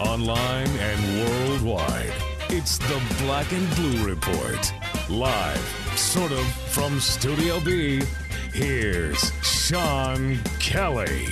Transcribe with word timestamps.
Online 0.00 0.66
and 0.66 1.28
worldwide, 1.28 2.14
it's 2.48 2.78
the 2.78 3.02
Black 3.22 3.52
and 3.52 3.68
Blue 3.76 4.08
Report. 4.08 4.72
Live, 5.10 5.92
sort 5.94 6.32
of, 6.32 6.46
from 6.72 6.98
Studio 7.00 7.60
B, 7.60 8.00
here's 8.54 9.30
Sean 9.42 10.38
Kelly. 10.58 11.26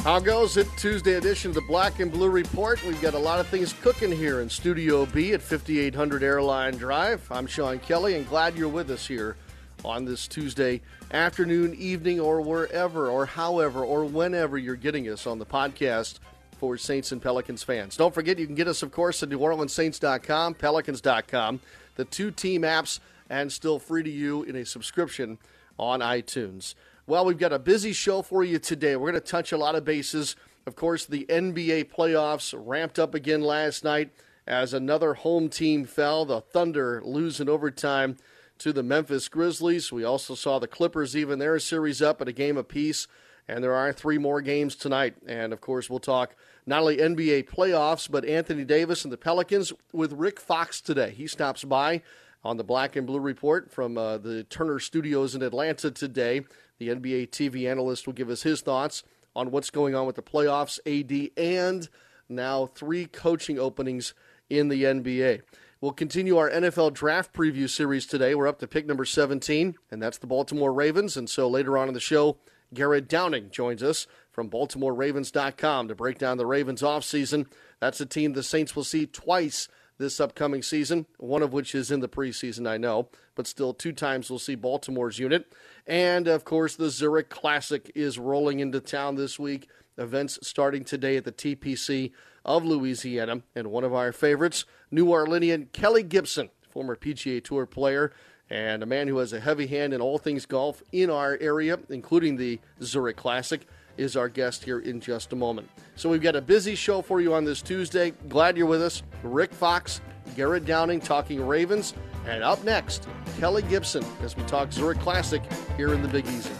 How 0.00 0.20
goes 0.20 0.56
it? 0.56 0.66
Tuesday 0.78 1.16
edition 1.16 1.50
of 1.50 1.54
the 1.54 1.60
Black 1.68 2.00
and 2.00 2.10
Blue 2.10 2.30
Report. 2.30 2.82
We've 2.82 3.02
got 3.02 3.12
a 3.12 3.18
lot 3.18 3.40
of 3.40 3.46
things 3.48 3.74
cooking 3.82 4.10
here 4.10 4.40
in 4.40 4.48
Studio 4.48 5.04
B 5.04 5.34
at 5.34 5.42
5800 5.42 6.22
Airline 6.22 6.78
Drive. 6.78 7.30
I'm 7.30 7.46
Sean 7.46 7.78
Kelly 7.78 8.14
and 8.14 8.26
glad 8.26 8.56
you're 8.56 8.68
with 8.70 8.90
us 8.90 9.06
here 9.06 9.36
on 9.84 10.06
this 10.06 10.26
Tuesday 10.26 10.80
afternoon, 11.12 11.74
evening, 11.74 12.18
or 12.18 12.40
wherever, 12.40 13.08
or 13.08 13.26
however, 13.26 13.84
or 13.84 14.06
whenever 14.06 14.56
you're 14.56 14.76
getting 14.76 15.10
us 15.10 15.26
on 15.26 15.38
the 15.38 15.46
podcast 15.46 16.20
for 16.58 16.76
Saints 16.76 17.12
and 17.12 17.22
Pelicans 17.22 17.62
fans. 17.62 17.96
Don't 17.96 18.12
forget, 18.12 18.38
you 18.38 18.46
can 18.46 18.54
get 18.54 18.68
us, 18.68 18.82
of 18.82 18.90
course, 18.90 19.22
at 19.22 19.28
NewOrleansSaints.com, 19.28 20.54
Pelicans.com, 20.54 21.60
the 21.96 22.04
two 22.04 22.30
team 22.30 22.62
apps, 22.62 23.00
and 23.30 23.52
still 23.52 23.78
free 23.78 24.02
to 24.02 24.10
you 24.10 24.42
in 24.42 24.56
a 24.56 24.64
subscription 24.64 25.38
on 25.78 26.00
iTunes. 26.00 26.74
Well, 27.06 27.24
we've 27.24 27.38
got 27.38 27.52
a 27.52 27.58
busy 27.58 27.92
show 27.92 28.22
for 28.22 28.44
you 28.44 28.58
today. 28.58 28.96
We're 28.96 29.10
going 29.10 29.22
to 29.22 29.26
touch 29.26 29.52
a 29.52 29.56
lot 29.56 29.74
of 29.74 29.84
bases. 29.84 30.36
Of 30.66 30.76
course, 30.76 31.06
the 31.06 31.24
NBA 31.30 31.90
playoffs 31.90 32.54
ramped 32.54 32.98
up 32.98 33.14
again 33.14 33.40
last 33.40 33.84
night 33.84 34.10
as 34.46 34.74
another 34.74 35.14
home 35.14 35.48
team 35.48 35.84
fell. 35.84 36.24
The 36.24 36.40
Thunder 36.40 37.00
lose 37.04 37.40
in 37.40 37.48
overtime 37.48 38.16
to 38.58 38.72
the 38.72 38.82
Memphis 38.82 39.28
Grizzlies. 39.28 39.92
We 39.92 40.04
also 40.04 40.34
saw 40.34 40.58
the 40.58 40.66
Clippers 40.66 41.16
even 41.16 41.38
their 41.38 41.58
series 41.58 42.02
up 42.02 42.20
at 42.20 42.28
a 42.28 42.32
game 42.32 42.56
apiece. 42.56 43.06
And 43.48 43.64
there 43.64 43.74
are 43.74 43.92
three 43.92 44.18
more 44.18 44.42
games 44.42 44.76
tonight. 44.76 45.14
And 45.26 45.52
of 45.52 45.60
course, 45.60 45.88
we'll 45.88 46.00
talk 46.00 46.36
not 46.66 46.80
only 46.80 46.98
NBA 46.98 47.48
playoffs, 47.48 48.10
but 48.10 48.24
Anthony 48.26 48.64
Davis 48.64 49.04
and 49.04 49.12
the 49.12 49.16
Pelicans 49.16 49.72
with 49.92 50.12
Rick 50.12 50.38
Fox 50.38 50.80
today. 50.80 51.10
He 51.10 51.26
stops 51.26 51.64
by 51.64 52.02
on 52.44 52.58
the 52.58 52.64
Black 52.64 52.94
and 52.94 53.06
Blue 53.06 53.20
Report 53.20 53.70
from 53.70 53.96
uh, 53.96 54.18
the 54.18 54.44
Turner 54.44 54.78
Studios 54.78 55.34
in 55.34 55.42
Atlanta 55.42 55.90
today. 55.90 56.42
The 56.78 56.88
NBA 56.88 57.30
TV 57.30 57.68
analyst 57.68 58.06
will 58.06 58.14
give 58.14 58.30
us 58.30 58.42
his 58.42 58.60
thoughts 58.60 59.02
on 59.34 59.50
what's 59.50 59.70
going 59.70 59.94
on 59.94 60.06
with 60.06 60.16
the 60.16 60.22
playoffs, 60.22 60.78
AD, 60.86 61.30
and 61.36 61.88
now 62.28 62.66
three 62.66 63.06
coaching 63.06 63.58
openings 63.58 64.14
in 64.50 64.68
the 64.68 64.84
NBA. 64.84 65.42
We'll 65.80 65.92
continue 65.92 66.36
our 66.36 66.50
NFL 66.50 66.92
draft 66.94 67.32
preview 67.32 67.68
series 67.70 68.04
today. 68.04 68.34
We're 68.34 68.48
up 68.48 68.58
to 68.58 68.66
pick 68.66 68.86
number 68.86 69.04
17, 69.04 69.76
and 69.90 70.02
that's 70.02 70.18
the 70.18 70.26
Baltimore 70.26 70.72
Ravens. 70.72 71.16
And 71.16 71.30
so 71.30 71.48
later 71.48 71.78
on 71.78 71.88
in 71.88 71.94
the 71.94 72.00
show, 72.00 72.36
Garrett 72.74 73.08
Downing 73.08 73.50
joins 73.50 73.82
us 73.82 74.06
from 74.30 74.50
BaltimoreRavens.com 74.50 75.88
to 75.88 75.94
break 75.94 76.18
down 76.18 76.38
the 76.38 76.46
Ravens 76.46 76.82
offseason. 76.82 77.46
That's 77.80 78.00
a 78.00 78.06
team 78.06 78.32
the 78.32 78.42
Saints 78.42 78.76
will 78.76 78.84
see 78.84 79.06
twice 79.06 79.68
this 79.98 80.20
upcoming 80.20 80.62
season, 80.62 81.06
one 81.18 81.42
of 81.42 81.52
which 81.52 81.74
is 81.74 81.90
in 81.90 82.00
the 82.00 82.08
preseason, 82.08 82.68
I 82.68 82.76
know, 82.76 83.08
but 83.34 83.46
still 83.46 83.74
two 83.74 83.92
times 83.92 84.30
we'll 84.30 84.38
see 84.38 84.54
Baltimore's 84.54 85.18
unit. 85.18 85.52
And 85.86 86.28
of 86.28 86.44
course, 86.44 86.76
the 86.76 86.90
Zurich 86.90 87.30
Classic 87.30 87.90
is 87.94 88.18
rolling 88.18 88.60
into 88.60 88.80
town 88.80 89.16
this 89.16 89.38
week. 89.38 89.68
Events 89.96 90.38
starting 90.42 90.84
today 90.84 91.16
at 91.16 91.24
the 91.24 91.32
TPC 91.32 92.12
of 92.44 92.64
Louisiana. 92.64 93.42
And 93.56 93.68
one 93.68 93.82
of 93.82 93.92
our 93.92 94.12
favorites, 94.12 94.64
New 94.92 95.06
Orleanian 95.06 95.72
Kelly 95.72 96.04
Gibson, 96.04 96.50
former 96.70 96.94
PGA 96.94 97.42
Tour 97.42 97.66
player, 97.66 98.12
and 98.50 98.82
a 98.82 98.86
man 98.86 99.08
who 99.08 99.18
has 99.18 99.32
a 99.32 99.40
heavy 99.40 99.66
hand 99.66 99.92
in 99.92 100.00
all 100.00 100.18
things 100.18 100.46
golf 100.46 100.82
in 100.92 101.10
our 101.10 101.36
area, 101.40 101.78
including 101.90 102.36
the 102.36 102.58
Zurich 102.82 103.16
Classic, 103.16 103.66
is 103.96 104.16
our 104.16 104.28
guest 104.28 104.64
here 104.64 104.78
in 104.78 105.00
just 105.00 105.32
a 105.32 105.36
moment. 105.36 105.68
So 105.96 106.08
we've 106.08 106.22
got 106.22 106.36
a 106.36 106.40
busy 106.40 106.74
show 106.74 107.02
for 107.02 107.20
you 107.20 107.34
on 107.34 107.44
this 107.44 107.60
Tuesday. 107.60 108.12
Glad 108.28 108.56
you're 108.56 108.66
with 108.66 108.80
us. 108.80 109.02
Rick 109.22 109.52
Fox, 109.52 110.00
Garrett 110.36 110.64
Downing 110.64 111.00
talking 111.00 111.44
Ravens, 111.44 111.94
and 112.26 112.42
up 112.42 112.62
next, 112.64 113.08
Kelly 113.40 113.62
Gibson 113.62 114.04
as 114.22 114.36
we 114.36 114.42
talk 114.44 114.72
Zurich 114.72 115.00
Classic 115.00 115.42
here 115.76 115.92
in 115.92 116.02
the 116.02 116.08
Big 116.08 116.26
Easy. 116.26 116.50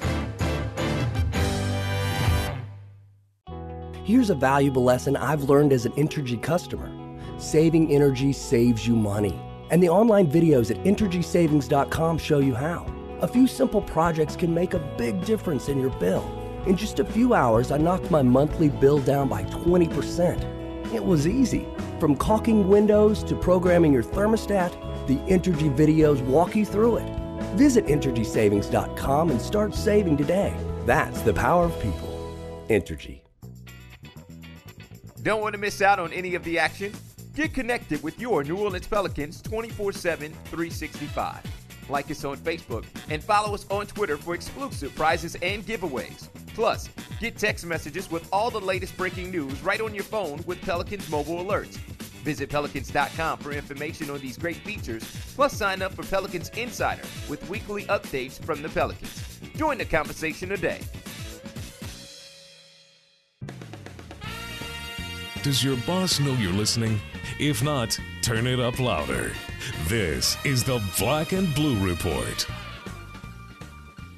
Here's 4.04 4.30
a 4.30 4.34
valuable 4.34 4.82
lesson 4.82 5.16
I've 5.16 5.44
learned 5.44 5.72
as 5.72 5.84
an 5.84 5.92
Entergy 5.92 6.42
customer. 6.42 6.90
Saving 7.38 7.92
energy 7.92 8.32
saves 8.32 8.86
you 8.86 8.96
money. 8.96 9.38
And 9.70 9.82
the 9.82 9.88
online 9.88 10.26
videos 10.26 10.70
at 10.70 10.82
EnergySavings.com 10.84 12.18
show 12.18 12.38
you 12.38 12.54
how. 12.54 12.86
A 13.20 13.28
few 13.28 13.46
simple 13.46 13.82
projects 13.82 14.36
can 14.36 14.54
make 14.54 14.74
a 14.74 14.78
big 14.96 15.24
difference 15.24 15.68
in 15.68 15.80
your 15.80 15.90
bill. 15.98 16.24
In 16.66 16.76
just 16.76 17.00
a 17.00 17.04
few 17.04 17.34
hours, 17.34 17.70
I 17.70 17.78
knocked 17.78 18.10
my 18.10 18.22
monthly 18.22 18.68
bill 18.68 18.98
down 19.00 19.28
by 19.28 19.44
20%. 19.44 20.94
It 20.94 21.04
was 21.04 21.26
easy. 21.26 21.66
From 22.00 22.16
caulking 22.16 22.68
windows 22.68 23.22
to 23.24 23.34
programming 23.34 23.92
your 23.92 24.02
thermostat, 24.02 24.72
the 25.06 25.16
Entergy 25.32 25.74
videos 25.76 26.20
walk 26.22 26.54
you 26.54 26.64
through 26.64 26.98
it. 26.98 27.08
Visit 27.56 27.86
EnergySavings.com 27.86 29.30
and 29.30 29.40
start 29.40 29.74
saving 29.74 30.16
today. 30.16 30.54
That's 30.86 31.22
the 31.22 31.34
power 31.34 31.64
of 31.64 31.78
people. 31.80 32.08
Entergy. 32.68 33.20
Don't 35.22 35.42
want 35.42 35.54
to 35.54 35.58
miss 35.58 35.82
out 35.82 35.98
on 35.98 36.12
any 36.12 36.34
of 36.34 36.44
the 36.44 36.58
action? 36.58 36.92
Get 37.38 37.54
connected 37.54 38.02
with 38.02 38.18
your 38.18 38.42
New 38.42 38.56
Orleans 38.56 38.88
Pelicans 38.88 39.40
24 39.42 39.92
7, 39.92 40.32
365. 40.46 41.40
Like 41.88 42.10
us 42.10 42.24
on 42.24 42.36
Facebook 42.38 42.84
and 43.10 43.22
follow 43.22 43.54
us 43.54 43.64
on 43.70 43.86
Twitter 43.86 44.16
for 44.16 44.34
exclusive 44.34 44.92
prizes 44.96 45.36
and 45.36 45.64
giveaways. 45.64 46.26
Plus, 46.56 46.88
get 47.20 47.38
text 47.38 47.64
messages 47.64 48.10
with 48.10 48.28
all 48.32 48.50
the 48.50 48.60
latest 48.60 48.96
breaking 48.96 49.30
news 49.30 49.62
right 49.62 49.80
on 49.80 49.94
your 49.94 50.02
phone 50.02 50.42
with 50.46 50.60
Pelicans 50.62 51.08
mobile 51.08 51.36
alerts. 51.36 51.76
Visit 52.24 52.50
pelicans.com 52.50 53.38
for 53.38 53.52
information 53.52 54.10
on 54.10 54.18
these 54.18 54.36
great 54.36 54.56
features, 54.56 55.04
plus 55.36 55.52
sign 55.52 55.80
up 55.80 55.94
for 55.94 56.02
Pelicans 56.02 56.48
Insider 56.56 57.02
with 57.28 57.48
weekly 57.48 57.84
updates 57.84 58.44
from 58.44 58.62
the 58.62 58.68
Pelicans. 58.68 59.38
Join 59.54 59.78
the 59.78 59.84
conversation 59.84 60.48
today. 60.48 60.80
Does 65.44 65.62
your 65.62 65.76
boss 65.86 66.18
know 66.18 66.32
you're 66.32 66.52
listening? 66.52 67.00
If 67.38 67.62
not, 67.62 67.98
turn 68.22 68.46
it 68.46 68.60
up 68.60 68.78
louder. 68.78 69.32
This 69.86 70.36
is 70.44 70.64
the 70.64 70.82
Black 70.98 71.32
and 71.32 71.54
Blue 71.54 71.78
Report. 71.84 72.46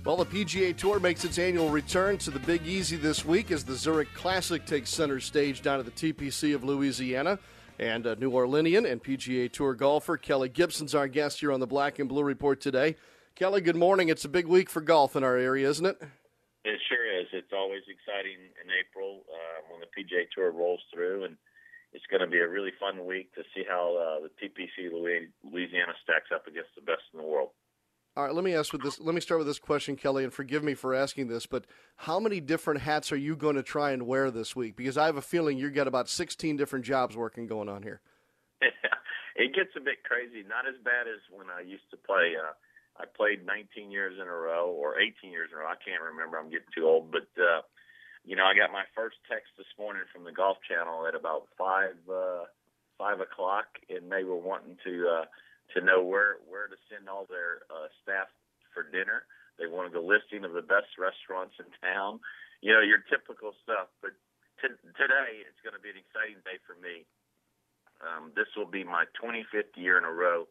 Well, 0.05 0.17
the 0.17 0.27
PGA 0.27 0.77
Tour 0.77 0.99
makes 0.99 1.25
its 1.25 1.39
annual 1.39 1.69
return 1.69 2.17
to 2.19 2.31
the 2.31 2.39
Big 2.39 2.67
Easy 2.67 2.97
this 2.97 3.25
week 3.25 3.51
as 3.51 3.65
the 3.65 3.75
Zurich 3.75 4.13
Classic 4.15 4.65
takes 4.65 4.91
center 4.91 5.21
stage 5.21 5.61
down 5.61 5.79
at 5.79 5.85
the 5.85 6.13
TPC 6.13 6.55
of 6.55 6.65
Louisiana. 6.65 7.39
And 7.79 8.07
uh, 8.07 8.15
New 8.19 8.31
Orleanian 8.31 8.91
and 8.91 9.03
PGA 9.03 9.51
Tour 9.51 9.75
golfer 9.75 10.17
Kelly 10.17 10.49
Gibson's 10.49 10.95
our 10.95 11.09
guest 11.09 11.41
here 11.41 11.53
on 11.53 11.61
the 11.61 11.67
Black 11.67 11.99
and 11.99 12.09
Blue 12.09 12.23
Report 12.23 12.61
today. 12.61 12.97
Kelly, 13.35 13.61
good 13.61 13.77
morning. 13.77 14.09
It's 14.09 14.25
a 14.25 14.29
big 14.29 14.47
week 14.47 14.69
for 14.69 14.81
golf 14.81 15.17
in 15.17 15.25
our 15.25 15.37
area, 15.37 15.69
isn't 15.69 15.87
it? 15.87 16.01
It 16.65 16.79
sure 16.89 17.21
is. 17.21 17.27
It's 17.33 17.53
always 17.55 17.83
exciting 17.89 18.37
in 18.63 18.71
April 18.71 19.23
uh, 19.33 19.63
when 19.71 19.81
the 19.81 19.87
PGA 19.87 20.25
Tour 20.35 20.51
rolls 20.51 20.81
through, 20.93 21.25
and 21.25 21.37
it's 21.93 22.07
going 22.11 22.21
to 22.21 22.27
be 22.27 22.39
a 22.39 22.49
really 22.49 22.73
fun 22.79 23.07
week 23.07 23.35
to 23.35 23.43
see 23.55 23.65
how 23.69 23.97
uh, 23.97 24.27
the 24.27 24.31
TPC 24.39 24.91
Louisiana 24.93 25.93
stacks 26.03 26.31
up 26.35 26.47
against 26.47 26.71
the 26.77 26.83
best 26.83 27.03
in 27.13 27.21
the 27.21 27.27
world. 27.27 27.51
All 28.17 28.25
right, 28.25 28.35
let 28.35 28.43
me 28.43 28.55
ask 28.55 28.73
with 28.73 28.83
this. 28.83 28.99
Let 28.99 29.15
me 29.15 29.21
start 29.21 29.39
with 29.39 29.47
this 29.47 29.61
question, 29.61 29.95
Kelly, 29.95 30.25
and 30.25 30.33
forgive 30.33 30.65
me 30.65 30.75
for 30.75 30.95
asking 30.95 31.29
this, 31.29 31.47
but 31.47 31.65
how 31.97 32.19
many 32.19 32.41
different 32.41 32.81
hats 32.81 33.13
are 33.13 33.17
you 33.17 33.37
going 33.37 33.55
to 33.55 33.63
try 33.63 33.93
and 33.93 34.07
wear 34.07 34.33
this 34.33 34.57
week? 34.57 34.75
Because 34.75 34.99
I 34.99 35.07
have 35.07 35.17
a 35.17 35.23
feeling 35.23 35.59
you've 35.59 35.75
got 35.75 35.87
about 35.87 36.09
16 36.09 36.57
different 36.57 36.85
jobs 36.85 37.17
working 37.17 37.47
going 37.47 37.69
on 37.69 37.85
here. 37.85 38.01
it 38.61 39.55
gets 39.55 39.71
a 39.77 39.81
bit 39.81 40.03
crazy. 40.03 40.43
Not 40.43 40.67
as 40.67 40.75
bad 40.83 41.07
as 41.07 41.23
when 41.31 41.47
I 41.55 41.63
used 41.63 41.89
to 41.93 41.97
play. 41.97 42.35
Uh, 42.35 42.53
I 42.99 43.07
played 43.07 43.47
19 43.47 43.93
years 43.93 44.19
in 44.21 44.27
a 44.27 44.35
row 44.35 44.75
or 44.77 44.99
18 44.99 45.31
years 45.31 45.51
in 45.53 45.59
a 45.59 45.61
row. 45.63 45.69
I 45.69 45.79
can't 45.79 46.03
remember. 46.03 46.37
I'm 46.37 46.51
getting 46.51 46.75
too 46.75 46.87
old. 46.87 47.13
But, 47.13 47.31
uh, 47.39 47.63
you 48.25 48.37
know, 48.37 48.45
I 48.45 48.55
got 48.55 48.73
my 48.73 48.85
first 48.95 49.17
text 49.31 49.49
this 49.57 49.71
morning 49.79 50.05
from 50.13 50.25
the 50.25 50.33
Golf 50.33 50.59
Channel 50.69 51.07
at 51.09 51.15
about 51.17 51.49
5, 51.57 51.97
uh, 52.09 52.45
5 52.99 53.21
o'clock, 53.21 53.67
and 53.89 54.13
they 54.13 54.25
were 54.25 54.39
wanting 54.39 54.77
to 54.85 54.95
uh, 55.09 55.27
to 55.77 55.79
know 55.81 56.03
where, 56.03 56.43
where 56.51 56.67
to 56.67 56.75
send 56.91 57.07
all 57.07 57.31
their 57.31 57.63
uh, 57.71 57.87
staff 58.03 58.27
for 58.75 58.83
dinner. 58.83 59.23
They 59.57 59.71
wanted 59.71 59.95
the 59.95 60.03
listing 60.03 60.43
of 60.43 60.53
the 60.53 60.67
best 60.67 60.99
restaurants 60.99 61.55
in 61.63 61.69
town. 61.79 62.19
You 62.61 62.75
know, 62.75 62.83
your 62.83 63.01
typical 63.07 63.55
stuff. 63.63 63.89
But 64.03 64.13
t- 64.61 64.83
today 64.99 65.47
it's 65.47 65.63
going 65.63 65.77
to 65.77 65.83
be 65.83 65.95
an 65.95 66.01
exciting 66.01 66.43
day 66.43 66.59
for 66.67 66.75
me. 66.83 67.07
Um, 68.01 68.33
this 68.35 68.49
will 68.57 68.69
be 68.69 68.85
my 68.85 69.05
25th 69.21 69.77
year 69.77 70.01
in 70.01 70.05
a 70.05 70.13
row 70.13 70.49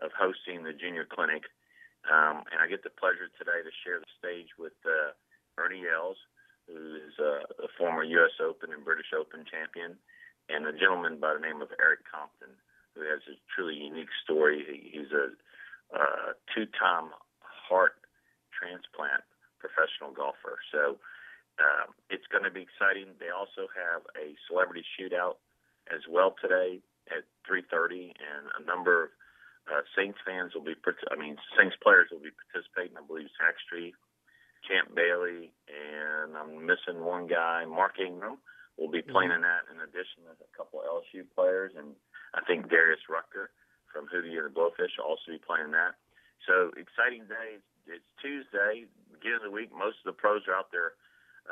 of 0.00 0.12
hosting 0.16 0.64
the 0.64 0.72
Junior 0.72 1.08
Clinic, 1.08 1.44
um, 2.08 2.44
and 2.52 2.60
I 2.60 2.68
get 2.68 2.84
the 2.84 2.92
pleasure 2.92 3.28
today 3.36 3.60
to 3.60 3.72
share 3.84 4.00
the 4.00 4.12
stage 4.16 4.48
with 4.56 4.76
uh, 4.84 5.12
Ernie 5.60 5.84
Els, 5.88 6.16
who 6.70 6.96
is 7.02 7.14
uh, 7.18 7.66
a 7.66 7.68
former 7.76 8.02
U.S. 8.02 8.38
Open 8.38 8.72
and 8.72 8.84
British 8.86 9.10
Open 9.10 9.44
champion, 9.44 9.98
and 10.48 10.66
a 10.66 10.72
gentleman 10.72 11.18
by 11.18 11.34
the 11.34 11.42
name 11.42 11.62
of 11.62 11.74
Erik 11.82 12.06
Compton, 12.06 12.54
who 12.94 13.02
has 13.02 13.20
a 13.26 13.34
truly 13.54 13.74
unique 13.74 14.10
story. 14.22 14.62
He, 14.62 14.98
he's 14.98 15.10
a 15.10 15.34
two-time 16.54 17.10
heart 17.42 17.98
transplant 18.50 19.22
professional 19.62 20.10
golfer. 20.10 20.58
So 20.72 20.98
uh, 21.60 21.86
it's 22.08 22.26
going 22.32 22.44
to 22.44 22.52
be 22.52 22.64
exciting. 22.64 23.14
They 23.20 23.30
also 23.30 23.68
have 23.72 24.02
a 24.16 24.34
celebrity 24.48 24.84
shootout 24.96 25.38
as 25.88 26.02
well 26.08 26.34
today 26.40 26.80
at 27.10 27.24
3:30, 27.46 28.14
and 28.16 28.44
a 28.58 28.62
number 28.64 29.12
of 29.68 29.84
uh, 29.84 29.84
Saints 29.96 30.18
fans 30.24 30.54
will 30.54 30.64
be. 30.64 30.74
I 31.10 31.16
mean, 31.16 31.36
Saints 31.58 31.76
players 31.82 32.08
will 32.10 32.24
be 32.24 32.34
participating. 32.34 32.96
I 32.96 33.04
believe 33.04 33.28
Zach 33.36 33.56
Strief, 33.60 33.94
Champ 34.70 34.94
Bailey, 34.94 35.50
and 35.66 36.36
I'm 36.38 36.64
missing 36.64 37.02
one 37.02 37.26
guy, 37.26 37.64
Mark 37.66 37.98
Ingram, 37.98 38.38
We'll 38.80 38.88
be 38.88 39.04
playing 39.04 39.28
mm-hmm. 39.28 39.44
in 39.44 39.52
that. 39.52 39.68
In 39.68 39.76
addition, 39.84 40.24
to 40.24 40.32
a 40.32 40.52
couple 40.56 40.80
of 40.80 40.88
LSU 40.88 41.28
players, 41.36 41.76
and 41.76 41.92
I 42.32 42.40
think 42.48 42.72
Darius 42.72 43.04
Rucker 43.12 43.52
from 43.92 44.08
Hootie 44.08 44.40
and 44.40 44.48
the 44.48 44.56
Blowfish 44.56 44.96
will 44.96 45.12
also 45.12 45.36
be 45.36 45.36
playing 45.36 45.76
that. 45.76 46.00
So 46.48 46.72
exciting 46.80 47.28
day. 47.28 47.60
It's 47.84 48.08
Tuesday, 48.24 48.88
beginning 49.12 49.44
of 49.44 49.52
the 49.52 49.52
week. 49.52 49.68
Most 49.68 50.00
of 50.00 50.08
the 50.08 50.16
pros 50.16 50.48
are 50.48 50.56
out 50.56 50.72
there 50.72 50.96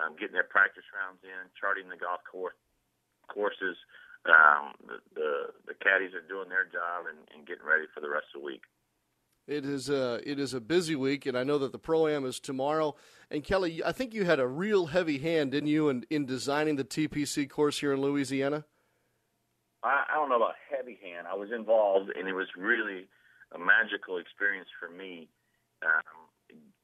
um, 0.00 0.17
getting 0.17 0.32
their 0.32 0.49
practice 0.49 0.88
rounds 0.97 1.20
in, 1.20 1.53
charting 1.61 1.93
the 1.93 2.00
golf 2.00 2.25
course 2.25 2.56
courses. 3.29 3.76
Um, 4.25 4.73
the, 4.88 4.97
the 5.12 5.32
the 5.69 5.76
caddies 5.85 6.17
are 6.17 6.25
doing 6.25 6.49
their 6.49 6.65
job 6.65 7.12
and, 7.12 7.29
and 7.37 7.44
getting 7.44 7.69
ready 7.69 7.85
for 7.93 8.00
the 8.00 8.09
rest 8.09 8.32
of 8.32 8.41
the 8.41 8.47
week. 8.49 8.65
It 9.49 9.65
is 9.65 9.89
a 9.89 10.21
it 10.31 10.39
is 10.39 10.53
a 10.53 10.61
busy 10.61 10.95
week, 10.95 11.25
and 11.25 11.37
I 11.37 11.43
know 11.43 11.56
that 11.59 11.73
the 11.73 11.79
pro 11.79 12.06
am 12.06 12.27
is 12.27 12.39
tomorrow. 12.39 12.95
And 13.31 13.43
Kelly, 13.43 13.83
I 13.83 13.93
think 13.93 14.12
you 14.12 14.25
had 14.25 14.39
a 14.39 14.47
real 14.47 14.87
heavy 14.87 15.19
hand, 15.19 15.53
didn't 15.53 15.71
you, 15.71 15.89
in, 15.89 16.05
in 16.11 16.27
designing 16.27 16.77
the 16.77 16.85
TPC 16.85 17.49
course 17.49 17.81
here 17.81 17.95
in 17.95 18.03
Louisiana? 18.03 18.67
I, 19.83 20.05
I 20.12 20.15
don't 20.17 20.29
know 20.29 20.37
about 20.37 20.55
heavy 20.71 20.99
hand. 21.03 21.27
I 21.27 21.35
was 21.35 21.49
involved, 21.50 22.11
and 22.15 22.29
it 22.29 22.35
was 22.35 22.49
really 22.59 23.09
a 23.53 23.59
magical 23.59 24.19
experience 24.19 24.69
for 24.79 24.91
me. 24.91 25.29
Um, 25.83 26.29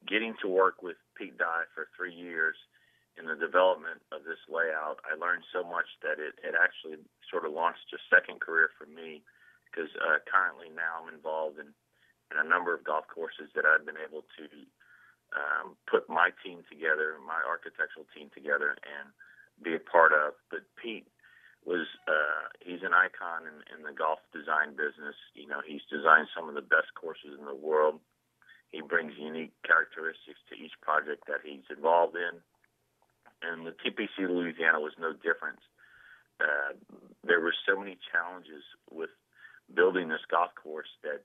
getting 0.07 0.33
to 0.41 0.47
work 0.47 0.81
with 0.81 0.97
Pete 1.17 1.37
Dye 1.37 1.69
for 1.73 1.87
three 1.95 2.13
years 2.13 2.55
in 3.17 3.25
the 3.25 3.35
development 3.35 4.03
of 4.11 4.27
this 4.27 4.39
layout, 4.51 4.99
I 5.07 5.15
learned 5.15 5.43
so 5.53 5.63
much 5.63 5.87
that 6.03 6.19
it, 6.19 6.35
it 6.43 6.55
actually 6.57 6.99
sort 7.31 7.45
of 7.45 7.53
launched 7.55 7.87
a 7.95 7.99
second 8.11 8.41
career 8.41 8.69
for 8.75 8.85
me 8.85 9.23
because 9.71 9.87
uh, 9.99 10.19
currently 10.27 10.67
now 10.71 11.03
I'm 11.03 11.13
involved 11.13 11.59
in, 11.59 11.71
in 12.31 12.37
a 12.37 12.47
number 12.47 12.73
of 12.73 12.83
golf 12.83 13.05
courses 13.07 13.49
that 13.55 13.65
I've 13.65 13.85
been 13.85 13.99
able 13.99 14.25
to 14.37 14.45
um, 15.35 15.75
put 15.89 16.07
my 16.09 16.31
team 16.43 16.63
together, 16.69 17.17
my 17.21 17.41
architectural 17.43 18.05
team 18.15 18.31
together, 18.33 18.77
and 18.85 19.11
be 19.61 19.75
a 19.75 19.83
part 19.83 20.13
of. 20.13 20.33
But 20.49 20.65
Pete 20.79 21.07
was 21.65 21.87
uh, 22.07 22.49
he's 22.61 22.85
an 22.85 22.93
icon 22.93 23.49
in, 23.49 23.57
in 23.73 23.79
the 23.83 23.93
golf 23.93 24.19
design 24.33 24.77
business. 24.77 25.17
You 25.33 25.47
know, 25.47 25.61
he's 25.65 25.83
designed 25.89 26.29
some 26.33 26.49
of 26.49 26.55
the 26.55 26.65
best 26.65 26.93
courses 26.93 27.37
in 27.37 27.45
the 27.45 27.57
world. 27.57 27.99
He 28.73 28.81
brings 28.81 29.13
unique 29.17 29.53
characteristics 29.63 30.41
to 30.51 30.57
each 30.57 30.73
project 30.81 31.25
that 31.29 31.45
he's 31.45 31.65
involved 31.69 32.17
in 32.17 32.41
and 33.41 33.65
the 33.65 33.75
TPC 33.83 34.27
Louisiana 34.29 34.79
was 34.79 34.93
no 34.99 35.13
different. 35.13 35.59
Uh, 36.39 36.75
there 37.23 37.39
were 37.39 37.53
so 37.67 37.79
many 37.79 37.97
challenges 38.11 38.63
with 38.91 39.09
building 39.73 40.09
this 40.09 40.23
golf 40.29 40.51
course 40.55 40.91
that 41.03 41.23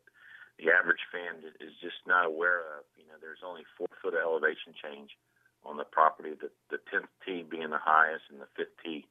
the 0.58 0.72
average 0.72 1.02
fan 1.12 1.44
is 1.60 1.72
just 1.80 2.02
not 2.06 2.26
aware 2.26 2.60
of. 2.78 2.84
You 2.98 3.06
know, 3.08 3.18
there's 3.20 3.44
only 3.44 3.62
four 3.78 3.88
foot 4.02 4.14
of 4.14 4.20
elevation 4.20 4.74
change 4.76 5.16
on 5.64 5.76
the 5.76 5.84
property. 5.84 6.32
The 6.34 6.50
the 6.70 6.80
tenth 6.90 7.10
tee 7.24 7.44
being 7.44 7.70
the 7.70 7.82
highest 7.82 8.24
and 8.30 8.40
the 8.40 8.50
fifth 8.56 8.76
tee 8.84 9.06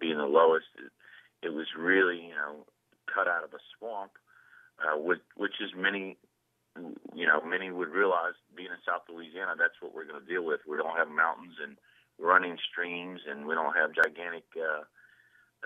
being 0.00 0.18
the 0.18 0.28
lowest. 0.28 0.66
It, 0.76 0.92
it 1.46 1.52
was 1.52 1.66
really 1.76 2.32
you 2.32 2.36
know 2.36 2.66
cut 3.12 3.28
out 3.28 3.44
of 3.44 3.52
a 3.54 3.62
swamp, 3.76 4.12
uh, 4.80 4.98
which 4.98 5.22
which 5.36 5.60
is 5.60 5.70
many 5.76 6.16
you 7.14 7.26
know 7.26 7.42
many 7.42 7.70
would 7.70 7.90
realize 7.90 8.34
being 8.56 8.70
in 8.70 8.80
South 8.86 9.02
Louisiana 9.08 9.54
that's 9.58 9.76
what 9.80 9.94
we're 9.94 10.06
going 10.06 10.20
to 10.20 10.28
deal 10.28 10.44
with. 10.44 10.60
We 10.68 10.76
don't 10.76 10.96
have 10.96 11.08
mountains 11.08 11.56
and 11.62 11.76
running 12.18 12.56
streams, 12.70 13.20
and 13.28 13.46
we 13.46 13.54
don't 13.54 13.74
have 13.74 13.96
gigantic 13.96 14.44
uh, 14.56 14.84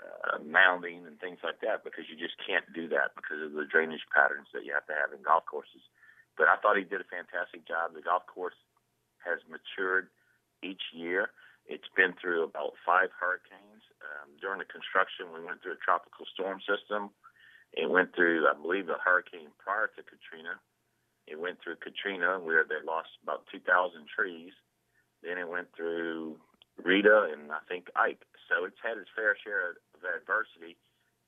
uh, 0.01 0.43
mounding 0.43 1.07
and 1.07 1.19
things 1.19 1.39
like 1.43 1.61
that 1.63 1.83
because 1.83 2.05
you 2.11 2.19
just 2.19 2.35
can't 2.43 2.65
do 2.75 2.87
that 2.91 3.15
because 3.15 3.39
of 3.39 3.53
the 3.55 3.67
drainage 3.67 4.03
patterns 4.11 4.47
that 4.51 4.67
you 4.67 4.73
have 4.75 4.85
to 4.87 4.95
have 4.95 5.15
in 5.15 5.23
golf 5.23 5.47
courses. 5.47 5.83
But 6.35 6.51
I 6.51 6.59
thought 6.59 6.75
he 6.75 6.83
did 6.83 6.99
a 6.99 7.07
fantastic 7.07 7.63
job. 7.63 7.95
The 7.95 8.03
golf 8.03 8.27
course 8.27 8.57
has 9.23 9.39
matured 9.47 10.11
each 10.59 10.91
year. 10.91 11.31
It's 11.65 11.89
been 11.95 12.13
through 12.19 12.43
about 12.43 12.77
five 12.85 13.09
hurricanes. 13.15 13.81
Um, 14.03 14.37
during 14.37 14.59
the 14.59 14.69
construction, 14.69 15.33
we 15.33 15.41
went 15.41 15.63
through 15.63 15.79
a 15.79 15.81
tropical 15.81 16.27
storm 16.29 16.61
system. 16.61 17.09
It 17.73 17.89
went 17.89 18.13
through, 18.13 18.45
I 18.45 18.53
believe, 18.53 18.87
a 18.91 19.01
hurricane 19.01 19.49
prior 19.57 19.89
to 19.95 20.01
Katrina. 20.05 20.61
It 21.25 21.41
went 21.41 21.57
through 21.63 21.81
Katrina, 21.81 22.37
where 22.37 22.63
they 22.67 22.77
lost 22.85 23.09
about 23.23 23.49
2,000 23.49 23.65
trees. 24.05 24.53
Then 25.23 25.41
it 25.41 25.49
went 25.49 25.73
through 25.73 26.37
Rita 26.77 27.33
and 27.33 27.51
I 27.51 27.63
think 27.67 27.89
Ike. 27.95 28.21
So 28.45 28.65
it's 28.65 28.77
had 28.83 29.01
its 29.01 29.09
fair 29.15 29.33
share 29.41 29.73
of 29.73 29.75
adversity. 30.13 30.77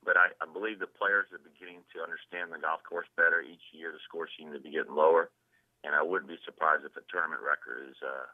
But 0.05 0.15
I, 0.15 0.29
I 0.39 0.45
believe 0.45 0.79
the 0.79 0.87
players 0.87 1.27
are 1.33 1.41
beginning 1.41 1.81
to 1.95 2.05
understand 2.05 2.53
the 2.53 2.61
golf 2.61 2.85
course 2.85 3.09
better. 3.17 3.41
Each 3.41 3.63
year 3.73 3.91
the 3.91 3.99
scores 4.05 4.29
seem 4.37 4.53
to 4.53 4.59
be 4.59 4.71
getting 4.71 4.93
lower, 4.93 5.31
and 5.83 5.95
I 5.95 6.03
wouldn't 6.03 6.29
be 6.29 6.37
surprised 6.45 6.85
if 6.85 6.93
the 6.93 7.01
tournament 7.09 7.41
record 7.41 7.89
is 7.89 7.97
uh, 8.05 8.29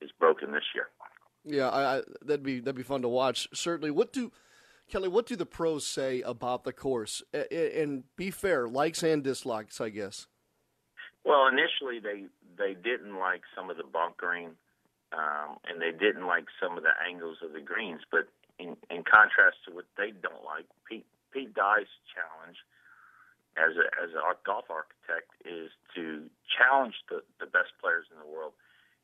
is 0.00 0.10
broken 0.18 0.52
this 0.52 0.64
year. 0.74 0.88
Yeah, 1.44 1.68
I, 1.68 1.98
I, 1.98 2.02
that'd 2.24 2.42
be 2.42 2.60
that'd 2.60 2.74
be 2.74 2.82
fun 2.82 3.02
to 3.02 3.08
watch. 3.08 3.48
Certainly. 3.52 3.92
What 3.92 4.12
do 4.12 4.32
Kelly? 4.88 5.08
What 5.08 5.26
do 5.26 5.36
the 5.36 5.46
pros 5.46 5.86
say 5.86 6.22
about 6.22 6.64
the 6.64 6.72
course? 6.72 7.22
And 7.52 8.04
be 8.16 8.30
fair, 8.30 8.66
likes 8.66 9.02
and 9.02 9.22
dislikes, 9.22 9.80
I 9.80 9.90
guess. 9.90 10.26
Well, 11.22 11.46
initially 11.46 12.00
they 12.00 12.26
they 12.56 12.74
didn't 12.74 13.18
like 13.18 13.42
some 13.54 13.68
of 13.68 13.76
the 13.76 13.84
bunkering 13.84 14.56
um, 15.16 15.56
and 15.68 15.80
they 15.80 15.92
didn't 15.92 16.26
like 16.26 16.46
some 16.60 16.76
of 16.76 16.82
the 16.82 16.94
angles 17.06 17.38
of 17.42 17.52
the 17.52 17.60
greens. 17.60 18.02
But 18.10 18.26
in, 18.58 18.76
in 18.90 19.02
contrast 19.02 19.62
to 19.66 19.74
what 19.74 19.86
they 19.96 20.10
don't 20.10 20.44
like, 20.44 20.66
Pete 20.88 21.06
Pete 21.32 21.54
Dye's 21.54 21.90
challenge 22.14 22.58
as 23.58 23.74
a 23.78 23.86
as 24.02 24.10
a 24.14 24.22
golf 24.46 24.66
architect 24.70 25.30
is 25.46 25.70
to 25.94 26.26
challenge 26.46 26.94
the 27.10 27.22
the 27.38 27.46
best 27.46 27.74
players 27.78 28.06
in 28.10 28.18
the 28.18 28.26
world. 28.26 28.54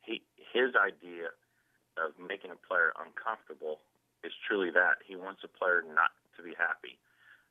He 0.03 0.23
his 0.39 0.75
idea 0.75 1.35
of 1.99 2.15
making 2.19 2.51
a 2.51 2.59
player 2.59 2.95
uncomfortable 2.99 3.83
is 4.23 4.33
truly 4.47 4.71
that 4.71 5.03
he 5.07 5.17
wants 5.17 5.43
a 5.43 5.51
player 5.51 5.83
not 5.83 6.15
to 6.37 6.43
be 6.43 6.55
happy, 6.55 6.99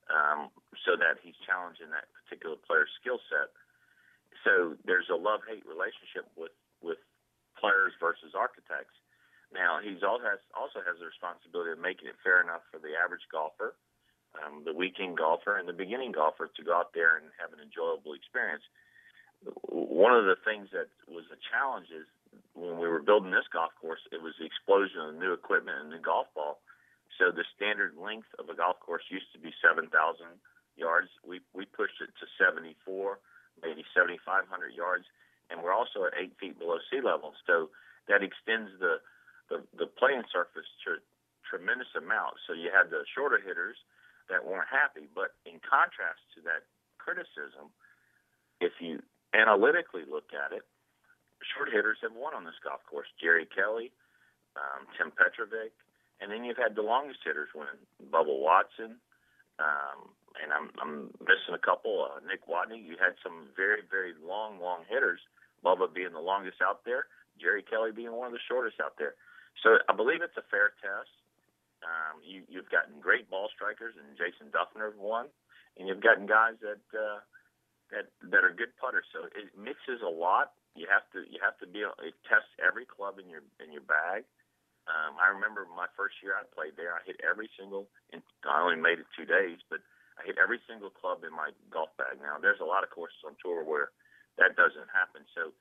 um, 0.07 0.51
so 0.85 0.95
that 0.95 1.19
he's 1.23 1.35
challenging 1.43 1.91
that 1.91 2.07
particular 2.23 2.55
player's 2.55 2.91
skill 2.99 3.19
set. 3.27 3.51
So 4.47 4.79
there's 4.87 5.11
a 5.11 5.19
love 5.19 5.43
hate 5.47 5.67
relationship 5.67 6.27
with 6.35 6.55
with 6.79 6.99
players 7.59 7.91
versus 7.99 8.31
architects. 8.35 8.95
Now 9.53 9.79
he's 9.81 10.05
also 10.05 10.25
has 10.25 10.41
also 10.53 10.85
has 10.85 11.01
the 11.01 11.09
responsibility 11.09 11.73
of 11.73 11.81
making 11.81 12.07
it 12.07 12.17
fair 12.21 12.41
enough 12.41 12.61
for 12.69 12.77
the 12.77 12.93
average 12.93 13.25
golfer, 13.33 13.73
um, 14.37 14.61
the 14.65 14.73
weekend 14.73 15.17
golfer, 15.17 15.57
and 15.57 15.65
the 15.65 15.73
beginning 15.73 16.13
golfer 16.13 16.49
to 16.49 16.61
go 16.63 16.77
out 16.77 16.93
there 16.93 17.17
and 17.17 17.33
have 17.41 17.53
an 17.53 17.61
enjoyable 17.61 18.13
experience. 18.13 18.63
One 19.65 20.13
of 20.13 20.25
the 20.29 20.37
things 20.43 20.69
that 20.75 20.91
was 21.07 21.25
a 21.33 21.39
challenge 21.49 21.89
is 21.89 22.05
when 22.53 22.77
we 22.77 22.85
were 22.85 23.01
building 23.01 23.31
this 23.31 23.47
golf 23.49 23.71
course, 23.81 24.03
it 24.11 24.21
was 24.21 24.35
the 24.37 24.45
explosion 24.45 25.01
of 25.01 25.15
new 25.15 25.33
equipment 25.33 25.79
and 25.81 25.89
the 25.95 26.03
golf 26.03 26.27
ball. 26.35 26.61
So 27.17 27.31
the 27.31 27.47
standard 27.55 27.97
length 27.97 28.29
of 28.37 28.51
a 28.51 28.55
golf 28.55 28.77
course 28.83 29.03
used 29.09 29.31
to 29.33 29.39
be 29.39 29.55
7,000 29.63 29.89
yards. 30.77 31.09
We 31.25 31.41
we 31.57 31.65
pushed 31.65 31.97
it 32.05 32.13
to 32.21 32.25
74, 32.37 32.77
maybe 33.65 33.81
7,500 33.97 34.21
yards 34.77 35.09
and 35.49 35.61
we're 35.61 35.73
also 35.73 36.05
at 36.05 36.13
eight 36.17 36.33
feet 36.39 36.57
below 36.57 36.77
sea 36.89 37.01
level. 37.01 37.33
So 37.45 37.69
that 38.07 38.21
extends 38.21 38.71
the 38.79 39.01
the, 39.49 39.65
the 39.77 39.85
playing 39.85 40.23
surface 40.31 40.67
to 40.85 41.01
tremendous 41.45 41.89
amount. 41.97 42.37
So 42.45 42.53
you 42.53 42.69
had 42.69 42.93
the 42.93 43.01
shorter 43.17 43.41
hitters 43.41 43.77
that 44.29 44.45
weren't 44.45 44.69
happy, 44.69 45.09
but 45.09 45.33
in 45.45 45.57
contrast 45.65 46.21
to 46.37 46.45
that 46.45 46.69
criticism, 47.01 47.73
if 48.61 48.77
you 48.77 49.01
analytically 49.33 50.05
look 50.05 50.29
at 50.31 50.53
it, 50.53 50.61
short 51.55 51.73
hitters 51.73 51.97
have 52.05 52.13
won 52.13 52.37
on 52.37 52.45
this 52.45 52.57
golf 52.61 52.85
course. 52.85 53.09
Jerry 53.17 53.49
Kelly, 53.49 53.89
um, 54.53 54.85
Tim 54.93 55.09
Petrovic, 55.09 55.73
and 56.21 56.29
then 56.29 56.43
you've 56.45 56.61
had 56.61 56.75
the 56.75 56.85
longest 56.85 57.25
hitters 57.25 57.49
win. 57.55 57.73
Bubba 58.11 58.29
Watson, 58.29 59.01
um, 59.57 60.13
and 60.37 60.53
I'm, 60.53 60.69
I'm 60.77 60.95
missing 61.23 61.55
a 61.55 61.63
couple. 61.63 62.05
Uh, 62.05 62.21
Nick 62.27 62.45
Watney. 62.45 62.77
You 62.77 62.99
had 62.99 63.17
some 63.23 63.49
very, 63.55 63.81
very 63.89 64.13
long, 64.21 64.59
long 64.59 64.85
hitters 64.85 65.23
Bubba 65.63 65.91
being 65.93 66.13
the 66.13 66.23
longest 66.23 66.61
out 66.63 66.83
there, 66.85 67.07
Jerry 67.39 67.63
Kelly 67.63 67.91
being 67.91 68.11
one 68.11 68.27
of 68.27 68.33
the 68.33 68.43
shortest 68.47 68.79
out 68.79 68.95
there. 68.97 69.15
So 69.63 69.79
I 69.87 69.93
believe 69.95 70.21
it's 70.21 70.37
a 70.37 70.45
fair 70.47 70.73
test. 70.79 71.11
Um, 71.83 72.19
you, 72.23 72.43
you've 72.51 72.67
gotten 72.67 72.99
great 72.99 73.31
ball 73.31 73.47
strikers, 73.55 73.95
and 73.95 74.15
Jason 74.19 74.51
Dufner 74.51 74.91
won, 74.99 75.31
and 75.79 75.87
you've 75.87 76.03
gotten 76.03 76.27
guys 76.27 76.59
that 76.59 76.83
uh, 76.91 77.23
that 77.91 78.11
that 78.31 78.43
are 78.43 78.51
good 78.51 78.75
putters. 78.79 79.07
So 79.15 79.31
it 79.31 79.51
mixes 79.55 80.03
a 80.03 80.11
lot. 80.11 80.53
You 80.75 80.87
have 80.91 81.07
to 81.15 81.23
you 81.27 81.39
have 81.39 81.55
to 81.63 81.67
be 81.67 81.83
it 81.83 82.15
tests 82.27 82.51
every 82.59 82.83
club 82.83 83.19
in 83.19 83.31
your 83.31 83.43
in 83.63 83.71
your 83.71 83.83
bag. 83.83 84.27
Um, 84.89 85.21
I 85.21 85.29
remember 85.29 85.69
my 85.69 85.85
first 85.93 86.17
year 86.25 86.33
I 86.33 86.43
played 86.49 86.73
there. 86.73 86.97
I 86.97 87.01
hit 87.05 87.21
every 87.21 87.45
single. 87.53 87.85
And 88.09 88.25
I 88.41 88.57
only 88.65 88.81
made 88.81 88.97
it 88.97 89.05
two 89.13 89.25
days, 89.25 89.61
but 89.69 89.85
I 90.17 90.25
hit 90.25 90.41
every 90.41 90.57
single 90.65 90.89
club 90.89 91.21
in 91.21 91.29
my 91.29 91.53
golf 91.69 91.93
bag. 91.95 92.17
Now 92.19 92.41
there's 92.41 92.59
a 92.59 92.67
lot 92.67 92.81
of 92.81 92.89
courses 92.89 93.21
on 93.21 93.37
tour 93.37 93.61
where 93.61 93.93
that 94.41 94.57
doesn't 94.57 94.89
happen. 94.89 95.29
So 95.37 95.53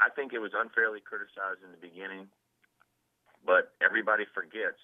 I 0.00 0.08
think 0.08 0.32
it 0.32 0.40
was 0.40 0.56
unfairly 0.56 1.04
criticized 1.04 1.60
in 1.60 1.70
the 1.70 1.82
beginning, 1.82 2.32
but 3.44 3.74
everybody 3.82 4.24
forgets 4.34 4.78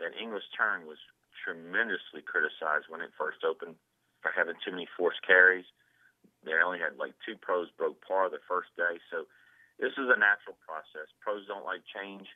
that 0.00 0.16
English 0.16 0.48
Turn 0.56 0.88
was 0.88 0.98
tremendously 1.44 2.24
criticized 2.24 2.88
when 2.88 3.00
it 3.00 3.12
first 3.16 3.44
opened 3.44 3.76
for 4.20 4.32
having 4.32 4.56
too 4.64 4.72
many 4.72 4.88
forced 4.96 5.20
carries. 5.24 5.64
They 6.44 6.56
only 6.56 6.80
had 6.80 6.96
like 6.96 7.16
two 7.24 7.36
pros 7.36 7.68
broke 7.76 8.00
par 8.04 8.28
the 8.28 8.40
first 8.48 8.72
day, 8.76 9.00
so 9.12 9.28
this 9.80 9.92
is 9.96 10.08
a 10.08 10.16
natural 10.16 10.56
process. 10.64 11.08
Pros 11.20 11.44
don't 11.48 11.64
like 11.64 11.84
change, 11.88 12.28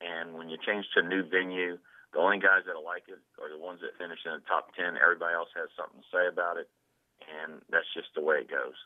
and 0.00 0.36
when 0.36 0.48
you 0.48 0.56
change 0.60 0.88
to 0.92 1.00
a 1.00 1.08
new 1.08 1.24
venue, 1.24 1.76
the 2.12 2.20
only 2.20 2.40
guys 2.40 2.64
that 2.68 2.76
like 2.80 3.08
it 3.08 3.20
are 3.40 3.48
the 3.48 3.60
ones 3.60 3.80
that 3.80 3.96
finish 3.96 4.20
in 4.24 4.32
the 4.32 4.44
top 4.48 4.72
ten. 4.76 4.96
Everybody 5.00 5.32
else 5.36 5.52
has 5.56 5.68
something 5.76 6.00
to 6.00 6.08
say 6.12 6.24
about 6.28 6.56
it, 6.56 6.68
and 7.24 7.60
that's 7.72 7.88
just 7.96 8.12
the 8.16 8.24
way 8.24 8.44
it 8.44 8.50
goes. 8.52 8.76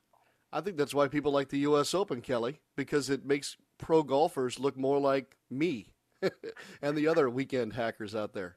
I 0.52 0.60
think 0.60 0.76
that's 0.76 0.94
why 0.94 1.08
people 1.08 1.32
like 1.32 1.50
the 1.50 1.66
U.S. 1.70 1.94
Open, 1.94 2.20
Kelly, 2.20 2.60
because 2.76 3.10
it 3.10 3.26
makes 3.26 3.56
pro 3.78 4.02
golfers 4.02 4.58
look 4.58 4.76
more 4.76 4.98
like 4.98 5.36
me. 5.50 5.95
and 6.82 6.96
the 6.96 7.08
other 7.08 7.30
weekend 7.30 7.72
hackers 7.72 8.14
out 8.14 8.32
there? 8.32 8.56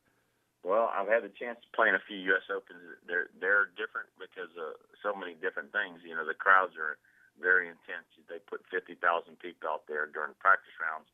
Well, 0.63 0.91
I've 0.91 1.07
had 1.07 1.23
the 1.23 1.31
chance 1.31 1.57
to 1.63 1.69
play 1.71 1.87
in 1.87 1.95
a 1.95 2.03
few 2.03 2.19
U.S. 2.35 2.43
Opens. 2.51 2.83
They're 3.07 3.31
they're 3.39 3.71
different 3.79 4.11
because 4.19 4.51
of 4.59 4.75
so 4.99 5.15
many 5.15 5.39
different 5.39 5.71
things. 5.71 6.03
You 6.03 6.19
know, 6.19 6.27
the 6.27 6.35
crowds 6.35 6.75
are 6.75 6.99
very 7.39 7.71
intense. 7.71 8.05
They 8.27 8.43
put 8.43 8.67
fifty 8.67 8.99
thousand 8.99 9.39
people 9.39 9.71
out 9.71 9.87
there 9.87 10.11
during 10.11 10.35
practice 10.43 10.75
rounds, 10.75 11.07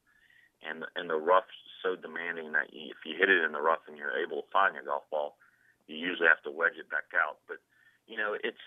and 0.65 0.81
and 0.97 1.05
the 1.05 1.21
rough's 1.21 1.53
so 1.85 1.93
demanding 1.93 2.57
that 2.57 2.74
you, 2.74 2.89
if 2.89 3.05
you 3.05 3.13
hit 3.13 3.29
it 3.29 3.45
in 3.45 3.53
the 3.53 3.62
rough 3.62 3.85
and 3.85 3.93
you're 3.93 4.17
able 4.17 4.41
to 4.41 4.50
find 4.50 4.74
your 4.74 4.83
golf 4.83 5.05
ball, 5.13 5.38
you 5.85 5.93
usually 5.93 6.27
have 6.27 6.41
to 6.41 6.51
wedge 6.51 6.81
it 6.81 6.89
back 6.89 7.13
out. 7.13 7.38
But 7.45 7.62
you 8.09 8.17
know, 8.17 8.33
it's 8.33 8.65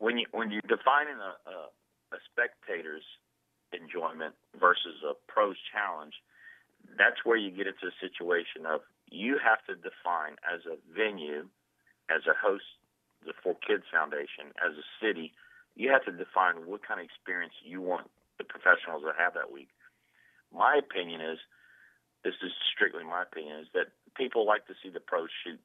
when 0.00 0.16
you 0.16 0.24
when 0.32 0.48
you're 0.48 0.64
defining 0.64 1.20
a, 1.20 1.36
a, 1.44 1.56
a 2.16 2.18
spectator's 2.32 3.04
enjoyment 3.76 4.32
versus 4.56 5.04
a 5.04 5.12
pro's 5.28 5.60
challenge 5.68 6.16
that's 6.98 7.24
where 7.24 7.36
you 7.36 7.50
get 7.50 7.66
into 7.66 7.90
a 7.90 7.96
situation 7.98 8.66
of 8.66 8.80
you 9.10 9.38
have 9.42 9.62
to 9.66 9.74
define 9.74 10.38
as 10.46 10.66
a 10.66 10.78
venue, 10.94 11.46
as 12.10 12.26
a 12.26 12.34
host, 12.34 12.66
the 13.24 13.34
Fore!Kids 13.42 13.84
Foundation, 13.90 14.54
as 14.62 14.74
a 14.78 14.86
city, 15.02 15.32
you 15.74 15.90
have 15.90 16.04
to 16.06 16.12
define 16.12 16.66
what 16.66 16.86
kind 16.86 17.00
of 17.00 17.06
experience 17.06 17.54
you 17.62 17.82
want 17.82 18.10
the 18.38 18.44
professionals 18.44 19.02
to 19.02 19.12
have 19.16 19.34
that 19.34 19.52
week. 19.52 19.70
My 20.54 20.78
opinion 20.78 21.20
is, 21.20 21.38
this 22.24 22.34
is 22.42 22.52
strictly 22.72 23.04
my 23.04 23.22
opinion, 23.22 23.60
is 23.60 23.68
that 23.74 23.92
people 24.16 24.46
like 24.46 24.66
to 24.66 24.74
see 24.82 24.90
the 24.90 25.00
pros 25.00 25.28
shoot 25.44 25.60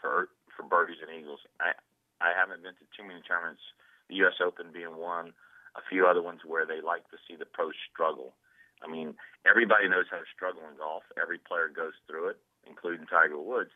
for 0.00 0.28
for 0.56 0.62
birdies 0.62 1.00
and 1.00 1.10
eagles. 1.10 1.40
I 1.60 1.72
I 2.20 2.36
haven't 2.36 2.62
been 2.62 2.76
to 2.76 2.86
too 2.92 3.06
many 3.06 3.24
tournaments, 3.24 3.64
the 4.08 4.20
U.S. 4.26 4.38
Open 4.44 4.72
being 4.72 4.96
one, 4.96 5.32
a 5.76 5.82
few 5.88 6.06
other 6.06 6.20
ones 6.20 6.44
where 6.44 6.66
they 6.66 6.80
like 6.84 7.08
to 7.10 7.18
see 7.26 7.36
the 7.36 7.48
pros 7.48 7.74
struggle. 7.90 8.36
I 8.82 8.88
mean, 8.88 9.14
everybody 9.48 9.88
knows 9.88 10.08
how 10.10 10.18
to 10.18 10.28
struggle 10.34 10.62
in 10.70 10.76
golf. 10.76 11.04
Every 11.20 11.38
player 11.38 11.68
goes 11.68 11.94
through 12.08 12.34
it, 12.34 12.38
including 12.66 13.06
Tiger 13.06 13.38
Woods. 13.38 13.70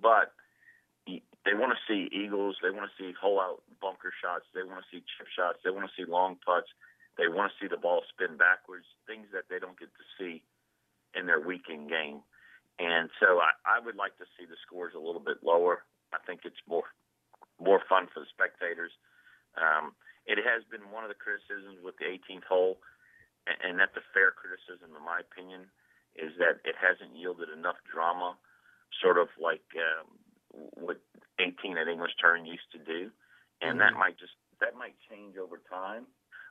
But 0.00 0.34
they 1.06 1.54
want 1.54 1.74
to 1.74 1.80
see 1.90 2.06
eagles. 2.14 2.56
They 2.62 2.70
want 2.70 2.86
to 2.86 2.96
see 2.98 3.14
hole 3.14 3.40
out 3.40 3.62
bunker 3.82 4.14
shots. 4.22 4.46
They 4.54 4.62
want 4.62 4.82
to 4.82 4.88
see 4.90 5.02
chip 5.18 5.26
shots. 5.34 5.58
They 5.64 5.74
want 5.74 5.90
to 5.90 5.94
see 5.98 6.06
long 6.06 6.38
putts. 6.38 6.70
They 7.18 7.26
want 7.26 7.50
to 7.50 7.56
see 7.58 7.68
the 7.68 7.80
ball 7.80 8.02
spin 8.14 8.38
backwards. 8.38 8.86
Things 9.06 9.26
that 9.34 9.50
they 9.50 9.58
don't 9.58 9.78
get 9.78 9.90
to 9.90 10.06
see 10.18 10.42
in 11.18 11.26
their 11.26 11.42
weekend 11.42 11.90
game. 11.90 12.22
And 12.78 13.10
so 13.18 13.42
I, 13.42 13.52
I 13.66 13.78
would 13.82 13.98
like 13.98 14.16
to 14.18 14.26
see 14.38 14.46
the 14.46 14.56
scores 14.64 14.94
a 14.94 15.02
little 15.02 15.20
bit 15.20 15.42
lower. 15.42 15.84
I 16.14 16.18
think 16.24 16.42
it's 16.44 16.62
more 16.68 16.86
more 17.60 17.82
fun 17.88 18.08
for 18.10 18.20
the 18.20 18.30
spectators. 18.32 18.90
Um, 19.54 19.94
it 20.26 20.38
has 20.42 20.64
been 20.66 20.90
one 20.90 21.04
of 21.04 21.10
the 21.10 21.18
criticisms 21.18 21.78
with 21.82 21.94
the 21.98 22.10
18th 22.10 22.46
hole 22.48 22.78
and 23.46 23.78
that's 23.78 23.96
a 23.98 24.04
fair 24.14 24.30
criticism 24.30 24.94
in 24.94 25.02
my 25.02 25.20
opinion, 25.22 25.66
is 26.14 26.32
that 26.38 26.60
it 26.68 26.76
hasn't 26.76 27.16
yielded 27.16 27.48
enough 27.48 27.80
drama, 27.88 28.36
sort 29.00 29.16
of 29.18 29.28
like 29.40 29.64
um, 29.74 30.06
what 30.76 31.00
18 31.40 31.78
at 31.78 31.88
English 31.88 32.12
Turn 32.20 32.44
used 32.44 32.68
to 32.72 32.78
do, 32.78 33.10
and 33.60 33.78
mm-hmm. 33.78 33.82
that 33.82 33.92
might 33.98 34.18
just 34.18 34.36
that 34.60 34.76
might 34.76 34.94
change 35.10 35.34
over 35.36 35.58
time, 35.66 36.06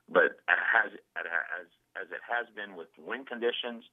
but 0.10 0.42
as 0.50 0.92
as 1.16 1.68
as 1.96 2.08
it 2.12 2.24
has 2.26 2.50
been 2.56 2.76
with 2.76 2.90
wind 2.98 3.28
conditions. 3.28 3.86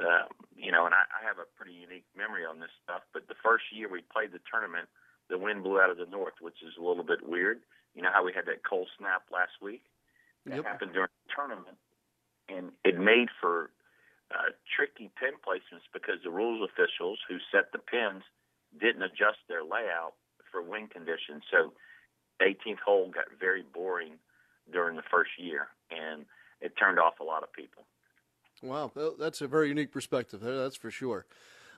Um, 0.00 0.32
you 0.56 0.72
know, 0.72 0.88
and 0.88 0.96
I, 0.96 1.04
I 1.12 1.20
have 1.28 1.36
a 1.36 1.44
pretty 1.60 1.76
unique 1.76 2.08
memory 2.16 2.48
on 2.48 2.56
this 2.56 2.72
stuff. 2.80 3.04
But 3.12 3.28
the 3.28 3.36
first 3.44 3.68
year 3.68 3.84
we 3.84 4.00
played 4.00 4.32
the 4.32 4.40
tournament, 4.48 4.88
the 5.28 5.36
wind 5.36 5.60
blew 5.60 5.76
out 5.76 5.92
of 5.92 6.00
the 6.00 6.08
north, 6.08 6.40
which 6.40 6.64
is 6.64 6.72
a 6.80 6.80
little 6.80 7.04
bit 7.04 7.20
weird. 7.20 7.60
You 7.92 8.00
know 8.00 8.08
how 8.08 8.24
we 8.24 8.32
had 8.32 8.48
that 8.48 8.64
cold 8.64 8.88
snap 8.96 9.28
last 9.28 9.60
week? 9.60 9.84
That 10.46 10.64
yep. 10.64 10.64
happened 10.64 10.96
during 10.96 11.12
the 11.28 11.32
tournament 11.36 11.76
and 12.50 12.72
it 12.84 12.98
made 12.98 13.28
for 13.40 13.70
uh, 14.30 14.50
tricky 14.76 15.10
pin 15.18 15.34
placements 15.46 15.86
because 15.92 16.16
the 16.24 16.30
rules 16.30 16.68
officials 16.68 17.18
who 17.28 17.38
set 17.52 17.72
the 17.72 17.78
pins 17.78 18.22
didn't 18.78 19.02
adjust 19.02 19.38
their 19.48 19.62
layout 19.62 20.14
for 20.50 20.62
wind 20.62 20.90
conditions. 20.90 21.42
So, 21.50 21.72
18th 22.40 22.78
hole 22.84 23.10
got 23.12 23.26
very 23.38 23.62
boring 23.62 24.14
during 24.72 24.96
the 24.96 25.02
first 25.10 25.30
year, 25.38 25.68
and 25.90 26.24
it 26.60 26.72
turned 26.78 26.98
off 26.98 27.20
a 27.20 27.24
lot 27.24 27.42
of 27.42 27.52
people. 27.52 27.84
Wow, 28.62 28.90
that's 29.18 29.40
a 29.40 29.48
very 29.48 29.68
unique 29.68 29.92
perspective. 29.92 30.40
That's 30.40 30.76
for 30.76 30.90
sure. 30.90 31.26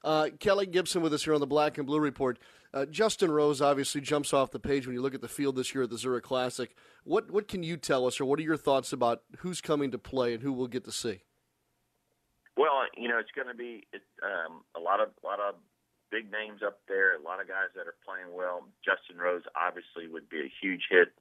Uh, 0.04 0.28
Kelly 0.40 0.66
Gibson 0.66 1.02
with 1.02 1.14
us 1.14 1.24
here 1.24 1.34
on 1.34 1.40
the 1.40 1.46
Black 1.46 1.78
and 1.78 1.86
Blue 1.86 2.00
Report. 2.00 2.38
Uh, 2.74 2.86
Justin 2.86 3.30
Rose 3.30 3.60
obviously 3.60 4.00
jumps 4.00 4.32
off 4.32 4.50
the 4.50 4.58
page 4.58 4.86
when 4.86 4.94
you 4.94 5.02
look 5.02 5.14
at 5.14 5.20
the 5.20 5.28
field 5.28 5.56
this 5.56 5.74
year 5.74 5.84
at 5.84 5.90
the 5.90 5.98
Zurich 5.98 6.24
Classic. 6.24 6.74
What 7.04 7.30
what 7.30 7.46
can 7.46 7.62
you 7.62 7.76
tell 7.76 8.06
us, 8.06 8.20
or 8.20 8.24
what 8.24 8.38
are 8.38 8.42
your 8.42 8.56
thoughts 8.56 8.92
about 8.92 9.22
who's 9.38 9.60
coming 9.60 9.90
to 9.90 9.98
play 9.98 10.34
and 10.34 10.42
who 10.42 10.52
we'll 10.52 10.68
get 10.68 10.84
to 10.84 10.92
see? 10.92 11.22
Well, 12.56 12.84
you 12.96 13.08
know, 13.08 13.18
it's 13.18 13.32
going 13.34 13.48
to 13.48 13.54
be 13.54 13.84
um, 14.24 14.64
a 14.74 14.80
lot 14.80 15.00
of 15.00 15.10
a 15.22 15.26
lot 15.26 15.40
of 15.40 15.56
big 16.10 16.32
names 16.32 16.60
up 16.64 16.80
there, 16.88 17.16
a 17.16 17.22
lot 17.22 17.40
of 17.40 17.48
guys 17.48 17.72
that 17.76 17.88
are 17.88 17.96
playing 18.04 18.32
well. 18.36 18.68
Justin 18.84 19.16
Rose 19.16 19.44
obviously 19.56 20.08
would 20.08 20.28
be 20.28 20.40
a 20.40 20.52
huge 20.60 20.88
hit. 20.88 21.12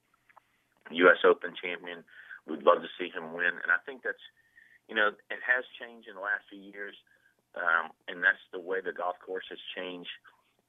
U.S. 0.92 1.24
Open 1.24 1.56
champion. 1.56 2.04
We'd 2.48 2.64
love 2.64 2.84
to 2.84 2.92
see 3.00 3.08
him 3.08 3.32
win, 3.32 3.56
and 3.60 3.72
I 3.72 3.80
think 3.86 4.04
that's 4.04 4.24
you 4.88 4.96
know 4.96 5.12
it 5.12 5.42
has 5.44 5.64
changed 5.80 6.08
in 6.08 6.16
the 6.16 6.24
last 6.24 6.48
few 6.48 6.64
years 6.64 6.96
um, 7.56 7.92
and 8.08 8.24
that's 8.24 8.42
the 8.52 8.60
way 8.60 8.80
the 8.80 8.96
golf 8.96 9.20
course 9.20 9.46
has 9.50 9.60
changed. 9.76 10.12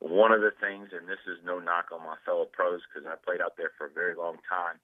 One 0.02 0.34
of 0.34 0.42
the 0.42 0.50
things, 0.58 0.90
and 0.90 1.06
this 1.06 1.22
is 1.30 1.38
no 1.46 1.62
knock 1.62 1.94
on 1.94 2.02
my 2.02 2.18
fellow 2.26 2.44
pros 2.50 2.82
because 2.90 3.06
I 3.06 3.14
played 3.22 3.38
out 3.38 3.54
there 3.54 3.70
for 3.78 3.86
a 3.86 3.94
very 3.94 4.18
long 4.18 4.42
time, 4.50 4.82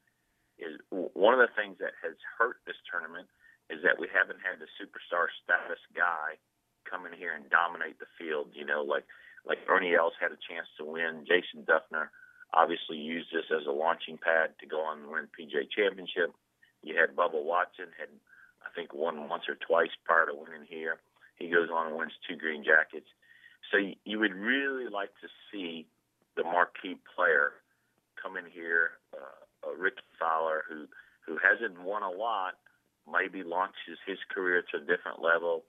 is 0.58 0.78
one 0.90 1.34
of 1.34 1.42
the 1.42 1.54
things 1.58 1.78
that 1.82 1.98
has 2.02 2.14
hurt 2.38 2.62
this 2.66 2.78
tournament 2.86 3.26
is 3.70 3.82
that 3.82 3.98
we 3.98 4.06
haven't 4.10 4.42
had 4.42 4.62
the 4.62 4.70
superstar 4.78 5.26
status 5.42 5.82
guy 5.94 6.38
come 6.86 7.04
in 7.04 7.12
here 7.12 7.34
and 7.34 7.50
dominate 7.50 7.98
the 7.98 8.10
field. 8.18 8.54
You 8.54 8.64
know, 8.64 8.82
like 8.82 9.04
like 9.46 9.58
Ernie 9.66 9.94
Els 9.94 10.14
had 10.18 10.30
a 10.30 10.40
chance 10.40 10.66
to 10.78 10.84
win. 10.86 11.26
Jason 11.26 11.66
Dufner 11.66 12.10
obviously 12.54 12.96
used 12.96 13.28
this 13.30 13.50
as 13.50 13.66
a 13.66 13.74
launching 13.74 14.18
pad 14.18 14.54
to 14.60 14.66
go 14.66 14.80
on 14.82 15.04
and 15.04 15.10
win 15.10 15.28
PGA 15.34 15.68
Championship. 15.70 16.32
You 16.82 16.94
had 16.94 17.14
Bubba 17.14 17.42
Watson 17.42 17.90
had 17.98 18.08
I 18.62 18.70
think 18.74 18.94
won 18.94 19.28
once 19.28 19.44
or 19.48 19.56
twice 19.56 19.92
prior 20.04 20.26
to 20.26 20.34
winning 20.34 20.66
here. 20.66 20.98
He 21.38 21.48
goes 21.48 21.70
on 21.72 21.88
and 21.88 21.96
wins 21.96 22.12
two 22.28 22.36
green 22.36 22.64
jackets. 22.64 23.06
So 23.70 23.78
you 24.04 24.18
would 24.18 24.34
really 24.34 24.90
like 24.90 25.10
to 25.22 25.28
see 25.50 25.86
the 26.36 26.44
marquee 26.44 26.98
player 27.14 27.52
come 28.20 28.36
in 28.36 28.46
here, 28.50 28.98
uh, 29.14 29.74
Rickie 29.76 30.06
Fowler, 30.18 30.64
who 30.68 30.86
who 31.26 31.36
hasn't 31.36 31.76
won 31.84 32.02
a 32.02 32.10
lot, 32.10 32.56
maybe 33.04 33.44
launches 33.44 34.00
his 34.08 34.16
career 34.32 34.64
to 34.72 34.80
a 34.80 34.86
different 34.88 35.20
level. 35.20 35.64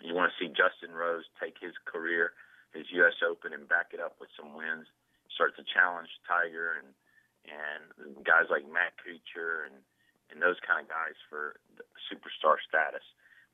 You 0.00 0.14
want 0.14 0.32
to 0.32 0.36
see 0.40 0.48
Justin 0.48 0.96
Rose 0.96 1.28
take 1.36 1.60
his 1.60 1.76
career, 1.84 2.32
his 2.72 2.88
U.S. 2.96 3.20
Open, 3.20 3.52
and 3.52 3.68
back 3.68 3.92
it 3.92 4.00
up 4.00 4.16
with 4.18 4.32
some 4.32 4.56
wins. 4.56 4.88
Start 5.36 5.52
to 5.60 5.64
challenge 5.68 6.08
Tiger 6.26 6.80
and 6.80 6.90
and 7.44 8.24
guys 8.24 8.48
like 8.48 8.64
Matt 8.64 8.96
Kuchar 9.04 9.68
and 9.68 9.76
and 10.32 10.40
those 10.40 10.56
kind 10.64 10.80
of 10.82 10.88
guys 10.88 11.18
for 11.28 11.60
superstar 12.08 12.56
status 12.64 13.04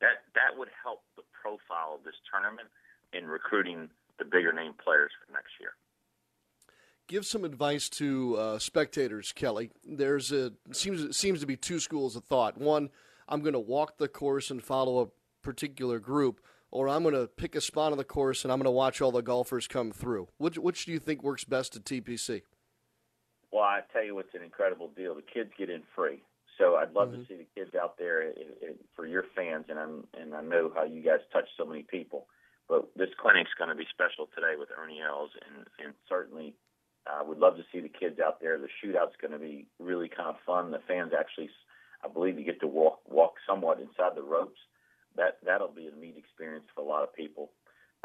that 0.01 0.25
that 0.35 0.59
would 0.59 0.69
help 0.83 1.01
the 1.17 1.23
profile 1.33 1.97
of 1.97 2.05
this 2.05 2.15
tournament 2.31 2.69
in 3.13 3.27
recruiting 3.27 3.89
the 4.19 4.25
bigger 4.25 4.53
name 4.53 4.75
players 4.83 5.11
for 5.19 5.33
next 5.33 5.53
year. 5.61 5.73
Give 7.09 7.27
some 7.27 7.45
advice 7.45 7.89
to 7.91 8.37
uh, 8.37 8.59
spectators, 8.59 9.33
Kelly. 9.33 9.71
There's 9.85 10.31
a 10.31 10.53
seems 10.73 11.17
seems 11.17 11.41
to 11.41 11.47
be 11.47 11.57
two 11.57 11.81
schools 11.81 12.15
of 12.15 12.25
thought. 12.25 12.57
One, 12.57 12.91
I'm 13.29 13.41
going 13.41 13.55
to 13.55 13.61
walk 13.61 13.99
the 13.99 14.09
course 14.09 14.51
and 14.51 14.63
follow 14.63 15.01
a 15.01 15.07
particular 15.43 15.99
group, 15.99 16.41
or 16.71 16.89
I'm 16.89 17.03
going 17.03 17.15
to 17.15 17.27
pick 17.27 17.55
a 17.55 17.61
spot 17.61 17.93
on 17.93 17.99
the 17.99 18.05
course 18.05 18.45
and 18.45 18.53
I'm 18.53 18.59
going 18.59 18.67
to 18.67 18.71
watch 18.71 19.01
all 19.01 19.11
the 19.11 19.23
golfers 19.23 19.67
come 19.67 19.91
through? 19.91 20.29
Which 20.39 20.59
which 20.59 20.87
do 20.87 20.93
you 20.93 21.01
think 21.01 21.23
works 21.23 21.45
best 21.45 21.75
at 21.77 21.85
TPC? 21.85 22.43
Well, 23.53 23.65
I 23.65 23.81
tell 23.93 24.05
you 24.05 24.15
what's 24.15 24.35
an 24.35 24.43
incredible 24.43 24.89
deal. 24.97 25.15
The 25.17 25.23
kids 25.23 25.51
get 25.59 25.69
in 25.69 25.83
free. 25.97 26.23
So 26.61 26.77
I'd 26.77 26.93
love 26.93 27.09
mm-hmm. 27.09 27.23
to 27.23 27.27
see 27.27 27.37
the 27.37 27.49
kids 27.57 27.75
out 27.75 27.97
there 27.99 28.21
in, 28.21 28.53
in, 28.61 28.75
for 28.95 29.07
your 29.07 29.25
fans, 29.35 29.65
and 29.71 29.79
I'm 29.79 30.05
and 30.13 30.35
I 30.35 30.43
know 30.43 30.71
how 30.75 30.85
you 30.85 31.03
guys 31.03 31.25
touch 31.33 31.49
so 31.57 31.65
many 31.65 31.83
people. 31.83 32.27
But 32.69 32.91
this 32.95 33.09
clinic's 33.21 33.51
going 33.59 33.71
to 33.71 33.75
be 33.75 33.89
special 33.91 34.29
today 34.35 34.55
with 34.59 34.69
Ernie 34.77 35.01
Els, 35.01 35.31
and 35.41 35.67
and 35.83 35.95
certainly 36.07 36.55
I 37.09 37.23
uh, 37.23 37.25
would 37.25 37.39
love 37.39 37.57
to 37.57 37.65
see 37.73 37.81
the 37.81 37.89
kids 37.89 38.21
out 38.21 38.41
there. 38.41 38.59
The 38.59 38.69
shootout's 38.69 39.17
going 39.21 39.33
to 39.33 39.39
be 39.39 39.67
really 39.81 40.09
kind 40.09 40.29
of 40.29 40.37
fun. 40.45 40.71
The 40.71 40.85
fans 40.87 41.13
actually, 41.19 41.49
I 42.05 42.09
believe, 42.09 42.39
you 42.39 42.45
get 42.45 42.61
to 42.61 42.67
walk 42.67 43.01
walk 43.09 43.35
somewhat 43.49 43.81
inside 43.81 44.13
the 44.15 44.23
ropes. 44.23 44.61
That 45.17 45.39
that'll 45.45 45.73
be 45.73 45.89
a 45.89 45.99
neat 45.99 46.17
experience 46.19 46.67
for 46.75 46.83
a 46.83 46.87
lot 46.87 47.05
of 47.05 47.15
people. 47.15 47.51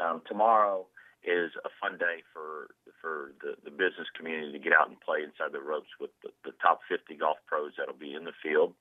Um, 0.00 0.22
tomorrow 0.26 0.86
is 1.26 1.50
a 1.66 1.70
fun 1.82 1.98
day 1.98 2.22
for 2.30 2.70
for 3.02 3.34
the, 3.42 3.58
the 3.66 3.74
business 3.74 4.06
community 4.14 4.54
to 4.54 4.62
get 4.62 4.72
out 4.72 4.88
and 4.88 4.98
play 5.02 5.26
inside 5.26 5.50
the 5.50 5.60
ropes 5.60 5.90
with 5.98 6.14
the, 6.22 6.30
the 6.46 6.54
top 6.62 6.80
50 6.86 7.18
golf 7.18 7.36
pros 7.50 7.74
that'll 7.76 7.98
be 7.98 8.14
in 8.14 8.24
the 8.24 8.36
field. 8.38 8.72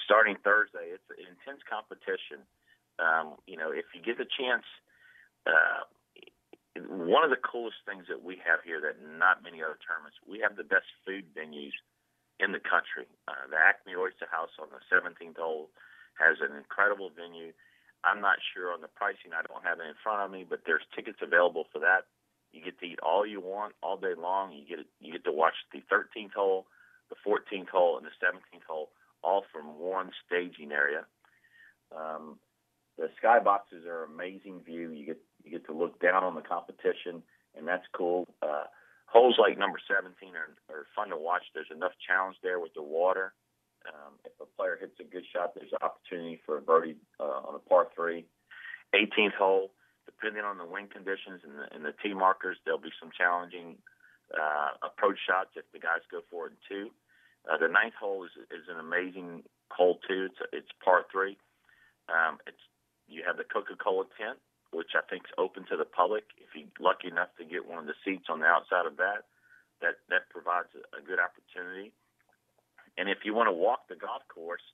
Starting 0.00 0.40
Thursday, 0.40 0.88
it's 0.88 1.04
an 1.12 1.20
intense 1.28 1.60
competition. 1.68 2.42
Um, 2.96 3.36
you 3.44 3.60
know, 3.60 3.70
if 3.70 3.84
you 3.92 4.00
get 4.00 4.16
the 4.16 4.26
chance, 4.26 4.64
uh, 5.44 5.84
one 6.88 7.22
of 7.22 7.28
the 7.28 7.40
coolest 7.40 7.84
things 7.84 8.08
that 8.08 8.24
we 8.24 8.40
have 8.40 8.64
here 8.64 8.80
that 8.80 8.96
not 9.04 9.44
many 9.44 9.60
other 9.60 9.76
tournaments, 9.84 10.16
we 10.24 10.40
have 10.40 10.56
the 10.56 10.64
best 10.64 10.88
food 11.04 11.28
venues 11.36 11.76
in 12.40 12.56
the 12.56 12.62
country. 12.64 13.04
Uh, 13.28 13.46
the 13.52 13.60
Acme 13.60 13.92
Oyster 13.92 14.26
House 14.32 14.56
on 14.56 14.72
the 14.72 14.80
17th 14.88 15.36
hole 15.36 15.68
has 16.16 16.40
an 16.40 16.56
incredible 16.56 17.12
venue 17.12 17.52
I'm 18.04 18.20
not 18.20 18.38
sure 18.54 18.72
on 18.72 18.80
the 18.80 18.88
pricing. 18.88 19.30
I 19.30 19.46
don't 19.46 19.64
have 19.64 19.78
it 19.78 19.86
in 19.86 19.94
front 20.02 20.22
of 20.22 20.30
me, 20.30 20.44
but 20.48 20.62
there's 20.66 20.82
tickets 20.94 21.18
available 21.22 21.66
for 21.72 21.78
that. 21.80 22.10
You 22.52 22.60
get 22.60 22.78
to 22.80 22.86
eat 22.86 23.00
all 23.00 23.26
you 23.26 23.40
want 23.40 23.74
all 23.82 23.96
day 23.96 24.14
long. 24.18 24.52
You 24.52 24.64
get 24.66 24.86
you 25.00 25.12
get 25.12 25.24
to 25.24 25.32
watch 25.32 25.54
the 25.72 25.80
13th 25.90 26.34
hole, 26.34 26.66
the 27.08 27.16
14th 27.24 27.68
hole, 27.68 27.96
and 27.96 28.06
the 28.06 28.14
17th 28.20 28.66
hole 28.68 28.90
all 29.22 29.44
from 29.52 29.78
one 29.78 30.10
staging 30.26 30.72
area. 30.72 31.06
Um, 31.96 32.38
the 32.98 33.08
skyboxes 33.22 33.86
are 33.86 34.04
amazing 34.04 34.60
view. 34.64 34.90
You 34.90 35.06
get 35.06 35.20
you 35.44 35.50
get 35.50 35.66
to 35.66 35.72
look 35.72 36.00
down 36.00 36.24
on 36.24 36.34
the 36.34 36.42
competition, 36.42 37.22
and 37.56 37.66
that's 37.66 37.86
cool. 37.96 38.26
Uh, 38.42 38.64
holes 39.06 39.36
like 39.38 39.58
number 39.58 39.78
17 39.88 40.34
are, 40.34 40.74
are 40.74 40.86
fun 40.94 41.10
to 41.10 41.16
watch. 41.16 41.42
There's 41.54 41.72
enough 41.74 41.92
challenge 42.06 42.36
there 42.42 42.60
with 42.60 42.74
the 42.74 42.82
water. 42.82 43.32
Um, 43.88 44.14
if 44.24 44.32
a 44.40 44.46
player 44.56 44.78
hits 44.80 44.98
a 45.00 45.04
good 45.04 45.24
shot, 45.32 45.54
there's 45.54 45.72
an 45.72 45.82
opportunity 45.82 46.40
for 46.46 46.58
a 46.58 46.62
birdie 46.62 46.96
uh, 47.18 47.48
on 47.48 47.54
a 47.54 47.58
par 47.58 47.88
three. 47.94 48.26
18th 48.94 49.34
hole, 49.34 49.70
depending 50.06 50.44
on 50.44 50.58
the 50.58 50.66
wind 50.66 50.90
conditions 50.90 51.40
and 51.42 51.58
the, 51.58 51.66
and 51.74 51.84
the 51.84 51.94
tee 52.02 52.14
markers, 52.14 52.58
there'll 52.64 52.80
be 52.80 52.92
some 53.00 53.10
challenging 53.10 53.76
uh, 54.34 54.76
approach 54.84 55.18
shots 55.26 55.50
if 55.56 55.64
the 55.72 55.80
guys 55.80 56.04
go 56.10 56.20
for 56.30 56.46
it 56.46 56.52
in 56.52 56.60
two. 56.68 56.86
Uh, 57.48 57.58
the 57.58 57.68
ninth 57.68 57.94
hole 57.98 58.22
is 58.24 58.30
is 58.54 58.70
an 58.70 58.78
amazing 58.78 59.42
hole 59.70 59.98
too. 60.06 60.30
It's 60.30 60.40
it's 60.52 60.72
par 60.84 61.04
three. 61.10 61.36
Um, 62.06 62.38
it's 62.46 62.60
you 63.08 63.22
have 63.26 63.36
the 63.36 63.44
Coca-Cola 63.44 64.06
tent, 64.14 64.38
which 64.70 64.94
I 64.94 65.02
think 65.10 65.26
is 65.26 65.34
open 65.36 65.66
to 65.68 65.76
the 65.76 65.84
public. 65.84 66.24
If 66.38 66.54
you're 66.54 66.70
lucky 66.78 67.08
enough 67.08 67.34
to 67.38 67.44
get 67.44 67.66
one 67.66 67.82
of 67.82 67.86
the 67.86 67.98
seats 68.04 68.30
on 68.30 68.40
the 68.40 68.46
outside 68.46 68.86
of 68.86 68.96
that, 69.02 69.26
that 69.82 69.98
that 70.08 70.30
provides 70.30 70.70
a, 70.78 70.82
a 70.96 71.02
good 71.02 71.18
opportunity. 71.18 71.92
And 72.98 73.08
if 73.08 73.24
you 73.24 73.34
want 73.34 73.48
to 73.48 73.56
walk 73.56 73.88
the 73.88 73.96
golf 73.96 74.22
course, 74.28 74.64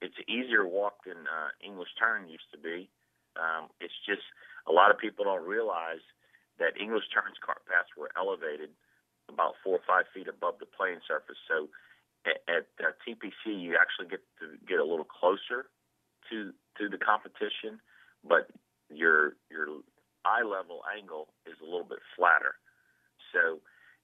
it's 0.00 0.14
easier 0.28 0.66
walk 0.66 1.04
than 1.04 1.26
uh, 1.26 1.50
English 1.64 1.90
Turn 1.98 2.28
used 2.28 2.46
to 2.52 2.58
be. 2.58 2.88
Um, 3.34 3.68
it's 3.80 3.94
just 4.06 4.22
a 4.66 4.72
lot 4.72 4.90
of 4.90 4.98
people 4.98 5.24
don't 5.24 5.46
realize 5.46 6.02
that 6.58 6.78
English 6.78 7.06
Turn's 7.14 7.38
cart 7.42 7.62
paths 7.66 7.90
were 7.98 8.10
elevated 8.16 8.70
about 9.28 9.54
four 9.62 9.78
or 9.78 9.84
five 9.86 10.06
feet 10.14 10.26
above 10.26 10.58
the 10.58 10.66
playing 10.66 11.02
surface. 11.06 11.38
So 11.46 11.68
at, 12.26 12.38
at 12.46 12.66
uh, 12.82 12.94
TPC, 13.02 13.58
you 13.58 13.76
actually 13.78 14.08
get 14.10 14.22
to 14.40 14.58
get 14.66 14.78
a 14.78 14.86
little 14.86 15.06
closer 15.06 15.70
to 16.30 16.52
to 16.78 16.88
the 16.88 16.98
competition, 16.98 17.82
but 18.22 18.50
your 18.90 19.36
your 19.50 19.82
eye 20.24 20.42
level 20.42 20.82
angle 20.90 21.28
is 21.46 21.54
a 21.62 21.64
little 21.64 21.86
bit 21.86 22.02
flatter. 22.16 22.58
So 23.32 23.60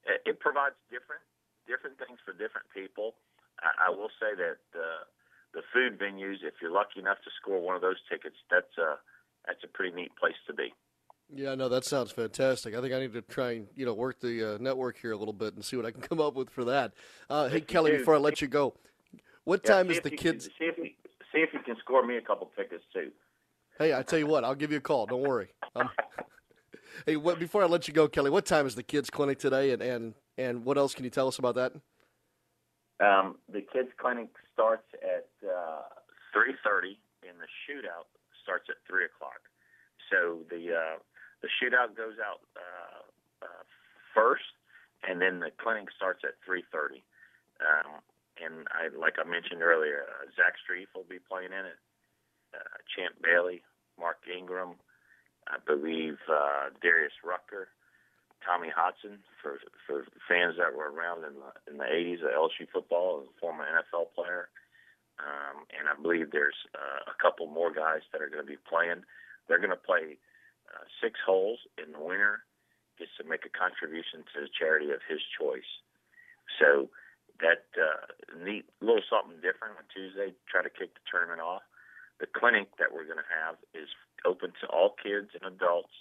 it, 0.06 0.34
it 0.34 0.36
provides 0.40 0.76
different 0.90 1.22
different 1.66 1.98
things 1.98 2.18
for 2.24 2.32
different 2.32 2.68
people. 2.70 3.16
I, 3.60 3.88
I 3.88 3.90
will 3.90 4.10
say 4.20 4.34
that 4.36 4.62
uh, 4.74 5.04
the 5.52 5.62
food 5.72 5.98
venues, 5.98 6.42
if 6.42 6.54
you're 6.60 6.72
lucky 6.72 7.00
enough 7.00 7.18
to 7.24 7.30
score 7.40 7.60
one 7.60 7.76
of 7.76 7.82
those 7.82 8.00
tickets, 8.10 8.36
that's 8.50 8.76
a 8.78 8.96
that's 9.46 9.62
a 9.62 9.68
pretty 9.68 9.94
neat 9.94 10.14
place 10.16 10.36
to 10.46 10.54
be. 10.54 10.72
Yeah, 11.32 11.54
no, 11.54 11.68
that 11.68 11.84
sounds 11.84 12.12
fantastic. 12.12 12.74
I 12.74 12.80
think 12.80 12.92
I 12.92 13.00
need 13.00 13.12
to 13.14 13.22
try 13.22 13.52
and 13.52 13.68
you 13.74 13.86
know 13.86 13.94
work 13.94 14.20
the 14.20 14.54
uh, 14.54 14.58
network 14.58 14.98
here 14.98 15.12
a 15.12 15.16
little 15.16 15.32
bit 15.32 15.54
and 15.54 15.64
see 15.64 15.76
what 15.76 15.86
I 15.86 15.90
can 15.90 16.00
come 16.00 16.20
up 16.20 16.34
with 16.34 16.50
for 16.50 16.64
that. 16.64 16.92
Uh, 17.30 17.48
hey, 17.48 17.60
Kelly, 17.60 17.92
before 17.92 18.14
I 18.14 18.18
let 18.18 18.40
you 18.40 18.48
go, 18.48 18.74
what 19.44 19.60
yeah, 19.64 19.74
time 19.74 19.90
is 19.90 20.00
the 20.00 20.10
kids? 20.10 20.46
Can, 20.46 20.54
see 20.58 20.64
if 20.64 20.78
you, 20.78 20.90
see 21.32 21.40
if 21.40 21.52
you 21.52 21.60
can 21.60 21.76
score 21.80 22.04
me 22.04 22.16
a 22.16 22.20
couple 22.20 22.50
tickets 22.56 22.84
too. 22.92 23.10
Hey, 23.78 23.94
I 23.94 24.02
tell 24.02 24.18
you 24.18 24.26
what, 24.26 24.44
I'll 24.44 24.54
give 24.54 24.70
you 24.70 24.78
a 24.78 24.82
call. 24.82 25.06
Don't 25.06 25.22
worry. 25.22 25.48
Um, 25.74 25.88
hey, 27.06 27.16
what, 27.16 27.38
before 27.40 27.62
I 27.62 27.66
let 27.66 27.88
you 27.88 27.94
go, 27.94 28.06
Kelly, 28.06 28.30
what 28.30 28.46
time 28.46 28.66
is 28.66 28.74
the 28.74 28.82
kids' 28.82 29.10
clinic 29.10 29.38
today, 29.38 29.72
and 29.72 29.82
and 29.82 30.14
and 30.36 30.64
what 30.64 30.78
else 30.78 30.94
can 30.94 31.04
you 31.04 31.10
tell 31.10 31.28
us 31.28 31.38
about 31.38 31.54
that? 31.56 31.72
Um, 33.00 33.36
the 33.50 33.60
kids 33.60 33.90
clinic 33.98 34.30
starts 34.52 34.86
at 35.02 35.26
uh, 35.42 35.90
3:30, 36.34 36.96
and 37.26 37.36
the 37.40 37.50
shootout 37.66 38.06
starts 38.42 38.66
at 38.70 38.76
three 38.86 39.04
o'clock. 39.04 39.42
So 40.10 40.46
the 40.50 40.74
uh, 40.74 40.96
the 41.42 41.48
shootout 41.58 41.96
goes 41.96 42.16
out 42.22 42.40
uh, 42.54 43.02
uh, 43.42 43.64
first, 44.14 44.54
and 45.02 45.20
then 45.20 45.40
the 45.40 45.50
clinic 45.50 45.88
starts 45.96 46.22
at 46.22 46.38
3:30. 46.46 47.02
Um, 47.60 48.02
and 48.42 48.66
I, 48.74 48.90
like 48.94 49.14
I 49.18 49.28
mentioned 49.28 49.62
earlier, 49.62 50.06
uh, 50.10 50.26
Zach 50.34 50.58
Strief 50.62 50.90
will 50.94 51.06
be 51.08 51.18
playing 51.18 51.54
in 51.54 51.66
it. 51.66 51.78
Uh, 52.54 52.78
Champ 52.94 53.14
Bailey, 53.22 53.62
Mark 53.98 54.18
Ingram, 54.30 54.74
I 55.46 55.58
believe 55.58 56.18
uh, 56.30 56.70
Darius 56.82 57.14
Rucker, 57.22 57.68
Tommy 58.44 58.68
Hodson 58.68 59.24
for 59.40 59.58
for 59.88 60.04
fans 60.28 60.56
that 60.60 60.76
were 60.76 60.92
around 60.92 61.24
in 61.24 61.34
the 61.40 61.50
in 61.66 61.76
the 61.80 61.88
80s 61.88 62.20
of 62.22 62.30
LSU 62.30 62.68
football, 62.70 63.24
a 63.24 63.40
former 63.40 63.64
NFL 63.64 64.12
player. 64.14 64.48
Um, 65.18 65.64
and 65.72 65.88
I 65.88 65.94
believe 65.94 66.30
there's 66.30 66.58
uh, 66.74 67.06
a 67.06 67.16
couple 67.22 67.46
more 67.46 67.72
guys 67.72 68.02
that 68.12 68.20
are 68.20 68.28
going 68.28 68.42
to 68.42 68.50
be 68.50 68.58
playing. 68.68 69.06
They're 69.46 69.62
going 69.62 69.70
to 69.70 69.78
play 69.78 70.18
uh, 70.68 70.84
six 71.00 71.20
holes 71.22 71.62
in 71.78 71.92
the 71.94 72.02
winter 72.02 72.42
just 72.98 73.14
to 73.18 73.24
make 73.24 73.46
a 73.46 73.52
contribution 73.52 74.26
to 74.34 74.46
the 74.46 74.50
charity 74.50 74.90
of 74.90 75.02
his 75.06 75.22
choice. 75.38 75.70
So 76.58 76.90
that 77.40 77.70
uh, 77.78 78.10
neat 78.42 78.66
little 78.82 79.06
something 79.06 79.38
different 79.38 79.78
on 79.78 79.86
Tuesday. 79.90 80.34
Try 80.50 80.62
to 80.62 80.70
kick 80.70 80.94
the 80.94 81.04
tournament 81.06 81.40
off. 81.40 81.62
The 82.18 82.30
clinic 82.30 82.70
that 82.78 82.94
we're 82.94 83.06
going 83.06 83.22
to 83.22 83.32
have 83.34 83.58
is 83.74 83.90
open 84.26 84.54
to 84.62 84.66
all 84.70 84.94
kids 84.98 85.34
and 85.34 85.46
adults 85.46 85.94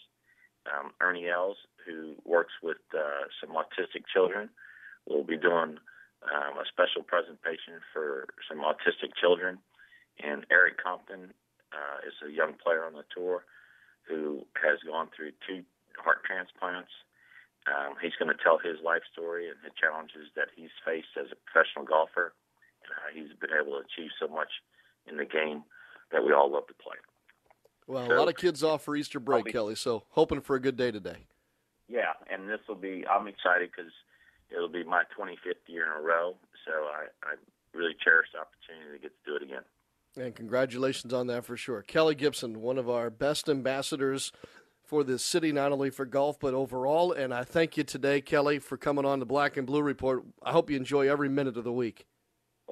um, 0.68 0.92
Ernie 1.02 1.30
Els, 1.30 1.58
who 1.86 2.16
works 2.26 2.54
with 2.62 2.82
uh, 2.96 3.28
some 3.42 3.56
autistic 3.56 4.04
children, 4.12 4.50
will 5.08 5.24
be 5.24 5.38
doing 5.38 5.78
um, 6.24 6.54
a 6.56 6.66
special 6.72 7.04
presentation 7.04 7.84
for 7.92 8.28
some 8.48 8.60
autistic 8.60 9.12
children. 9.20 9.60
And 10.24 10.46
Erik 10.52 10.82
Compton 10.82 11.34
uh, 11.74 11.98
is 12.08 12.14
a 12.24 12.32
young 12.32 12.54
player 12.54 12.86
on 12.86 12.94
the 12.94 13.04
tour 13.14 13.44
who 14.08 14.46
has 14.62 14.80
gone 14.86 15.10
through 15.16 15.32
two 15.48 15.64
heart 15.98 16.24
transplants. 16.24 16.92
Um, 17.68 17.96
he's 18.02 18.16
going 18.20 18.32
to 18.32 18.40
tell 18.44 18.60
his 18.60 18.80
life 18.84 19.04
story 19.12 19.48
and 19.48 19.60
the 19.64 19.72
challenges 19.76 20.28
that 20.36 20.52
he's 20.56 20.74
faced 20.84 21.16
as 21.16 21.32
a 21.32 21.40
professional 21.48 21.88
golfer 21.88 22.36
and 22.84 22.92
how 22.92 23.08
he's 23.12 23.32
been 23.40 23.56
able 23.56 23.80
to 23.80 23.88
achieve 23.88 24.12
so 24.20 24.28
much 24.28 24.52
in 25.08 25.16
the 25.16 25.28
game 25.28 25.64
that 26.12 26.24
we 26.24 26.36
all 26.36 26.52
love 26.52 26.68
to 26.68 26.76
play. 26.76 27.00
Well, 27.88 28.08
so, 28.08 28.16
a 28.16 28.18
lot 28.18 28.28
of 28.30 28.36
kids 28.36 28.64
off 28.64 28.84
for 28.84 28.96
Easter 28.96 29.20
break, 29.20 29.46
be, 29.46 29.52
Kelly. 29.52 29.76
So 29.76 30.04
hoping 30.10 30.42
for 30.42 30.56
a 30.56 30.60
good 30.60 30.78
day 30.78 30.92
today. 30.92 31.18
Yeah, 31.90 32.14
and 32.32 32.50
this 32.50 32.60
will 32.68 32.76
be. 32.76 33.06
I'm 33.08 33.28
excited 33.28 33.70
because 33.76 33.92
it'll 34.50 34.70
be 34.70 34.84
my 34.84 35.04
25th 35.18 35.68
year 35.68 35.86
in 35.86 36.02
a 36.02 36.02
row. 36.02 36.36
So 36.66 36.72
I, 36.72 37.06
I 37.24 37.36
really 37.74 37.96
cherish 38.04 38.28
the 38.34 38.40
opportunity 38.40 38.98
to 38.98 39.02
get 39.02 39.12
to 39.24 39.32
do 39.32 39.36
it 39.36 39.44
again. 39.44 39.64
And 40.16 40.36
congratulations 40.36 41.12
on 41.14 41.28
that 41.28 41.44
for 41.44 41.58
sure. 41.58 41.82
Kelly 41.82 42.16
Gibson, 42.16 42.62
one 42.62 42.78
of 42.78 42.90
our 42.90 43.10
best 43.10 43.50
ambassadors 43.50 44.32
for 44.84 45.04
the 45.04 45.18
city, 45.18 45.52
not 45.52 45.72
only 45.72 45.90
for 45.90 46.06
golf, 46.06 46.40
but 46.40 46.54
overall. 46.54 47.12
And 47.12 47.34
I 47.34 47.44
thank 47.44 47.78
you 47.78 47.84
today, 47.84 48.22
Kelly, 48.22 48.60
for 48.60 48.78
coming 48.78 49.06
on 49.06 49.20
the 49.20 49.26
Black 49.26 49.58
and 49.58 49.66
Blue 49.66 49.82
Report. 49.82 50.24
I 50.44 50.52
hope 50.52 50.70
you 50.70 50.78
enjoy 50.78 51.10
every 51.10 51.30
minute 51.30 51.58
of 51.58 51.64
the 51.64 51.72
week. 51.72 52.06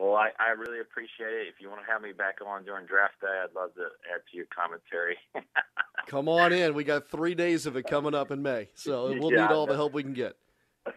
Well, 0.02 0.16
I, 0.16 0.32
I 0.42 0.58
really 0.58 0.80
appreciate 0.80 1.30
it. 1.30 1.48
If 1.54 1.62
you 1.62 1.70
want 1.70 1.86
to 1.86 1.92
have 1.92 2.02
me 2.02 2.12
back 2.12 2.42
on 2.42 2.66
during 2.66 2.88
draft 2.88 3.22
day, 3.22 3.30
I'd 3.30 3.54
love 3.54 3.76
to 3.76 3.86
add 4.10 4.26
to 4.32 4.34
your 4.34 4.50
commentary. 4.50 5.16
Come 6.08 6.28
on 6.28 6.52
in. 6.52 6.74
We 6.74 6.84
got 6.84 7.08
three 7.08 7.36
days 7.36 7.68
of 7.68 7.78
it 7.78 7.86
coming 7.86 8.16
up 8.16 8.32
in 8.32 8.42
May, 8.42 8.70
so 8.74 9.14
we'll 9.14 9.32
yeah, 9.32 9.46
need 9.46 9.54
all 9.54 9.68
the 9.68 9.76
help 9.76 9.94
we 9.94 10.02
can 10.02 10.14
get. 10.14 10.36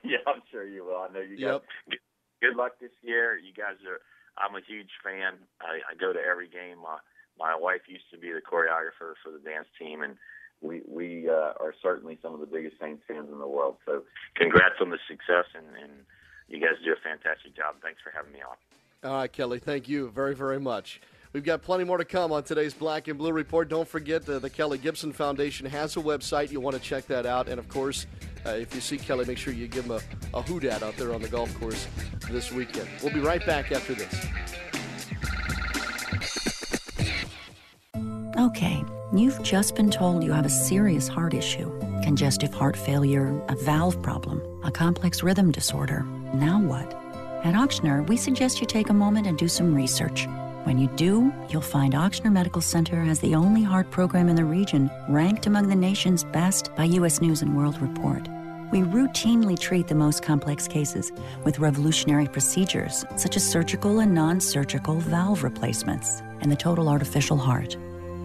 Yeah, 0.02 0.24
I'm 0.26 0.40
sure 0.50 0.64
you 0.64 0.82
will. 0.82 0.96
I 0.96 1.12
know 1.12 1.20
you 1.20 1.36
yep. 1.36 1.60
guys. 1.60 2.00
Good 2.40 2.56
luck 2.56 2.80
this 2.80 2.96
year. 3.02 3.36
You 3.36 3.52
guys 3.52 3.76
are. 3.84 4.00
I'm 4.40 4.56
a 4.56 4.64
huge 4.64 4.88
fan. 5.04 5.36
I, 5.60 5.84
I 5.84 5.92
go 6.00 6.14
to 6.14 6.18
every 6.18 6.48
game. 6.48 6.80
My 6.80 6.96
my 7.36 7.52
wife 7.52 7.84
used 7.84 8.08
to 8.08 8.16
be 8.16 8.32
the 8.32 8.40
choreographer 8.40 9.12
for 9.20 9.28
the 9.28 9.44
dance 9.44 9.68
team, 9.76 10.00
and 10.00 10.16
we 10.62 10.80
we 10.88 11.28
uh, 11.28 11.52
are 11.60 11.76
certainly 11.82 12.16
some 12.22 12.32
of 12.32 12.40
the 12.40 12.48
biggest 12.48 12.80
Saints 12.80 13.04
fans 13.06 13.28
in 13.30 13.38
the 13.38 13.46
world. 13.46 13.76
So, 13.84 14.08
congrats 14.40 14.80
on 14.80 14.88
the 14.88 14.96
success, 15.04 15.52
and, 15.52 15.68
and 15.76 16.08
you 16.48 16.64
guys 16.64 16.80
do 16.80 16.96
a 16.96 17.00
fantastic 17.04 17.52
job. 17.54 17.76
Thanks 17.84 18.00
for 18.00 18.08
having 18.08 18.32
me 18.32 18.40
on. 18.40 18.56
All 19.04 19.12
right, 19.12 19.30
Kelly. 19.30 19.58
Thank 19.58 19.88
you 19.88 20.10
very 20.10 20.34
very 20.34 20.58
much. 20.58 21.00
We've 21.34 21.44
got 21.44 21.62
plenty 21.62 21.82
more 21.82 21.98
to 21.98 22.04
come 22.04 22.30
on 22.32 22.44
today's 22.44 22.72
Black 22.72 23.08
and 23.08 23.18
Blue 23.18 23.32
Report. 23.32 23.68
Don't 23.68 23.88
forget 23.88 24.26
uh, 24.28 24.38
the 24.38 24.48
Kelly 24.48 24.78
Gibson 24.78 25.12
Foundation 25.12 25.66
has 25.66 25.96
a 25.96 26.00
website. 26.00 26.52
You 26.52 26.60
want 26.60 26.76
to 26.76 26.82
check 26.82 27.06
that 27.08 27.26
out. 27.26 27.48
And 27.48 27.58
of 27.58 27.68
course, 27.68 28.06
uh, 28.46 28.50
if 28.50 28.72
you 28.72 28.80
see 28.80 28.96
Kelly, 28.96 29.24
make 29.24 29.36
sure 29.36 29.52
you 29.52 29.66
give 29.66 29.84
him 29.84 29.90
a, 29.90 30.00
a 30.32 30.42
hoot 30.42 30.64
out 30.64 30.96
there 30.96 31.12
on 31.12 31.20
the 31.20 31.28
golf 31.28 31.52
course 31.58 31.88
this 32.30 32.52
weekend. 32.52 32.88
We'll 33.02 33.12
be 33.12 33.20
right 33.20 33.44
back 33.44 33.72
after 33.72 33.94
this. 33.94 34.26
Okay, 38.38 38.84
you've 39.12 39.42
just 39.42 39.74
been 39.74 39.90
told 39.90 40.22
you 40.22 40.32
have 40.32 40.46
a 40.46 40.50
serious 40.50 41.08
heart 41.08 41.34
issue 41.34 41.70
congestive 42.04 42.52
heart 42.52 42.76
failure, 42.76 43.42
a 43.48 43.56
valve 43.56 44.00
problem, 44.02 44.40
a 44.62 44.70
complex 44.70 45.22
rhythm 45.22 45.50
disorder. 45.50 46.04
Now 46.34 46.60
what? 46.60 47.03
At 47.44 47.52
Ochsner, 47.52 48.08
we 48.08 48.16
suggest 48.16 48.62
you 48.62 48.66
take 48.66 48.88
a 48.88 48.94
moment 48.94 49.26
and 49.26 49.36
do 49.36 49.48
some 49.48 49.74
research. 49.74 50.26
When 50.64 50.78
you 50.78 50.88
do, 50.96 51.30
you'll 51.50 51.60
find 51.60 51.92
Ochsner 51.92 52.32
Medical 52.32 52.62
Center 52.62 53.02
has 53.02 53.20
the 53.20 53.34
only 53.34 53.62
heart 53.62 53.90
program 53.90 54.30
in 54.30 54.36
the 54.36 54.46
region 54.46 54.90
ranked 55.10 55.44
among 55.44 55.68
the 55.68 55.76
nation's 55.76 56.24
best 56.24 56.74
by 56.74 56.84
U.S. 56.84 57.20
News 57.20 57.42
and 57.42 57.54
World 57.54 57.82
Report. 57.82 58.26
We 58.72 58.78
routinely 58.78 59.58
treat 59.58 59.88
the 59.88 59.94
most 59.94 60.22
complex 60.22 60.66
cases 60.66 61.12
with 61.44 61.58
revolutionary 61.58 62.28
procedures 62.28 63.04
such 63.18 63.36
as 63.36 63.46
surgical 63.46 63.98
and 63.98 64.14
non 64.14 64.40
surgical 64.40 64.98
valve 65.00 65.44
replacements 65.44 66.22
and 66.40 66.50
the 66.50 66.56
total 66.56 66.88
artificial 66.88 67.36
heart. 67.36 67.76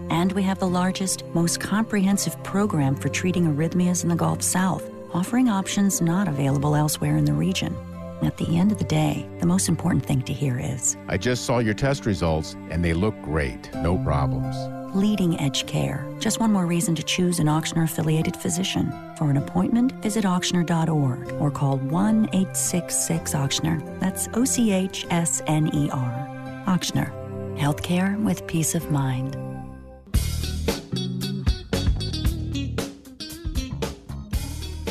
And 0.08 0.32
we 0.32 0.42
have 0.44 0.60
the 0.60 0.66
largest, 0.66 1.26
most 1.34 1.60
comprehensive 1.60 2.42
program 2.42 2.96
for 2.96 3.10
treating 3.10 3.44
arrhythmias 3.44 4.02
in 4.02 4.08
the 4.08 4.16
Gulf 4.16 4.40
South, 4.40 4.90
offering 5.12 5.50
options 5.50 6.00
not 6.00 6.26
available 6.26 6.74
elsewhere 6.74 7.18
in 7.18 7.26
the 7.26 7.34
region. 7.34 7.76
At 8.22 8.36
the 8.36 8.58
end 8.58 8.70
of 8.70 8.78
the 8.78 8.84
day, 8.84 9.26
the 9.38 9.46
most 9.46 9.68
important 9.68 10.04
thing 10.04 10.22
to 10.22 10.32
hear 10.32 10.58
is 10.58 10.96
I 11.08 11.16
just 11.16 11.44
saw 11.46 11.58
your 11.58 11.74
test 11.74 12.04
results 12.06 12.54
and 12.70 12.84
they 12.84 12.92
look 12.92 13.14
great. 13.22 13.70
No 13.76 13.96
problems. 13.98 14.56
leading 14.94 15.38
edge 15.40 15.66
care. 15.66 16.04
Just 16.18 16.40
one 16.40 16.52
more 16.52 16.66
reason 16.66 16.96
to 16.96 17.02
choose 17.04 17.38
an 17.38 17.46
Ochsner 17.46 17.84
affiliated 17.84 18.36
physician. 18.36 18.92
For 19.16 19.30
an 19.30 19.36
appointment, 19.36 19.92
visit 20.02 20.24
Ochsner.org 20.24 21.32
or 21.40 21.50
call 21.50 21.78
1 21.78 22.24
866 22.32 23.34
Ochsner. 23.34 24.00
That's 24.00 24.28
O 24.34 24.44
C 24.44 24.72
H 24.72 25.06
S 25.10 25.42
N 25.46 25.70
E 25.72 25.88
R. 25.90 26.64
Ochsner. 26.66 27.10
Healthcare 27.56 28.20
with 28.24 28.46
peace 28.48 28.74
of 28.74 28.90
mind. 28.90 29.36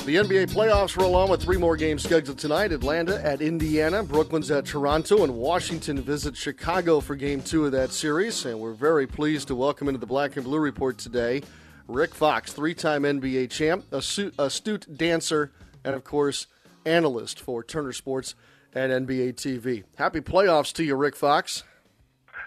The 0.10 0.16
NBA 0.16 0.48
playoffs 0.48 0.98
roll 0.98 1.16
on 1.16 1.30
with 1.30 1.44
three 1.44 1.58
more 1.58 1.78
games 1.78 2.02
scheduled 2.02 2.40
tonight. 2.40 2.72
Atlanta 2.72 3.24
at 3.24 3.44
Indiana, 3.44 4.02
Brooklyn's 4.02 4.50
at 4.50 4.66
Toronto, 4.66 5.24
and 5.24 5.36
Washington 5.36 6.02
visits 6.02 6.40
Chicago 6.40 7.00
for 7.00 7.16
game 7.16 7.44
two 7.44 7.68
of 7.68 7.74
that 7.74 7.92
series. 7.92 8.44
And 8.44 8.60
we're 8.60 8.74
very 8.74 9.06
pleased 9.06 9.50
to 9.50 9.56
welcome 9.56 9.88
into 9.88 10.00
the 10.00 10.08
Black 10.08 10.36
and 10.36 10.44
Blue 10.44 10.58
Report 10.58 10.98
today 10.98 11.44
Rick 11.88 12.16
Fox, 12.16 12.52
three 12.52 12.74
time 12.74 13.04
NBA 13.04 13.52
champ, 13.52 13.86
astute 13.92 14.98
dancer, 14.98 15.52
and 15.84 15.94
of 15.94 16.04
course, 16.04 16.48
analyst 16.88 17.40
for 17.40 17.64
Turner 17.64 17.94
Sports 17.94 18.34
and 18.74 18.92
NBA 19.08 19.36
TV. 19.36 19.84
Happy 19.96 20.22
playoffs 20.22 20.74
to 20.74 20.84
you, 20.84 20.96
Rick 20.96 21.18
Fox. 21.18 21.66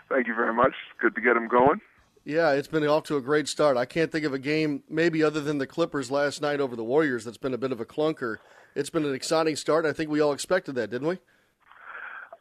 Thank 0.09 0.27
you 0.27 0.35
very 0.35 0.53
much. 0.53 0.75
Good 1.01 1.15
to 1.15 1.21
get 1.21 1.35
them 1.35 1.47
going. 1.47 1.81
Yeah, 2.25 2.53
it's 2.53 2.69
been 2.69 2.87
off 2.87 3.03
to 3.05 3.17
a 3.17 3.21
great 3.21 3.49
start. 3.49 3.77
I 3.77 3.85
can't 3.85 4.13
think 4.13 4.25
of 4.25 4.33
a 4.33 4.39
game, 4.39 4.85
maybe 4.89 5.25
other 5.25 5.41
than 5.41 5.59
the 5.59 5.67
Clippers 5.67 6.11
last 6.11 6.41
night 6.41 6.61
over 6.61 6.77
the 6.77 6.85
Warriors, 6.85 7.25
that's 7.25 7.37
been 7.37 7.55
a 7.55 7.59
bit 7.59 7.73
of 7.73 7.81
a 7.81 7.85
clunker. 7.85 8.37
It's 8.77 8.91
been 8.91 9.05
an 9.05 9.15
exciting 9.15 9.57
start. 9.57 9.85
I 9.85 9.93
think 9.93 10.09
we 10.09 10.21
all 10.21 10.33
expected 10.33 10.77
that, 10.77 10.91
didn't 10.91 11.09
we? 11.09 11.19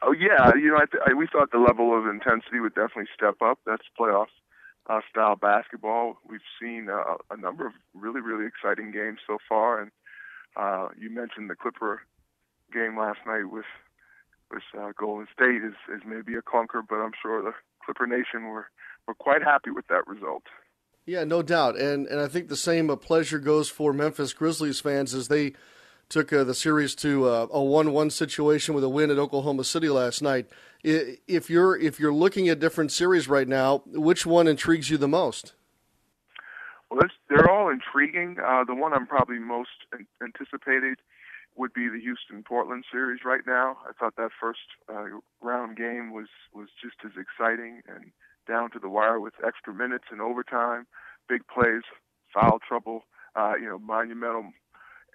Oh 0.04 0.14
yeah, 0.14 0.52
you 0.56 0.70
know, 0.70 0.78
I 0.78 0.86
th- 0.86 1.04
I, 1.06 1.14
we 1.14 1.28
thought 1.28 1.52
the 1.52 1.60
level 1.60 1.98
of 1.98 2.08
intensity 2.08 2.60
would 2.60 2.74
definitely 2.74 3.10
step 3.16 3.42
up. 3.42 3.60
That's 3.66 3.84
playoff 4.00 4.28
uh, 4.88 5.02
style 5.10 5.36
basketball. 5.36 6.18
We've 6.28 6.40
seen 6.60 6.90
uh, 6.90 7.18
a 7.30 7.38
number 7.38 7.68
of 7.68 7.74
really, 7.94 8.22
really 8.22 8.48
exciting 8.48 8.92
games 8.92 9.20
so 9.28 9.38
far, 9.48 9.82
and 9.82 9.92
uh, 10.56 10.90
you 11.00 11.10
mentioned 11.10 11.50
the 11.50 11.56
Clipper 11.56 12.02
game 12.74 12.98
last 12.98 13.20
night 13.28 13.52
with 13.52 13.66
with 14.50 14.64
uh, 14.80 14.92
Golden 14.98 15.28
State 15.34 15.64
is 15.64 15.76
is 15.94 16.02
maybe 16.06 16.36
a 16.36 16.42
clunker, 16.42 16.82
but 16.88 16.96
I'm 16.96 17.14
sure 17.22 17.42
the 17.44 17.54
Clipper 17.86 18.08
Nation 18.08 18.46
were 18.48 18.68
we're 19.08 19.14
quite 19.16 19.44
happy 19.44 19.72
with 19.72 19.88
that 19.88 20.08
result. 20.08 20.44
Yeah, 21.06 21.24
no 21.24 21.42
doubt, 21.42 21.78
and 21.78 22.08
and 22.08 22.20
I 22.20 22.28
think 22.28 22.48
the 22.48 22.56
same 22.56 22.90
uh, 22.90 22.96
pleasure 22.96 23.40
goes 23.40 23.70
for 23.70 23.92
Memphis 23.92 24.34
Grizzlies 24.34 24.80
fans 24.80 25.14
as 25.14 25.28
they 25.28 25.54
took 26.10 26.32
uh, 26.32 26.44
the 26.44 26.54
series 26.54 26.94
to 26.96 27.28
uh, 27.28 27.48
a 27.52 27.64
one-one 27.64 28.10
situation 28.10 28.76
with 28.76 28.84
a 28.84 28.90
win 28.90 29.10
at 29.10 29.18
Oklahoma 29.18 29.64
City 29.64 29.90
last 29.90 30.22
night. 30.22 30.48
If 30.84 31.50
you're 31.50 31.78
if 31.78 32.00
you're 32.00 32.14
looking 32.14 32.50
at 32.50 32.60
different 32.60 32.92
series 32.92 33.28
right 33.28 33.48
now, 33.48 33.84
which 33.88 34.26
one 34.26 34.48
intrigues 34.48 34.90
you 34.90 34.98
the 34.98 35.08
most? 35.08 35.54
Well, 36.90 37.00
they're 37.30 37.50
all 37.50 37.70
intriguing. 37.70 38.38
Uh, 38.44 38.66
the 38.66 38.76
one 38.76 38.94
I'm 38.94 39.08
probably 39.08 39.40
most 39.40 39.70
anticipated 40.22 41.00
would 41.56 41.74
be 41.74 41.88
the 41.88 42.00
Houston 42.00 42.44
Portland 42.44 42.84
series 42.92 43.22
right 43.24 43.42
now. 43.48 43.78
I 43.88 43.94
thought 43.94 44.16
that 44.18 44.32
first 44.40 44.60
uh, 44.90 45.06
round 45.42 45.78
game 45.78 46.12
was 46.12 46.28
was 46.54 46.68
just 46.82 46.98
as 47.06 47.12
exciting 47.18 47.82
and 47.88 48.12
down 48.48 48.72
to 48.72 48.80
the 48.80 48.90
wire 48.90 49.20
with 49.20 49.34
extra 49.46 49.74
minutes 49.74 50.06
and 50.12 50.22
overtime, 50.22 50.88
big 51.28 51.42
plays, 51.48 51.84
foul 52.34 52.60
trouble, 52.66 53.04
uh, 53.36 53.54
you 53.60 53.68
know, 53.68 53.80
monumental 53.80 54.52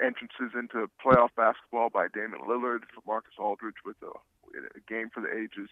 entrances 0.05 0.53
into 0.55 0.89
playoff 1.05 1.31
basketball 1.37 1.89
by 1.91 2.07
Damian 2.13 2.43
Lillard, 2.49 2.81
LaMarcus 2.97 3.39
Aldridge 3.39 3.77
with 3.85 3.97
a, 4.03 4.59
a 4.59 4.81
game 4.89 5.11
for 5.13 5.21
the 5.21 5.31
ages. 5.31 5.71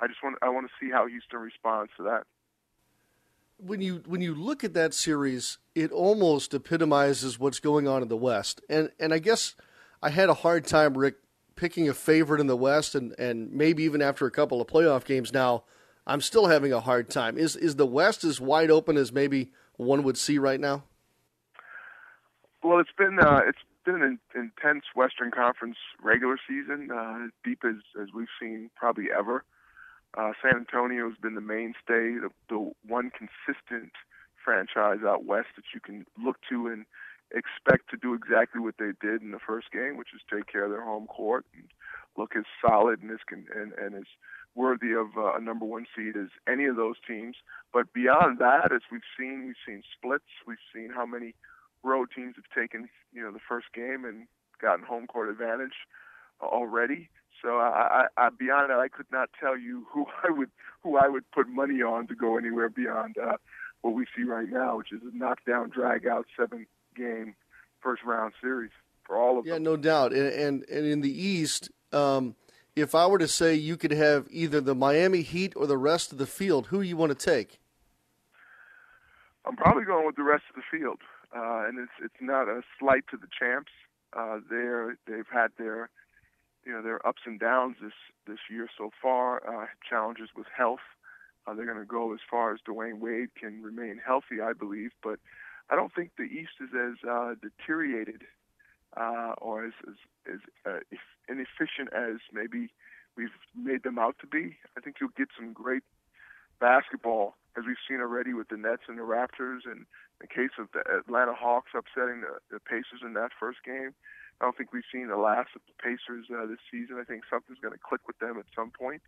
I 0.00 0.06
just 0.06 0.22
want 0.22 0.36
I 0.42 0.48
want 0.48 0.66
to 0.66 0.72
see 0.84 0.90
how 0.90 1.06
Houston 1.06 1.40
responds 1.40 1.92
to 1.96 2.02
that. 2.04 2.22
When 3.58 3.80
you 3.80 4.02
when 4.06 4.20
you 4.20 4.34
look 4.34 4.64
at 4.64 4.74
that 4.74 4.94
series, 4.94 5.58
it 5.74 5.92
almost 5.92 6.54
epitomizes 6.54 7.38
what's 7.38 7.60
going 7.60 7.86
on 7.86 8.02
in 8.02 8.08
the 8.08 8.16
West. 8.16 8.60
And 8.68 8.90
and 8.98 9.12
I 9.12 9.18
guess 9.18 9.54
I 10.02 10.10
had 10.10 10.30
a 10.30 10.34
hard 10.34 10.66
time, 10.66 10.96
Rick, 10.96 11.16
picking 11.56 11.88
a 11.88 11.94
favorite 11.94 12.40
in 12.40 12.46
the 12.46 12.56
West, 12.56 12.94
and 12.94 13.14
and 13.18 13.52
maybe 13.52 13.82
even 13.82 14.00
after 14.00 14.26
a 14.26 14.30
couple 14.30 14.60
of 14.60 14.66
playoff 14.66 15.04
games 15.04 15.32
now 15.32 15.64
I'm 16.10 16.20
still 16.20 16.48
having 16.48 16.72
a 16.72 16.80
hard 16.80 17.08
time. 17.08 17.38
Is 17.38 17.54
is 17.54 17.76
the 17.76 17.86
West 17.86 18.24
as 18.24 18.40
wide 18.40 18.68
open 18.68 18.96
as 18.96 19.12
maybe 19.12 19.52
one 19.76 20.02
would 20.02 20.18
see 20.18 20.38
right 20.38 20.58
now? 20.58 20.82
Well, 22.64 22.80
it's 22.80 22.90
been 22.98 23.20
uh, 23.20 23.42
it's 23.46 23.62
been 23.86 24.02
an 24.02 24.18
intense 24.34 24.86
Western 24.96 25.30
Conference 25.30 25.76
regular 26.02 26.36
season, 26.48 26.90
uh, 26.90 27.28
deep 27.44 27.60
as 27.64 27.76
as 28.02 28.08
we've 28.12 28.34
seen 28.40 28.70
probably 28.74 29.06
ever. 29.16 29.44
Uh, 30.18 30.32
San 30.42 30.56
Antonio 30.56 31.08
has 31.08 31.16
been 31.22 31.36
the 31.36 31.40
mainstay, 31.40 32.18
the, 32.18 32.30
the 32.48 32.72
one 32.88 33.12
consistent 33.12 33.92
franchise 34.44 35.06
out 35.06 35.24
west 35.24 35.46
that 35.54 35.66
you 35.72 35.78
can 35.78 36.04
look 36.20 36.38
to 36.48 36.66
and 36.66 36.86
expect 37.30 37.88
to 37.90 37.96
do 37.96 38.14
exactly 38.14 38.60
what 38.60 38.74
they 38.80 38.90
did 39.00 39.22
in 39.22 39.30
the 39.30 39.38
first 39.38 39.70
game, 39.70 39.96
which 39.96 40.08
is 40.12 40.20
take 40.28 40.50
care 40.50 40.64
of 40.64 40.72
their 40.72 40.84
home 40.84 41.06
court 41.06 41.46
and 41.54 41.68
look 42.16 42.34
as 42.36 42.42
solid 42.60 43.00
and 43.00 43.12
as 43.12 43.18
and, 43.30 43.72
and 43.74 43.94
as 43.94 44.10
worthy 44.54 44.92
of 44.92 45.16
uh, 45.16 45.34
a 45.34 45.40
number 45.40 45.64
one 45.64 45.86
seed 45.96 46.16
as 46.16 46.28
any 46.48 46.66
of 46.66 46.76
those 46.76 46.96
teams. 47.06 47.36
But 47.72 47.92
beyond 47.92 48.38
that, 48.38 48.72
as 48.72 48.82
we've 48.90 49.00
seen, 49.18 49.46
we've 49.46 49.62
seen 49.66 49.82
splits. 49.96 50.24
We've 50.46 50.58
seen 50.74 50.90
how 50.94 51.06
many 51.06 51.34
road 51.82 52.08
teams 52.14 52.34
have 52.36 52.44
taken 52.54 52.88
you 53.12 53.22
know 53.22 53.32
the 53.32 53.40
first 53.48 53.66
game 53.74 54.04
and 54.04 54.26
gotten 54.60 54.84
home 54.84 55.06
court 55.06 55.30
advantage 55.30 55.86
already. 56.40 57.08
So 57.42 57.56
I, 57.56 58.06
I, 58.16 58.26
I 58.26 58.28
beyond 58.30 58.70
that, 58.70 58.78
I 58.78 58.88
could 58.88 59.10
not 59.10 59.30
tell 59.38 59.58
you 59.58 59.86
who 59.92 60.06
I 60.24 60.30
would 60.30 60.50
who 60.82 60.96
I 60.96 61.08
would 61.08 61.30
put 61.30 61.48
money 61.48 61.82
on 61.82 62.06
to 62.08 62.14
go 62.14 62.36
anywhere 62.36 62.68
beyond 62.68 63.16
uh, 63.18 63.36
what 63.82 63.94
we 63.94 64.06
see 64.16 64.24
right 64.24 64.48
now, 64.48 64.78
which 64.78 64.92
is 64.92 65.00
a 65.02 65.16
knockdown, 65.16 65.70
drag 65.70 66.06
out, 66.06 66.26
seven 66.38 66.66
game 66.96 67.34
first 67.82 68.02
round 68.04 68.32
series 68.40 68.70
for 69.06 69.16
all 69.16 69.38
of 69.38 69.46
yeah, 69.46 69.54
them. 69.54 69.64
Yeah, 69.64 69.70
no 69.70 69.76
doubt. 69.76 70.12
And, 70.12 70.28
and 70.28 70.64
and 70.68 70.86
in 70.86 71.00
the 71.00 71.10
East, 71.10 71.70
um, 71.92 72.34
if 72.76 72.94
I 72.94 73.06
were 73.06 73.18
to 73.18 73.28
say 73.28 73.54
you 73.54 73.76
could 73.76 73.92
have 73.92 74.26
either 74.30 74.60
the 74.60 74.74
Miami 74.74 75.22
Heat 75.22 75.54
or 75.56 75.66
the 75.66 75.78
rest 75.78 76.12
of 76.12 76.18
the 76.18 76.26
field, 76.26 76.66
who 76.66 76.80
you 76.80 76.96
want 76.96 77.18
to 77.18 77.26
take? 77.26 77.60
I'm 79.44 79.56
probably 79.56 79.84
going 79.84 80.06
with 80.06 80.16
the 80.16 80.22
rest 80.22 80.44
of 80.50 80.56
the 80.56 80.78
field, 80.78 81.00
uh, 81.34 81.66
and 81.66 81.78
it's 81.78 81.92
it's 82.02 82.20
not 82.20 82.48
a 82.48 82.62
slight 82.78 83.04
to 83.10 83.16
the 83.16 83.28
champs. 83.38 83.72
Uh, 84.12 84.38
they're 84.48 84.96
they've 85.06 85.28
had 85.32 85.48
their 85.58 85.90
you 86.64 86.72
know 86.72 86.82
their 86.82 87.04
ups 87.06 87.22
and 87.24 87.40
downs 87.40 87.76
this 87.82 87.92
this 88.26 88.38
year 88.50 88.68
so 88.76 88.90
far. 89.00 89.42
Uh, 89.46 89.66
challenges 89.88 90.28
with 90.36 90.46
health. 90.54 90.80
Uh, 91.46 91.54
they're 91.54 91.66
going 91.66 91.78
to 91.78 91.84
go 91.86 92.12
as 92.12 92.20
far 92.30 92.52
as 92.52 92.60
Dwyane 92.68 93.00
Wade 93.00 93.30
can 93.34 93.62
remain 93.62 93.98
healthy, 94.04 94.42
I 94.42 94.52
believe, 94.52 94.90
but 95.02 95.18
I 95.70 95.76
don't 95.76 95.92
think 95.94 96.10
the 96.16 96.24
East 96.24 96.60
is 96.60 96.68
as 96.74 97.08
uh, 97.08 97.34
deteriorated 97.40 98.22
uh, 98.96 99.34
or 99.38 99.66
as 99.66 99.72
as, 99.88 99.94
as 100.34 100.40
uh, 100.66 100.78
inefficient 101.28 101.92
as 101.92 102.16
maybe 102.32 102.70
we've 103.16 103.34
made 103.54 103.82
them 103.82 103.98
out 103.98 104.16
to 104.20 104.26
be. 104.26 104.56
I 104.76 104.80
think 104.80 104.96
you'll 105.00 105.16
get 105.16 105.28
some 105.36 105.52
great 105.52 105.82
basketball, 106.60 107.36
as 107.56 107.64
we've 107.66 107.80
seen 107.88 108.00
already 108.00 108.34
with 108.34 108.48
the 108.48 108.56
Nets 108.56 108.82
and 108.88 108.98
the 108.98 109.02
Raptors, 109.02 109.64
and 109.64 109.86
the 110.20 110.26
case 110.26 110.54
of 110.58 110.68
the 110.72 110.80
Atlanta 110.80 111.34
Hawks 111.34 111.72
upsetting 111.74 112.20
the, 112.20 112.38
the 112.50 112.60
Pacers 112.60 113.02
in 113.04 113.14
that 113.14 113.30
first 113.38 113.64
game. 113.64 113.94
I 114.40 114.44
don't 114.44 114.56
think 114.56 114.72
we've 114.72 114.88
seen 114.90 115.08
the 115.08 115.16
last 115.16 115.50
of 115.54 115.62
the 115.68 115.76
Pacers 115.82 116.26
uh, 116.32 116.46
this 116.46 116.62
season. 116.70 116.96
I 116.98 117.04
think 117.04 117.24
something's 117.28 117.58
going 117.60 117.74
to 117.74 117.80
click 117.80 118.00
with 118.06 118.18
them 118.18 118.38
at 118.38 118.46
some 118.56 118.70
point. 118.70 119.02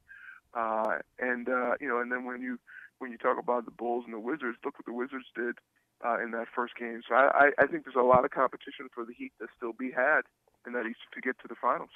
Uh, 0.53 0.99
and 1.19 1.49
uh, 1.49 1.75
you 1.81 1.89
know, 1.89 2.01
and 2.01 2.13
then 2.13 2.25
when 2.25 2.43
you 2.43 2.59
when 2.99 3.11
you 3.11 3.19
talk 3.19 3.39
about 3.39 3.65
the 3.65 3.71
Bulls 3.71 4.05
and 4.05 4.13
the 4.13 4.21
Wizards, 4.21 4.59
look 4.65 4.77
what 4.79 4.85
the 4.85 4.93
Wizards 4.93 5.27
did 5.35 5.57
uh, 6.05 6.23
in 6.23 6.31
that 6.33 6.47
first 6.55 6.77
game. 6.77 7.01
So 7.09 7.15
I, 7.15 7.51
I 7.59 7.67
think 7.67 7.85
there's 7.85 7.97
a 7.97 8.03
lot 8.03 8.25
of 8.25 8.31
competition 8.31 8.89
for 8.95 9.05
the 9.05 9.13
Heat 9.13 9.33
to 9.41 9.47
still 9.57 9.73
be 9.73 9.91
had 9.91 10.23
in 10.67 10.73
that 10.73 10.87
East 10.87 11.01
to 11.15 11.21
get 11.21 11.39
to 11.41 11.49
the 11.49 11.55
finals. 11.61 11.91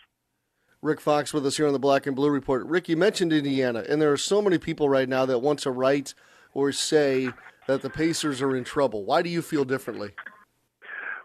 Rick 0.82 1.00
Fox 1.00 1.32
with 1.32 1.46
us 1.46 1.56
here 1.56 1.66
on 1.66 1.72
the 1.72 1.78
Black 1.78 2.06
and 2.06 2.14
Blue 2.14 2.30
Report. 2.30 2.64
Rick, 2.66 2.88
you 2.88 2.96
mentioned 2.96 3.32
Indiana, 3.32 3.84
and 3.88 4.00
there 4.00 4.12
are 4.12 4.16
so 4.16 4.42
many 4.42 4.58
people 4.58 4.88
right 4.88 5.08
now 5.08 5.24
that 5.26 5.38
want 5.38 5.58
to 5.60 5.70
write 5.70 6.14
or 6.52 6.70
say 6.70 7.30
that 7.66 7.82
the 7.82 7.90
Pacers 7.90 8.42
are 8.42 8.54
in 8.54 8.64
trouble. 8.64 9.04
Why 9.04 9.22
do 9.22 9.30
you 9.30 9.42
feel 9.42 9.64
differently? 9.64 10.10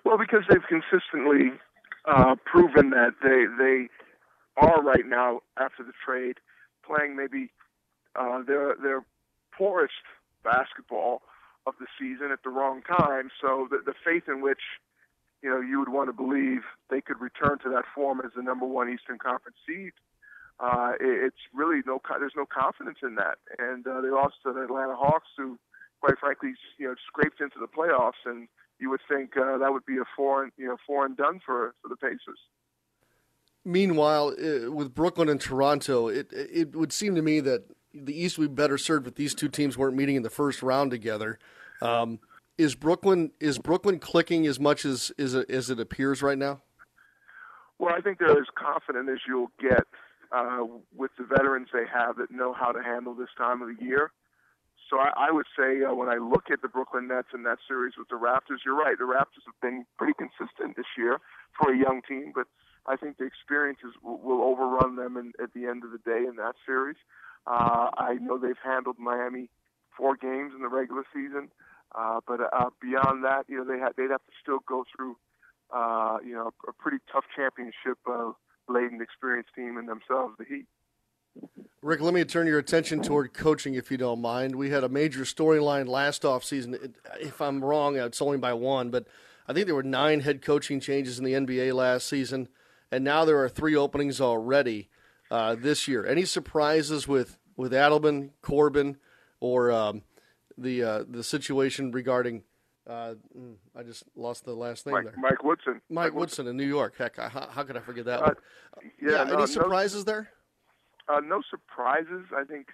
Well, 0.04 0.18
because 0.18 0.44
they've 0.50 0.66
consistently 0.68 1.52
uh, 2.06 2.36
proven 2.46 2.90
that 2.92 3.14
they 3.22 3.46
they 3.64 3.90
are 4.58 4.82
right 4.82 5.06
now 5.06 5.42
after 5.58 5.84
the 5.84 5.94
trade 6.04 6.38
playing 6.86 7.16
maybe 7.16 7.52
uh, 8.16 8.42
their 8.44 8.76
their 8.82 9.06
poorest 9.56 9.94
basketball 10.44 11.22
of 11.66 11.76
the 11.80 11.88
season 12.00 12.32
at 12.32 12.44
the 12.44 12.50
wrong 12.50 12.82
time. 12.82 13.30
So 13.42 13.68
the, 13.70 13.80
the 13.86 13.94
faith 14.06 14.24
in 14.28 14.42
which 14.42 14.62
you 15.42 15.50
know 15.50 15.60
you 15.60 15.80
would 15.80 15.90
want 15.90 16.10
to 16.10 16.14
believe 16.14 16.62
they 16.90 17.02
could 17.02 17.20
return 17.20 17.60
to 17.64 17.70
that 17.70 17.84
form 17.94 18.22
as 18.24 18.32
the 18.36 18.42
number 18.42 18.66
one 18.66 18.90
Eastern 18.90 19.18
Conference 19.18 19.58
seed. 19.68 19.94
Uh, 20.60 20.94
it, 21.00 21.26
it's 21.26 21.44
really 21.54 21.82
no 21.86 22.00
there's 22.20 22.34
no 22.36 22.46
confidence 22.46 23.00
in 23.04 23.16
that, 23.16 23.38
and 23.58 23.86
uh, 23.88 24.02
they 24.02 24.10
lost 24.10 24.36
to 24.44 24.54
the 24.54 24.64
Atlanta 24.64 24.96
Hawks, 24.96 25.30
who, 25.38 25.58
quite 26.02 26.20
frankly, 26.20 26.54
you 26.78 26.88
know 26.88 26.96
scraped 27.08 27.42
into 27.42 27.58
the 27.60 27.68
playoffs, 27.68 28.22
and 28.26 28.48
you 28.80 28.90
would 28.90 29.02
think 29.10 29.38
uh, 29.38 29.58
that 29.58 29.72
would 29.72 29.86
be 29.86 29.98
a 29.98 30.06
foreign 30.16 30.52
you 30.58 30.68
know 30.68 30.78
foreign 30.86 31.16
done 31.16 31.40
for 31.46 31.74
for 31.82 31.90
the 31.90 31.96
Pacers. 31.96 32.40
Meanwhile, 33.64 34.34
uh, 34.40 34.72
with 34.72 34.94
Brooklyn 34.94 35.30
and 35.30 35.40
Toronto, 35.40 36.08
it 36.08 36.32
it 36.32 36.76
would 36.76 36.92
seem 36.92 37.16
to 37.16 37.22
me 37.22 37.40
that 37.42 37.64
the 37.94 38.20
East 38.20 38.38
would 38.38 38.56
be 38.56 38.62
better 38.62 38.78
served 38.78 39.08
if 39.08 39.16
these 39.16 39.34
two 39.34 39.50
teams 39.50 39.78
weren't 39.78 39.96
meeting 39.96 40.16
in 40.16 40.24
the 40.24 40.30
first 40.30 40.64
round 40.64 40.92
together. 40.92 41.40
Um, 41.82 42.20
is 42.58 42.76
Brooklyn 42.76 43.32
is 43.40 43.58
Brooklyn 43.58 44.00
clicking 44.00 44.46
as 44.46 44.60
much 44.60 44.86
as 44.86 45.12
as 45.18 45.34
it, 45.34 45.50
as 45.50 45.70
it 45.70 45.80
appears 45.80 46.22
right 46.22 46.38
now? 46.38 46.62
Well, 47.80 47.94
I 47.96 48.02
think 48.02 48.20
they're 48.20 48.38
as 48.38 48.48
confident 48.56 49.10
as 49.10 49.20
you'll 49.28 49.52
get 49.60 49.88
uh, 50.32 50.66
with 50.96 51.12
the 51.18 51.26
veterans 51.26 51.70
they 51.74 51.86
have 51.92 52.18
that 52.18 52.30
know 52.32 52.54
how 52.54 52.72
to 52.72 52.82
handle 52.82 53.16
this 53.16 53.30
time 53.38 53.62
of 53.62 53.70
the 53.76 53.84
year. 53.84 54.12
So 54.90 55.00
I, 55.00 55.30
I 55.30 55.32
would 55.32 55.48
say 55.58 55.84
uh, 55.84 55.94
when 55.96 56.10
I 56.10 56.18
look 56.18 56.52
at 56.52 56.62
the 56.62 56.68
Brooklyn 56.68 57.08
Nets 57.08 57.30
in 57.34 57.44
that 57.44 57.58
series 57.68 57.94
with 57.98 58.10
the 58.10 58.16
Raptors, 58.16 58.60
you're 58.66 58.78
right. 58.78 58.98
The 58.98 59.06
Raptors 59.06 59.48
have 59.48 59.60
been 59.62 59.86
pretty 59.98 60.14
consistent 60.14 60.76
this 60.76 60.86
year 60.98 61.18
for 61.58 61.74
a 61.74 61.78
young 61.78 62.02
team, 62.08 62.34
but 62.36 62.46
I 62.86 62.98
think 62.98 63.18
the 63.18 63.26
experiences 63.26 63.94
will, 64.04 64.20
will 64.20 64.44
overrun 64.44 64.96
them 64.96 65.18
in, 65.18 65.34
at 65.42 65.54
the 65.54 65.66
end 65.66 65.84
of 65.84 65.92
the 65.92 66.00
day 66.00 66.28
in 66.28 66.36
that 66.38 66.56
series. 66.66 66.98
Uh, 67.48 67.90
I 67.98 68.16
know 68.22 68.38
they've 68.38 68.56
handled 68.64 68.98
Miami 69.00 69.50
four 69.98 70.16
games 70.16 70.54
in 70.56 70.62
the 70.62 70.70
regular 70.70 71.04
season, 71.14 71.50
uh, 71.96 72.20
but 72.28 72.40
uh, 72.42 72.70
beyond 72.82 73.24
that, 73.24 73.46
you 73.48 73.58
know, 73.58 73.66
they 73.66 73.80
ha- 73.80 73.92
they'd 73.98 74.12
have 74.12 74.26
to 74.26 74.34
still 74.42 74.60
go 74.68 74.86
through, 74.96 75.18
uh, 75.76 76.18
you 76.26 76.34
know, 76.34 76.52
a 76.68 76.74
pretty 76.74 76.98
tough 77.12 77.26
championship 77.36 77.98
uh, 78.10 78.32
laden 78.70 79.02
experienced 79.02 79.50
team 79.56 79.78
in 79.78 79.86
themselves, 79.86 80.36
the 80.38 80.46
Heat. 80.46 80.66
Rick, 81.82 82.02
let 82.02 82.14
me 82.14 82.24
turn 82.26 82.46
your 82.46 82.60
attention 82.60 83.02
toward 83.02 83.34
coaching, 83.34 83.74
if 83.74 83.90
you 83.90 83.98
don't 83.98 84.22
mind. 84.22 84.56
We 84.56 84.70
had 84.70 84.84
a 84.84 84.90
major 84.90 85.22
storyline 85.22 85.88
last 85.88 86.22
offseason. 86.24 86.94
If 87.20 87.42
I'm 87.42 87.64
wrong, 87.64 87.96
it's 87.96 88.22
only 88.22 88.38
by 88.38 88.54
one, 88.54 88.92
but 88.92 89.08
I 89.48 89.54
think 89.54 89.66
there 89.66 89.76
were 89.76 89.82
nine 89.82 90.20
head 90.20 90.42
coaching 90.42 90.80
changes 90.80 91.18
in 91.18 91.26
the 91.26 91.34
NBA 91.34 91.74
last 91.74 92.08
season, 92.08 92.50
and 92.92 93.04
now 93.04 93.26
there 93.26 93.44
are 93.44 93.50
three 93.50 93.76
openings 93.76 94.22
already 94.22 94.90
uh, 95.32 95.56
this 95.56 95.88
year. 95.88 96.06
Any 96.06 96.26
surprises 96.26 97.08
with 97.08 97.38
with 97.56 97.72
Adelman, 97.72 98.32
Corbin, 98.42 98.98
or 99.40 99.72
um, 99.72 100.04
the 100.58 100.84
uh, 100.84 101.04
the 101.08 101.24
situation 101.24 101.92
regarding? 101.92 102.44
Uh, 102.88 103.14
mm, 103.38 103.54
I 103.76 103.84
just 103.84 104.04
lost 104.16 104.44
the 104.44 104.54
last 104.54 104.86
name 104.86 104.96
Mike, 104.96 105.04
there. 105.06 105.14
Mike 105.18 105.44
Woodson. 105.44 105.74
Mike, 105.74 105.82
Mike 105.90 106.14
Woodson, 106.14 106.46
Woodson 106.46 106.48
in 106.48 106.58
New 106.58 106.68
York. 106.68 106.96
Heck, 106.98 107.16
how, 107.16 107.48
how 107.50 107.64
could 107.64 107.78
I 107.78 107.80
forget 107.80 108.06
that 108.06 108.20
uh, 108.20 108.24
one? 108.24 108.36
Yeah, 109.02 109.26
yeah 109.28 109.38
any 109.38 109.48
surprises 109.48 110.06
no, 110.06 110.12
there? 110.12 110.30
Uh, 111.08 111.20
no 111.22 111.42
surprises. 111.50 112.26
I 112.36 112.44
think 112.44 112.68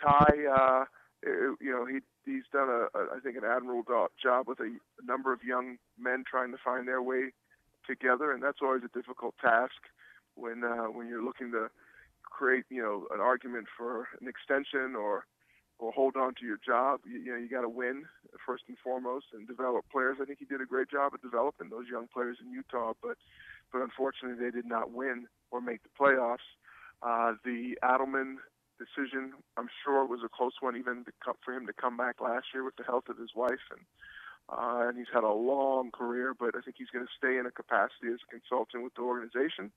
Ty, 0.00 0.26
uh, 0.54 0.84
you 1.24 1.72
know, 1.72 1.86
he 1.86 1.98
he's 2.24 2.44
done 2.52 2.68
a, 2.68 2.96
a 2.96 3.16
I 3.16 3.20
think 3.22 3.36
an 3.36 3.44
admirable 3.44 4.08
job 4.22 4.46
with 4.46 4.60
a, 4.60 4.64
a 4.64 5.06
number 5.06 5.32
of 5.32 5.42
young 5.42 5.78
men 5.98 6.24
trying 6.30 6.52
to 6.52 6.58
find 6.62 6.86
their 6.86 7.02
way 7.02 7.32
together, 7.86 8.30
and 8.30 8.42
that's 8.42 8.58
always 8.62 8.82
a 8.84 8.96
difficult 8.96 9.34
task 9.40 9.80
when 10.34 10.62
uh, 10.62 10.84
when 10.84 11.08
you're 11.08 11.24
looking 11.24 11.50
to 11.52 11.70
create 12.30 12.64
you 12.70 12.82
know 12.82 13.06
an 13.12 13.20
argument 13.20 13.66
for 13.76 14.08
an 14.20 14.28
extension 14.28 14.94
or 14.96 15.26
or 15.78 15.92
hold 15.92 16.16
on 16.16 16.34
to 16.34 16.44
your 16.44 16.58
job. 16.64 17.00
You, 17.06 17.18
you 17.20 17.32
know 17.32 17.38
you 17.38 17.48
got 17.48 17.62
to 17.62 17.68
win 17.68 18.04
first 18.44 18.64
and 18.68 18.76
foremost 18.82 19.26
and 19.32 19.46
develop 19.46 19.84
players. 19.90 20.18
I 20.20 20.24
think 20.24 20.38
he 20.38 20.44
did 20.44 20.60
a 20.60 20.66
great 20.66 20.90
job 20.90 21.14
of 21.14 21.22
developing 21.22 21.70
those 21.70 21.86
young 21.90 22.08
players 22.12 22.38
in 22.42 22.50
Utah, 22.50 22.92
but 23.02 23.16
but 23.72 23.82
unfortunately 23.82 24.42
they 24.42 24.50
did 24.50 24.66
not 24.66 24.92
win 24.92 25.26
or 25.50 25.60
make 25.60 25.80
the 25.82 25.90
playoffs. 25.98 26.46
Uh, 27.02 27.34
the 27.44 27.78
Adelman 27.84 28.36
decision, 28.78 29.32
I'm 29.56 29.68
sure 29.84 30.04
was 30.06 30.20
a 30.24 30.28
close 30.28 30.54
one, 30.60 30.76
even 30.76 31.04
to 31.04 31.12
come, 31.24 31.34
for 31.44 31.52
him 31.54 31.66
to 31.66 31.72
come 31.72 31.96
back 31.96 32.20
last 32.20 32.46
year 32.54 32.64
with 32.64 32.76
the 32.76 32.84
health 32.84 33.08
of 33.08 33.18
his 33.18 33.30
wife 33.34 33.64
and. 33.70 33.80
Uh, 34.50 34.88
and 34.88 34.96
he's 34.96 35.12
had 35.12 35.24
a 35.24 35.30
long 35.30 35.90
career, 35.90 36.32
but 36.32 36.56
I 36.56 36.62
think 36.64 36.76
he's 36.78 36.88
going 36.88 37.04
to 37.04 37.12
stay 37.18 37.36
in 37.36 37.44
a 37.44 37.50
capacity 37.50 38.08
as 38.08 38.20
a 38.24 38.32
consultant 38.32 38.82
with 38.82 38.94
the 38.94 39.02
organization. 39.02 39.70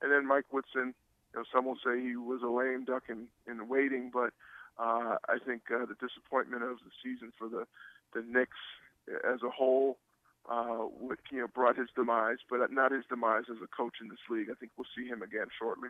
And 0.00 0.12
then 0.12 0.26
Mike 0.26 0.46
Woodson, 0.52 0.94
you 1.32 1.40
know, 1.40 1.44
some 1.52 1.64
will 1.64 1.78
say 1.84 2.00
he 2.00 2.16
was 2.16 2.42
a 2.42 2.48
lame 2.48 2.84
duck 2.84 3.04
in, 3.08 3.26
in 3.46 3.68
waiting, 3.68 4.10
but 4.12 4.32
uh, 4.78 5.16
I 5.28 5.38
think 5.44 5.62
uh, 5.70 5.86
the 5.86 5.96
disappointment 6.00 6.62
of 6.62 6.78
the 6.78 6.90
season 7.02 7.32
for 7.38 7.48
the 7.48 7.66
the 8.14 8.22
Knicks 8.28 8.58
as 9.08 9.42
a 9.42 9.48
whole, 9.48 9.98
uh, 10.50 10.84
with, 11.00 11.18
you 11.30 11.40
know, 11.40 11.46
brought 11.48 11.76
his 11.76 11.88
demise, 11.96 12.38
but 12.50 12.70
not 12.70 12.92
his 12.92 13.04
demise 13.08 13.44
as 13.50 13.56
a 13.62 13.66
coach 13.66 13.94
in 14.00 14.08
this 14.08 14.18
league. 14.30 14.48
I 14.50 14.54
think 14.54 14.72
we'll 14.76 14.86
see 14.96 15.08
him 15.08 15.22
again 15.22 15.46
shortly. 15.58 15.88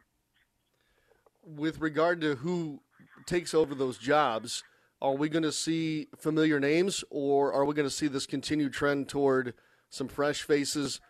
With 1.44 1.80
regard 1.80 2.20
to 2.20 2.36
who 2.36 2.80
takes 3.26 3.54
over 3.54 3.74
those 3.74 3.98
jobs, 3.98 4.62
are 5.00 5.16
we 5.16 5.28
going 5.28 5.42
to 5.42 5.52
see 5.52 6.06
familiar 6.16 6.60
names, 6.60 7.02
or 7.10 7.52
are 7.52 7.64
we 7.64 7.74
going 7.74 7.88
to 7.88 7.94
see 7.94 8.06
this 8.06 8.26
continued 8.26 8.72
trend 8.72 9.08
toward 9.08 9.54
some 9.90 10.06
fresh 10.06 10.42
faces? 10.42 11.00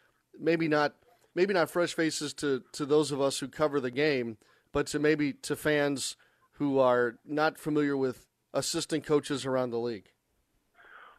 Maybe 0.40 0.66
not 0.66 0.94
maybe 1.34 1.54
not 1.54 1.70
fresh 1.70 1.94
faces 1.94 2.32
to, 2.34 2.62
to 2.72 2.84
those 2.84 3.12
of 3.12 3.20
us 3.20 3.38
who 3.38 3.48
cover 3.48 3.80
the 3.80 3.90
game, 3.90 4.36
but 4.72 4.86
to 4.88 4.98
maybe 4.98 5.32
to 5.32 5.56
fans 5.56 6.16
who 6.52 6.78
are 6.78 7.16
not 7.24 7.58
familiar 7.58 7.96
with 7.96 8.26
assistant 8.54 9.04
coaches 9.04 9.46
around 9.46 9.70
the 9.70 9.78
league? 9.78 10.10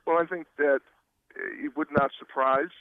Well, 0.05 0.17
I 0.21 0.25
think 0.25 0.47
that 0.57 0.79
it 1.35 1.75
would 1.75 1.91
not 1.91 2.11
surprise 2.17 2.73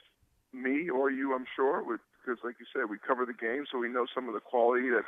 me 0.52 0.90
or 0.90 1.10
you, 1.10 1.34
I'm 1.34 1.46
sure, 1.56 1.82
because, 1.82 2.42
like 2.44 2.56
you 2.60 2.66
said, 2.72 2.90
we 2.90 2.98
cover 2.98 3.24
the 3.24 3.32
game, 3.32 3.64
so 3.70 3.78
we 3.78 3.88
know 3.88 4.06
some 4.14 4.28
of 4.28 4.34
the 4.34 4.40
quality 4.40 4.90
that's. 4.90 5.06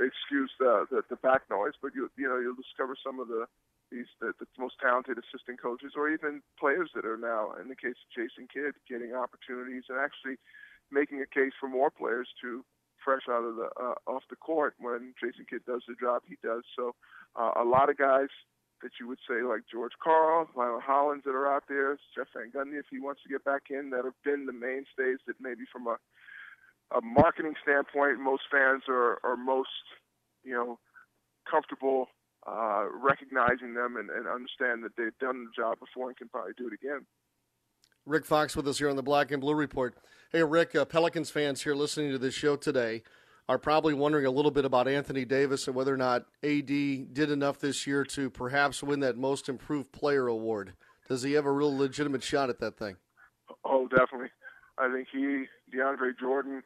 Excuse 0.00 0.50
the, 0.58 0.88
the 0.90 1.02
the 1.10 1.20
back 1.20 1.42
noise, 1.50 1.76
but 1.82 1.92
you 1.94 2.08
you 2.16 2.24
know 2.26 2.40
you'll 2.40 2.56
discover 2.56 2.96
some 2.96 3.20
of 3.20 3.28
the 3.28 3.44
these 3.92 4.08
the, 4.24 4.32
the 4.40 4.48
most 4.58 4.80
talented 4.80 5.20
assistant 5.20 5.60
coaches 5.60 5.92
or 5.94 6.08
even 6.08 6.40
players 6.58 6.88
that 6.96 7.04
are 7.04 7.20
now, 7.20 7.52
in 7.60 7.68
the 7.68 7.76
case 7.76 8.00
of 8.00 8.08
Jason 8.08 8.48
Kidd, 8.48 8.72
getting 8.88 9.12
opportunities 9.12 9.84
and 9.92 10.00
actually 10.00 10.40
making 10.92 11.20
a 11.20 11.26
case 11.26 11.52
for 11.58 11.68
more 11.68 11.90
players 11.90 12.28
to 12.42 12.64
fresh 13.04 13.22
out 13.28 13.42
of 13.44 13.56
the 13.56 13.68
uh, 13.80 13.94
off 14.06 14.22
the 14.30 14.36
court 14.36 14.74
when 14.78 15.14
Jason 15.20 15.46
Kidd 15.48 15.66
does 15.66 15.82
the 15.88 15.94
job 16.00 16.22
he 16.28 16.36
does. 16.42 16.62
So 16.76 16.94
uh, 17.34 17.52
a 17.56 17.64
lot 17.64 17.90
of 17.90 17.98
guys 17.98 18.28
that 18.82 18.92
you 19.00 19.08
would 19.08 19.18
say 19.28 19.42
like 19.42 19.62
George 19.70 19.92
Karl, 20.02 20.48
Lionel 20.56 20.80
Hollins 20.80 21.22
that 21.24 21.34
are 21.34 21.50
out 21.50 21.64
there, 21.68 21.98
Jeff 22.14 22.28
Van 22.34 22.50
Gundy 22.50 22.78
if 22.78 22.86
he 22.90 23.00
wants 23.00 23.22
to 23.22 23.28
get 23.28 23.44
back 23.44 23.70
in, 23.70 23.90
that 23.90 24.04
have 24.04 24.18
been 24.24 24.46
the 24.46 24.52
mainstays 24.52 25.18
that 25.26 25.36
maybe 25.40 25.64
from 25.72 25.86
a 25.86 25.96
a 26.96 27.00
marketing 27.00 27.54
standpoint, 27.62 28.20
most 28.20 28.42
fans 28.50 28.82
are, 28.88 29.18
are 29.24 29.36
most, 29.36 29.70
you 30.44 30.52
know, 30.52 30.78
comfortable 31.50 32.08
uh, 32.46 32.84
recognizing 32.92 33.74
them 33.74 33.96
and, 33.96 34.10
and 34.10 34.26
understand 34.26 34.84
that 34.84 34.92
they've 34.96 35.16
done 35.20 35.44
the 35.44 35.50
job 35.56 35.78
before 35.78 36.08
and 36.08 36.16
can 36.16 36.28
probably 36.28 36.52
do 36.56 36.66
it 36.66 36.74
again. 36.74 37.06
Rick 38.04 38.26
Fox 38.26 38.56
with 38.56 38.66
us 38.66 38.78
here 38.78 38.90
on 38.90 38.96
the 38.96 39.02
Black 39.02 39.30
and 39.30 39.40
Blue 39.40 39.54
Report. 39.54 39.94
Hey, 40.32 40.42
Rick, 40.42 40.74
uh, 40.74 40.84
Pelicans 40.84 41.30
fans 41.30 41.62
here 41.62 41.74
listening 41.74 42.10
to 42.10 42.18
this 42.18 42.34
show 42.34 42.56
today 42.56 43.02
are 43.48 43.58
probably 43.58 43.94
wondering 43.94 44.26
a 44.26 44.30
little 44.30 44.50
bit 44.50 44.64
about 44.64 44.88
Anthony 44.88 45.24
Davis 45.24 45.66
and 45.68 45.76
whether 45.76 45.94
or 45.94 45.98
not 45.98 46.26
AD 46.42 46.66
did 46.66 47.30
enough 47.30 47.60
this 47.60 47.86
year 47.86 48.04
to 48.04 48.28
perhaps 48.28 48.82
win 48.82 49.00
that 49.00 49.16
Most 49.16 49.48
Improved 49.48 49.92
Player 49.92 50.26
award. 50.26 50.72
Does 51.08 51.22
he 51.22 51.32
have 51.34 51.46
a 51.46 51.52
real 51.52 51.76
legitimate 51.76 52.24
shot 52.24 52.50
at 52.50 52.58
that 52.58 52.76
thing? 52.76 52.96
Oh, 53.64 53.86
definitely. 53.88 54.30
I 54.78 54.90
think 54.92 55.08
he, 55.12 55.44
DeAndre 55.72 56.18
Jordan, 56.18 56.62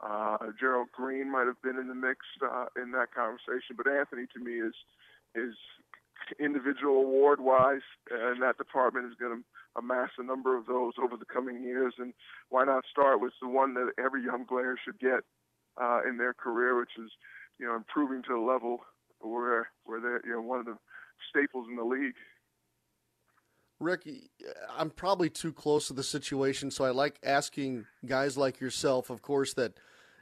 uh, 0.00 0.38
Gerald 0.58 0.88
Green 0.92 1.30
might 1.30 1.46
have 1.46 1.60
been 1.62 1.76
in 1.76 1.88
the 1.88 1.94
mix 1.94 2.20
uh, 2.42 2.66
in 2.80 2.92
that 2.92 3.08
conversation, 3.14 3.76
but 3.76 3.86
Anthony 3.88 4.26
to 4.32 4.40
me 4.42 4.52
is 4.52 4.74
is 5.34 5.54
individual 6.40 7.02
award 7.02 7.40
wise, 7.40 7.82
and 8.10 8.42
that 8.42 8.56
department 8.56 9.06
is 9.06 9.14
going 9.18 9.38
to 9.38 9.44
amass 9.78 10.10
a 10.18 10.22
number 10.22 10.56
of 10.56 10.66
those 10.66 10.92
over 11.02 11.16
the 11.16 11.24
coming 11.24 11.62
years. 11.62 11.94
And 11.98 12.12
why 12.48 12.64
not 12.64 12.84
start 12.90 13.20
with 13.20 13.32
the 13.40 13.48
one 13.48 13.74
that 13.74 13.92
every 14.02 14.24
young 14.24 14.44
player 14.46 14.76
should 14.82 14.98
get 14.98 15.20
uh, 15.80 16.00
in 16.08 16.16
their 16.16 16.34
career, 16.34 16.78
which 16.78 16.92
is 16.98 17.10
you 17.58 17.66
know 17.66 17.76
improving 17.76 18.22
to 18.24 18.34
the 18.34 18.40
level 18.40 18.80
where 19.20 19.70
where 19.84 20.00
they're 20.00 20.20
you 20.24 20.32
know 20.32 20.42
one 20.42 20.60
of 20.60 20.66
the 20.66 20.76
staples 21.30 21.66
in 21.70 21.76
the 21.76 21.84
league. 21.84 22.14
Rick, 23.80 24.08
I'm 24.76 24.90
probably 24.90 25.30
too 25.30 25.52
close 25.52 25.86
to 25.86 25.92
the 25.92 26.02
situation, 26.02 26.70
so 26.70 26.84
I 26.84 26.90
like 26.90 27.20
asking 27.22 27.86
guys 28.04 28.36
like 28.36 28.60
yourself, 28.60 29.08
of 29.08 29.22
course, 29.22 29.54
that 29.54 29.74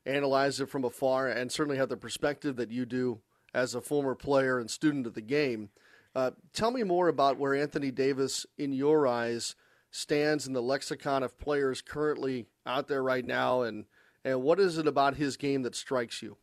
analyze 0.05 0.61
it 0.61 0.69
from 0.69 0.85
afar 0.85 1.29
and 1.29 1.51
certainly 1.51 1.79
have 1.79 1.89
the 1.89 1.97
perspective 1.97 2.57
that 2.57 2.71
you 2.71 2.85
do 2.85 3.21
as 3.55 3.75
a 3.75 3.81
former 3.81 4.15
player 4.15 4.59
and 4.59 4.71
student 4.71 5.07
of 5.07 5.15
the 5.15 5.23
game. 5.23 5.71
Uh, 6.17 6.31
tell 6.55 6.71
me 6.71 6.83
more 6.83 7.09
about 7.09 7.37
where 7.37 7.55
Anthony 7.55 7.91
Davis, 7.91 8.47
in 8.57 8.73
your 8.73 9.07
eyes, 9.07 9.55
stands 9.91 10.47
in 10.47 10.55
the 10.55 10.63
lexicon 10.63 11.23
of 11.23 11.39
players 11.39 11.83
currently 11.83 12.47
out 12.65 12.89
there 12.89 13.03
right 13.03 13.27
now, 13.27 13.61
and 13.61 13.85
and 14.25 14.43
what 14.43 14.59
is 14.59 14.79
it 14.79 14.87
about 14.87 15.17
his 15.17 15.37
game 15.37 15.61
that 15.61 15.75
strikes 15.75 16.23
you? 16.23 16.39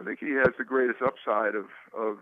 I 0.00 0.04
think 0.04 0.20
he 0.20 0.30
has 0.30 0.54
the 0.56 0.64
greatest 0.64 1.02
upside 1.02 1.54
of 1.54 1.66
of 1.94 2.20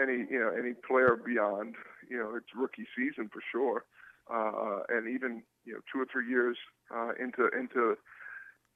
any 0.00 0.18
you 0.30 0.38
know 0.38 0.52
any 0.56 0.74
player 0.86 1.16
beyond 1.16 1.74
you 2.08 2.16
know 2.16 2.36
its 2.36 2.46
rookie 2.54 2.86
season 2.96 3.28
for 3.28 3.42
sure, 3.50 3.86
uh, 4.32 4.84
and 4.88 5.12
even 5.12 5.42
you 5.64 5.72
know 5.72 5.80
two 5.92 6.00
or 6.00 6.06
three 6.12 6.28
years 6.28 6.56
uh, 6.94 7.10
into 7.18 7.48
into 7.58 7.96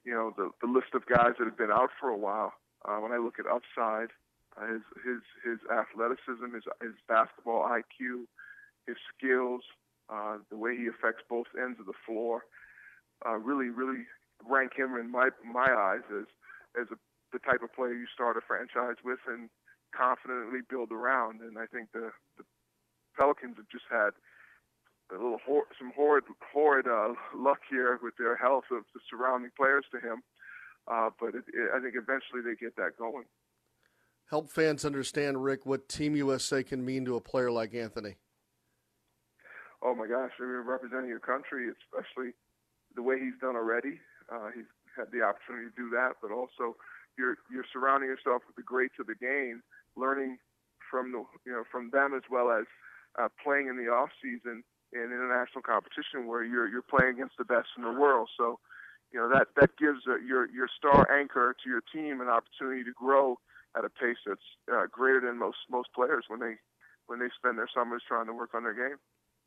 you 0.05 0.13
know 0.13 0.33
the 0.37 0.51
the 0.61 0.67
list 0.67 0.93
of 0.95 1.07
guys 1.07 1.35
that 1.39 1.45
have 1.45 1.57
been 1.57 1.71
out 1.71 1.91
for 2.01 2.09
a 2.09 2.19
while. 2.19 2.53
Uh, 2.85 2.97
when 2.97 3.13
I 3.13 3.19
look 3.19 3.39
at 3.39 3.47
upside, 3.47 4.09
uh, 4.57 4.67
his 4.67 4.83
his 5.05 5.23
his 5.45 5.59
athleticism, 5.71 6.55
his 6.55 6.65
his 6.81 6.97
basketball 7.09 7.69
IQ, 7.69 8.27
his 8.87 8.97
skills, 9.15 9.63
uh, 10.09 10.39
the 10.51 10.57
way 10.57 10.77
he 10.77 10.87
affects 10.87 11.23
both 11.29 11.47
ends 11.57 11.81
of 11.81 11.87
the 11.87 11.97
floor, 12.07 12.45
uh, 13.27 13.37
really 13.37 13.69
really 13.71 14.05
rank 14.49 14.73
him 14.77 14.97
in 14.97 15.11
my 15.11 15.31
my 15.45 15.69
eyes 15.71 16.05
as 16.11 16.27
as 16.81 16.87
a, 16.91 16.99
the 17.33 17.39
type 17.41 17.63
of 17.63 17.73
player 17.73 17.95
you 17.95 18.07
start 18.13 18.37
a 18.37 18.41
franchise 18.41 18.97
with 19.05 19.21
and 19.27 19.49
confidently 19.97 20.61
build 20.69 20.91
around. 20.91 21.41
And 21.41 21.59
I 21.59 21.67
think 21.67 21.93
the, 21.93 22.11
the 22.37 22.45
Pelicans 23.17 23.57
have 23.57 23.69
just 23.69 23.85
had 23.91 24.17
a 25.13 25.21
little 25.21 25.41
hor- 25.45 25.69
some 25.79 25.93
horrid 25.95 26.25
horrid 26.53 26.87
uh, 26.89 27.13
luck 27.37 27.61
here 27.69 27.99
with 28.03 28.17
their 28.19 28.37
health 28.37 28.65
of 28.71 28.85
the 28.95 29.01
surrounding 29.09 29.51
players 29.57 29.85
to 29.93 30.01
him. 30.01 30.23
Uh, 30.91 31.11
but 31.21 31.35
it, 31.35 31.45
it, 31.53 31.71
I 31.75 31.81
think 31.81 31.95
eventually 31.95 32.43
they 32.43 32.57
get 32.59 32.77
that 32.77 32.99
going. 32.99 33.25
Help 34.31 34.51
fans 34.51 34.85
understand, 34.85 35.43
Rick, 35.43 35.67
what 35.67 35.89
Team 35.89 36.17
USA 36.17 36.63
can 36.63 36.85
mean 36.85 37.05
to 37.05 37.17
a 37.17 37.21
player 37.21 37.51
like 37.51 37.75
Anthony. 37.75 38.17
Oh 39.83 39.95
my 39.95 40.07
gosh, 40.07 40.31
representing 40.39 41.09
your 41.09 41.19
country, 41.19 41.69
especially 41.69 42.33
the 42.95 43.03
way 43.03 43.19
he's 43.19 43.39
done 43.41 43.57
already. 43.57 43.99
Uh, 44.33 44.49
he's 44.55 44.71
had 44.97 45.11
the 45.13 45.23
opportunity 45.23 45.69
to 45.69 45.77
do 45.77 45.91
that, 45.91 46.17
but 46.23 46.31
also 46.31 46.77
you're 47.19 47.37
you're 47.51 47.67
surrounding 47.73 48.09
yourself 48.09 48.43
with 48.47 48.57
the 48.57 48.63
greats 48.63 48.95
of 49.01 49.07
the 49.07 49.19
game, 49.19 49.63
learning 49.97 50.39
from 50.91 51.13
the 51.13 51.25
you 51.45 51.53
know 51.53 51.65
from 51.71 51.91
them 51.91 52.15
as 52.15 52.23
well 52.31 52.51
as 52.51 52.65
uh, 53.19 53.29
playing 53.43 53.67
in 53.69 53.77
the 53.77 53.91
off 53.91 54.11
season 54.23 54.63
in 54.93 55.09
international 55.11 55.63
competition 55.63 56.27
where 56.27 56.45
you're 56.45 56.69
you're 56.69 56.87
playing 56.87 57.15
against 57.15 57.37
the 57.39 57.45
best 57.45 57.69
in 57.77 57.83
the 57.83 57.93
world. 57.93 58.29
So, 58.37 58.61
you 59.13 59.19
know 59.19 59.29
that 59.33 59.49
that 59.59 59.77
gives 59.77 60.07
uh, 60.07 60.17
your 60.17 60.49
your 60.51 60.69
star 60.69 61.11
anchor 61.11 61.57
to 61.65 61.67
your 61.69 61.83
team 61.93 62.21
an 62.21 62.29
opportunity 62.29 62.85
to 62.85 62.93
grow 62.93 63.39
at 63.77 63.85
a 63.85 63.91
pace 63.91 64.19
that's 64.27 64.41
uh, 64.73 64.87
greater 64.91 65.21
than 65.21 65.39
most 65.39 65.59
most 65.71 65.89
players 65.95 66.25
when 66.29 66.41
they 66.41 66.55
when 67.07 67.19
they 67.19 67.29
spend 67.37 67.59
their 67.59 67.69
summers 67.75 68.03
trying 68.07 68.27
to 68.27 68.33
work 68.33 68.51
on 68.55 68.63
their 68.63 68.75
game. 68.75 68.97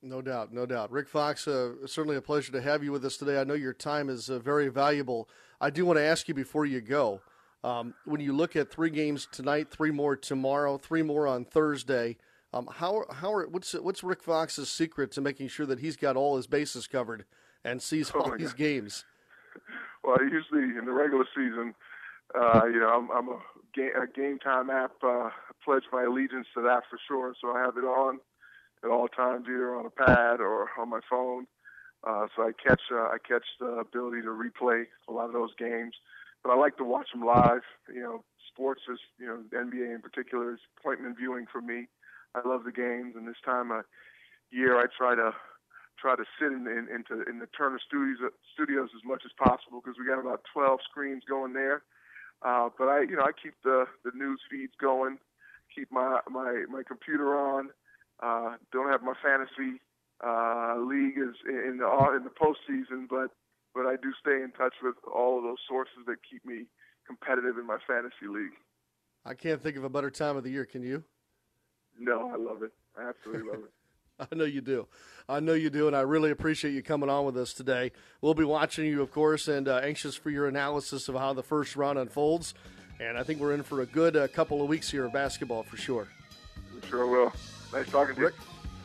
No 0.01 0.21
doubt, 0.21 0.53
no 0.53 0.65
doubt. 0.65 0.91
Rick 0.91 1.07
Fox, 1.07 1.47
uh, 1.47 1.73
certainly 1.85 2.17
a 2.17 2.21
pleasure 2.21 2.51
to 2.51 2.61
have 2.61 2.83
you 2.83 2.91
with 2.91 3.05
us 3.05 3.17
today. 3.17 3.39
I 3.39 3.43
know 3.43 3.53
your 3.53 3.73
time 3.73 4.09
is 4.09 4.29
uh, 4.29 4.39
very 4.39 4.67
valuable. 4.67 5.29
I 5.59 5.69
do 5.69 5.85
want 5.85 5.97
to 5.97 6.03
ask 6.03 6.27
you 6.27 6.33
before 6.33 6.65
you 6.65 6.81
go 6.81 7.21
um, 7.65 7.95
when 8.05 8.21
you 8.21 8.31
look 8.31 8.55
at 8.55 8.69
three 8.69 8.91
games 8.91 9.27
tonight, 9.31 9.71
three 9.71 9.89
more 9.89 10.15
tomorrow, 10.15 10.77
three 10.77 11.01
more 11.01 11.25
on 11.25 11.45
Thursday, 11.45 12.17
um, 12.53 12.69
how 12.71 13.05
how 13.09 13.33
are, 13.33 13.47
what's 13.47 13.73
what's 13.73 14.03
Rick 14.03 14.21
Fox's 14.21 14.71
secret 14.71 15.11
to 15.13 15.21
making 15.21 15.47
sure 15.47 15.65
that 15.65 15.79
he's 15.79 15.97
got 15.97 16.15
all 16.15 16.37
his 16.37 16.45
bases 16.45 16.85
covered 16.85 17.25
and 17.63 17.81
sees 17.81 18.11
oh 18.15 18.19
all 18.19 18.37
these 18.37 18.49
God. 18.49 18.57
games? 18.57 19.05
Well, 20.03 20.17
usually 20.21 20.77
in 20.77 20.85
the 20.85 20.91
regular 20.91 21.25
season, 21.35 21.73
uh, 22.39 22.65
you 22.65 22.79
know, 22.79 22.89
I'm, 22.89 23.09
I'm 23.09 23.29
a, 23.29 23.39
game, 23.75 23.91
a 24.01 24.07
game 24.07 24.39
time 24.39 24.69
app. 24.69 24.93
Uh, 25.03 25.29
pledge 25.63 25.83
my 25.91 26.03
allegiance 26.03 26.47
to 26.55 26.61
that 26.61 26.83
for 26.89 26.99
sure. 27.07 27.33
So 27.41 27.51
I 27.51 27.59
have 27.59 27.77
it 27.77 27.83
on 27.83 28.19
at 28.83 28.89
all 28.89 29.07
times, 29.07 29.45
either 29.49 29.75
on 29.75 29.85
a 29.85 29.89
pad 29.89 30.39
or 30.39 30.69
on 30.79 30.89
my 30.89 30.99
phone. 31.09 31.47
Uh, 32.05 32.27
so 32.35 32.43
I 32.43 32.51
catch 32.51 32.81
uh, 32.91 33.09
I 33.09 33.17
catch 33.27 33.45
the 33.59 33.81
ability 33.81 34.21
to 34.21 34.29
replay 34.29 34.83
a 35.09 35.11
lot 35.11 35.25
of 35.25 35.33
those 35.33 35.55
games, 35.57 35.95
but 36.43 36.51
I 36.51 36.55
like 36.55 36.77
to 36.77 36.83
watch 36.83 37.07
them 37.11 37.25
live. 37.25 37.61
You 37.91 38.01
know, 38.01 38.23
sports 38.47 38.81
is 38.91 38.99
you 39.17 39.25
know 39.25 39.41
NBA 39.51 39.93
in 39.93 40.01
particular 40.01 40.53
is 40.53 40.59
appointment 40.79 41.17
viewing 41.17 41.45
for 41.51 41.61
me. 41.61 41.87
I 42.35 42.47
love 42.47 42.63
the 42.63 42.71
games, 42.71 43.15
and 43.15 43.27
this 43.27 43.41
time 43.43 43.71
of 43.71 43.85
year 44.51 44.77
I 44.77 44.85
try 44.95 45.15
to 45.15 45.31
try 45.99 46.15
to 46.15 46.25
sit 46.39 46.51
in, 46.51 46.67
in 46.67 46.87
into 46.93 47.27
in 47.27 47.39
the 47.39 47.47
Turner 47.57 47.79
Studios 47.81 48.31
studios 48.53 48.89
as 48.95 49.01
much 49.03 49.23
as 49.25 49.31
possible 49.41 49.81
because 49.81 49.97
we 49.97 50.05
got 50.05 50.19
about 50.19 50.41
12 50.53 50.79
screens 50.87 51.23
going 51.27 51.53
there. 51.53 51.81
Uh, 52.41 52.69
but 52.77 52.85
I 52.85 53.01
you 53.01 53.15
know 53.15 53.23
I 53.23 53.31
keep 53.31 53.53
the 53.63 53.85
the 54.03 54.11
news 54.15 54.41
feeds 54.49 54.73
going, 54.79 55.17
keep 55.73 55.91
my 55.91 56.19
my 56.29 56.65
my 56.69 56.83
computer 56.83 57.35
on 57.37 57.69
uh, 58.21 58.55
don't 58.71 58.89
have 58.89 59.01
my 59.01 59.13
fantasy 59.21 59.81
uh, 60.23 60.75
league 60.79 61.17
is 61.17 61.35
in 61.47 61.77
the 61.79 62.15
in 62.15 62.23
the 62.23 62.29
postseason, 62.29 63.07
but 63.09 63.31
but 63.73 63.85
I 63.85 63.95
do 64.01 64.13
stay 64.19 64.41
in 64.41 64.51
touch 64.57 64.75
with 64.81 64.95
all 65.13 65.37
of 65.37 65.43
those 65.43 65.57
sources 65.67 66.05
that 66.07 66.17
keep 66.29 66.45
me 66.45 66.65
competitive 67.05 67.57
in 67.57 67.65
my 67.65 67.77
fantasy 67.85 68.27
league. 68.29 68.55
I 69.25 69.33
can't 69.33 69.61
think 69.61 69.75
of 69.75 69.83
a 69.83 69.89
better 69.89 70.09
time 70.09 70.37
of 70.37 70.43
the 70.43 70.49
year. 70.49 70.65
Can 70.65 70.81
you? 70.81 71.03
No, 71.99 72.31
I 72.31 72.37
love 72.37 72.63
it. 72.63 72.71
I 72.97 73.09
absolutely 73.09 73.49
love 73.49 73.63
it. 73.65 73.71
I 74.31 74.35
know 74.35 74.45
you 74.45 74.61
do. 74.61 74.87
I 75.27 75.39
know 75.39 75.53
you 75.53 75.69
do, 75.69 75.87
and 75.87 75.95
I 75.95 76.01
really 76.01 76.31
appreciate 76.31 76.71
you 76.73 76.83
coming 76.83 77.09
on 77.09 77.25
with 77.25 77.37
us 77.37 77.53
today. 77.53 77.91
We'll 78.21 78.33
be 78.33 78.43
watching 78.43 78.85
you, 78.85 79.01
of 79.01 79.11
course, 79.11 79.47
and 79.47 79.67
uh, 79.67 79.81
anxious 79.83 80.15
for 80.15 80.29
your 80.29 80.47
analysis 80.47 81.09
of 81.09 81.15
how 81.15 81.33
the 81.33 81.43
first 81.43 81.75
round 81.75 81.97
unfolds. 81.97 82.53
And 82.99 83.17
I 83.17 83.23
think 83.23 83.39
we're 83.39 83.53
in 83.53 83.63
for 83.63 83.81
a 83.81 83.85
good 83.85 84.15
uh, 84.15 84.27
couple 84.27 84.61
of 84.61 84.69
weeks 84.69 84.89
here 84.89 85.05
of 85.05 85.13
basketball 85.13 85.63
for 85.63 85.77
sure. 85.77 86.07
We 86.73 86.87
sure 86.87 87.07
will. 87.07 87.33
Nice 87.73 87.89
talking 87.89 88.15
to 88.15 88.21
Rick, 88.21 88.35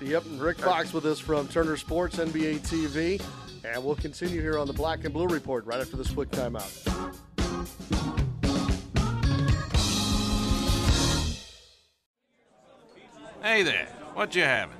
you. 0.01 0.09
Yep, 0.09 0.25
Rick 0.39 0.59
Fox 0.59 0.93
with 0.93 1.05
us 1.05 1.21
from 1.21 1.47
Turner 1.47 1.77
Sports, 1.77 2.17
NBA 2.17 2.61
TV. 2.61 3.23
And 3.63 3.85
we'll 3.85 3.95
continue 3.95 4.41
here 4.41 4.59
on 4.59 4.67
the 4.67 4.73
Black 4.73 5.05
and 5.05 5.13
Blue 5.13 5.27
Report 5.27 5.67
right 5.67 5.81
after 5.81 5.97
this 5.97 6.11
quick 6.11 6.31
timeout. 6.31 6.87
Hey 13.43 13.63
there, 13.63 13.87
what 14.15 14.35
you 14.35 14.43
having? 14.43 14.80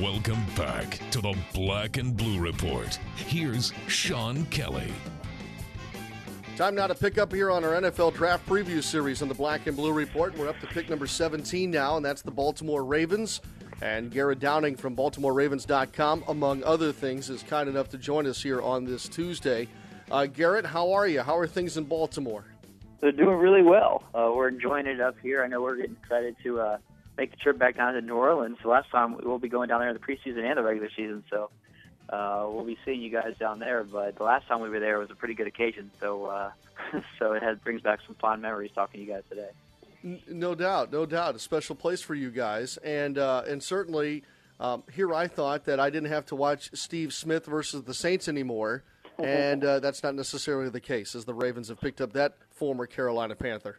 Welcome 0.00 0.42
back 0.56 0.98
to 1.10 1.20
the 1.20 1.36
Black 1.52 1.98
and 1.98 2.16
Blue 2.16 2.40
Report. 2.40 2.98
Here's 3.16 3.70
Sean 3.86 4.46
Kelly. 4.46 4.90
Time 6.56 6.74
now 6.74 6.86
to 6.86 6.94
pick 6.94 7.18
up 7.18 7.30
here 7.30 7.50
on 7.50 7.64
our 7.64 7.72
NFL 7.72 8.14
draft 8.14 8.46
preview 8.48 8.82
series 8.82 9.20
on 9.20 9.28
the 9.28 9.34
Black 9.34 9.66
and 9.66 9.76
Blue 9.76 9.92
Report. 9.92 10.34
We're 10.38 10.48
up 10.48 10.58
to 10.60 10.66
pick 10.68 10.88
number 10.88 11.06
17 11.06 11.70
now, 11.70 11.98
and 11.98 12.04
that's 12.04 12.22
the 12.22 12.30
Baltimore 12.30 12.82
Ravens. 12.82 13.42
And 13.82 14.10
Garrett 14.10 14.38
Downing 14.38 14.74
from 14.74 14.96
BaltimoreRavens.com, 14.96 16.24
among 16.28 16.64
other 16.64 16.92
things, 16.92 17.28
is 17.28 17.42
kind 17.42 17.68
enough 17.68 17.90
to 17.90 17.98
join 17.98 18.26
us 18.26 18.42
here 18.42 18.62
on 18.62 18.86
this 18.86 19.06
Tuesday. 19.06 19.68
Uh, 20.10 20.24
Garrett, 20.24 20.64
how 20.64 20.92
are 20.92 21.06
you? 21.06 21.20
How 21.20 21.36
are 21.36 21.46
things 21.46 21.76
in 21.76 21.84
Baltimore? 21.84 22.46
They're 23.00 23.12
doing 23.12 23.36
really 23.36 23.62
well. 23.62 24.04
Uh, 24.14 24.30
we're 24.34 24.48
enjoying 24.48 24.86
it 24.86 25.02
up 25.02 25.16
here. 25.22 25.44
I 25.44 25.46
know 25.46 25.60
we're 25.60 25.76
getting 25.76 25.96
excited 26.02 26.36
to 26.42 26.60
uh, 26.60 26.78
make 27.20 27.30
the 27.30 27.36
trip 27.36 27.58
back 27.58 27.76
down 27.76 27.92
to 27.92 28.00
New 28.00 28.14
Orleans. 28.14 28.56
The 28.62 28.68
last 28.68 28.90
time 28.90 29.18
we'll 29.22 29.38
be 29.38 29.50
going 29.50 29.68
down 29.68 29.80
there 29.80 29.90
in 29.90 29.94
the 29.94 30.00
preseason 30.00 30.42
and 30.42 30.56
the 30.56 30.62
regular 30.62 30.88
season, 30.96 31.22
so 31.28 31.50
uh, 32.08 32.46
we'll 32.48 32.64
be 32.64 32.78
seeing 32.84 33.02
you 33.02 33.10
guys 33.10 33.34
down 33.38 33.58
there. 33.58 33.84
But 33.84 34.16
the 34.16 34.24
last 34.24 34.48
time 34.48 34.60
we 34.62 34.70
were 34.70 34.80
there 34.80 34.98
was 34.98 35.10
a 35.10 35.14
pretty 35.14 35.34
good 35.34 35.46
occasion, 35.46 35.90
so 36.00 36.24
uh, 36.24 36.50
so 37.18 37.34
it 37.34 37.42
has, 37.42 37.58
brings 37.58 37.82
back 37.82 38.00
some 38.06 38.16
fond 38.16 38.40
memories 38.40 38.70
talking 38.74 39.00
to 39.00 39.06
you 39.06 39.12
guys 39.12 39.22
today. 39.28 39.50
No 40.28 40.54
doubt, 40.54 40.90
no 40.90 41.04
doubt, 41.04 41.36
a 41.36 41.38
special 41.38 41.76
place 41.76 42.00
for 42.00 42.14
you 42.14 42.30
guys, 42.30 42.78
and 42.78 43.18
uh, 43.18 43.42
and 43.46 43.62
certainly 43.62 44.24
um, 44.58 44.82
here 44.90 45.12
I 45.12 45.28
thought 45.28 45.66
that 45.66 45.78
I 45.78 45.90
didn't 45.90 46.08
have 46.08 46.24
to 46.26 46.36
watch 46.36 46.70
Steve 46.72 47.12
Smith 47.12 47.44
versus 47.44 47.82
the 47.82 47.92
Saints 47.92 48.28
anymore, 48.28 48.82
and 49.18 49.62
uh, 49.62 49.80
that's 49.80 50.02
not 50.02 50.14
necessarily 50.14 50.70
the 50.70 50.80
case, 50.80 51.14
as 51.14 51.26
the 51.26 51.34
Ravens 51.34 51.68
have 51.68 51.82
picked 51.82 52.00
up 52.00 52.14
that 52.14 52.36
former 52.50 52.86
Carolina 52.86 53.36
Panther. 53.36 53.78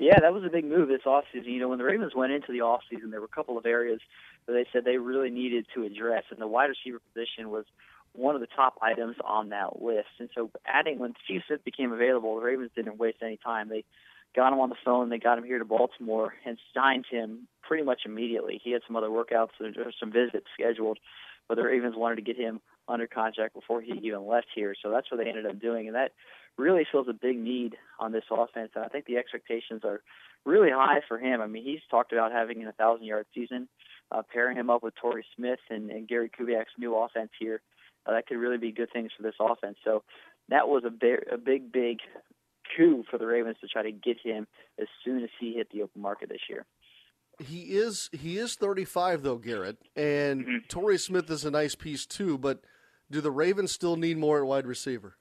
Yeah, 0.00 0.18
that 0.22 0.32
was 0.32 0.44
a 0.44 0.48
big 0.48 0.64
move 0.64 0.88
this 0.88 1.02
offseason. 1.04 1.44
You 1.44 1.60
know, 1.60 1.68
when 1.68 1.78
the 1.78 1.84
Ravens 1.84 2.14
went 2.14 2.32
into 2.32 2.52
the 2.52 2.60
offseason, 2.60 3.10
there 3.10 3.20
were 3.20 3.28
a 3.30 3.36
couple 3.36 3.58
of 3.58 3.66
areas 3.66 4.00
that 4.46 4.54
they 4.54 4.64
said 4.72 4.86
they 4.86 4.96
really 4.96 5.28
needed 5.28 5.66
to 5.74 5.84
address, 5.84 6.24
and 6.30 6.40
the 6.40 6.46
wide 6.46 6.70
receiver 6.70 7.00
position 7.12 7.50
was 7.50 7.66
one 8.14 8.34
of 8.34 8.40
the 8.40 8.46
top 8.46 8.78
items 8.80 9.16
on 9.22 9.50
that 9.50 9.82
list. 9.82 10.08
And 10.18 10.30
so, 10.34 10.50
adding 10.66 10.98
when 10.98 11.12
Steve 11.26 11.42
Smith 11.46 11.62
became 11.66 11.92
available, 11.92 12.34
the 12.36 12.42
Ravens 12.42 12.70
didn't 12.74 12.96
waste 12.96 13.18
any 13.22 13.36
time. 13.36 13.68
They 13.68 13.84
got 14.34 14.54
him 14.54 14.60
on 14.60 14.70
the 14.70 14.76
phone. 14.82 15.10
They 15.10 15.18
got 15.18 15.36
him 15.36 15.44
here 15.44 15.58
to 15.58 15.66
Baltimore 15.66 16.32
and 16.46 16.56
signed 16.72 17.04
him 17.10 17.46
pretty 17.62 17.84
much 17.84 18.00
immediately. 18.06 18.58
He 18.64 18.72
had 18.72 18.80
some 18.86 18.96
other 18.96 19.08
workouts 19.10 19.60
or 19.60 19.92
some 20.00 20.10
visits 20.10 20.46
scheduled, 20.58 20.98
but 21.46 21.56
the 21.56 21.64
Ravens 21.64 21.94
wanted 21.94 22.16
to 22.16 22.22
get 22.22 22.38
him 22.38 22.62
under 22.88 23.06
contract 23.06 23.52
before 23.52 23.82
he 23.82 23.92
even 24.02 24.26
left 24.26 24.46
here. 24.54 24.74
So 24.82 24.90
that's 24.90 25.10
what 25.10 25.22
they 25.22 25.28
ended 25.28 25.44
up 25.44 25.60
doing, 25.60 25.88
and 25.88 25.94
that 25.94 26.12
really 26.58 26.86
fills 26.90 27.08
a 27.08 27.12
big 27.12 27.38
need 27.38 27.76
on 27.98 28.12
this 28.12 28.24
offense. 28.30 28.72
And 28.74 28.84
I 28.84 28.88
think 28.88 29.06
the 29.06 29.16
expectations 29.16 29.82
are 29.84 30.02
really 30.44 30.70
high 30.70 31.00
for 31.06 31.18
him. 31.18 31.40
I 31.40 31.46
mean, 31.46 31.64
he's 31.64 31.80
talked 31.90 32.12
about 32.12 32.32
having 32.32 32.64
a 32.64 32.72
thousand 32.72 33.06
yard 33.06 33.26
season, 33.34 33.68
uh, 34.10 34.22
pairing 34.32 34.56
him 34.56 34.70
up 34.70 34.82
with 34.82 34.94
Torrey 34.96 35.24
Smith 35.36 35.60
and, 35.68 35.90
and 35.90 36.08
Gary 36.08 36.30
Kubiak's 36.30 36.72
new 36.78 36.96
offense 36.96 37.30
here. 37.38 37.60
Uh, 38.06 38.12
that 38.12 38.26
could 38.26 38.38
really 38.38 38.58
be 38.58 38.72
good 38.72 38.88
things 38.92 39.10
for 39.16 39.22
this 39.22 39.34
offense. 39.40 39.76
So 39.84 40.02
that 40.48 40.68
was 40.68 40.84
a, 40.86 40.90
big, 40.90 41.20
a 41.30 41.36
big, 41.36 41.70
big 41.72 41.98
coup 42.76 43.04
for 43.10 43.18
the 43.18 43.26
Ravens 43.26 43.56
to 43.60 43.68
try 43.68 43.82
to 43.82 43.92
get 43.92 44.18
him 44.22 44.46
as 44.80 44.86
soon 45.04 45.22
as 45.22 45.30
he 45.38 45.54
hit 45.54 45.68
the 45.70 45.82
open 45.82 46.00
market 46.00 46.28
this 46.28 46.40
year. 46.48 46.66
He 47.38 47.60
is 47.60 48.10
he 48.12 48.36
is 48.36 48.54
35 48.54 49.22
though, 49.22 49.38
Garrett, 49.38 49.78
and 49.96 50.42
mm-hmm. 50.42 50.56
Torrey 50.68 50.98
Smith 50.98 51.30
is 51.30 51.46
a 51.46 51.50
nice 51.50 51.74
piece 51.74 52.04
too. 52.04 52.36
But 52.36 52.60
do 53.10 53.22
the 53.22 53.30
Ravens 53.30 53.72
still 53.72 53.96
need 53.96 54.18
more 54.18 54.40
at 54.40 54.46
wide 54.46 54.66
receiver? 54.66 55.16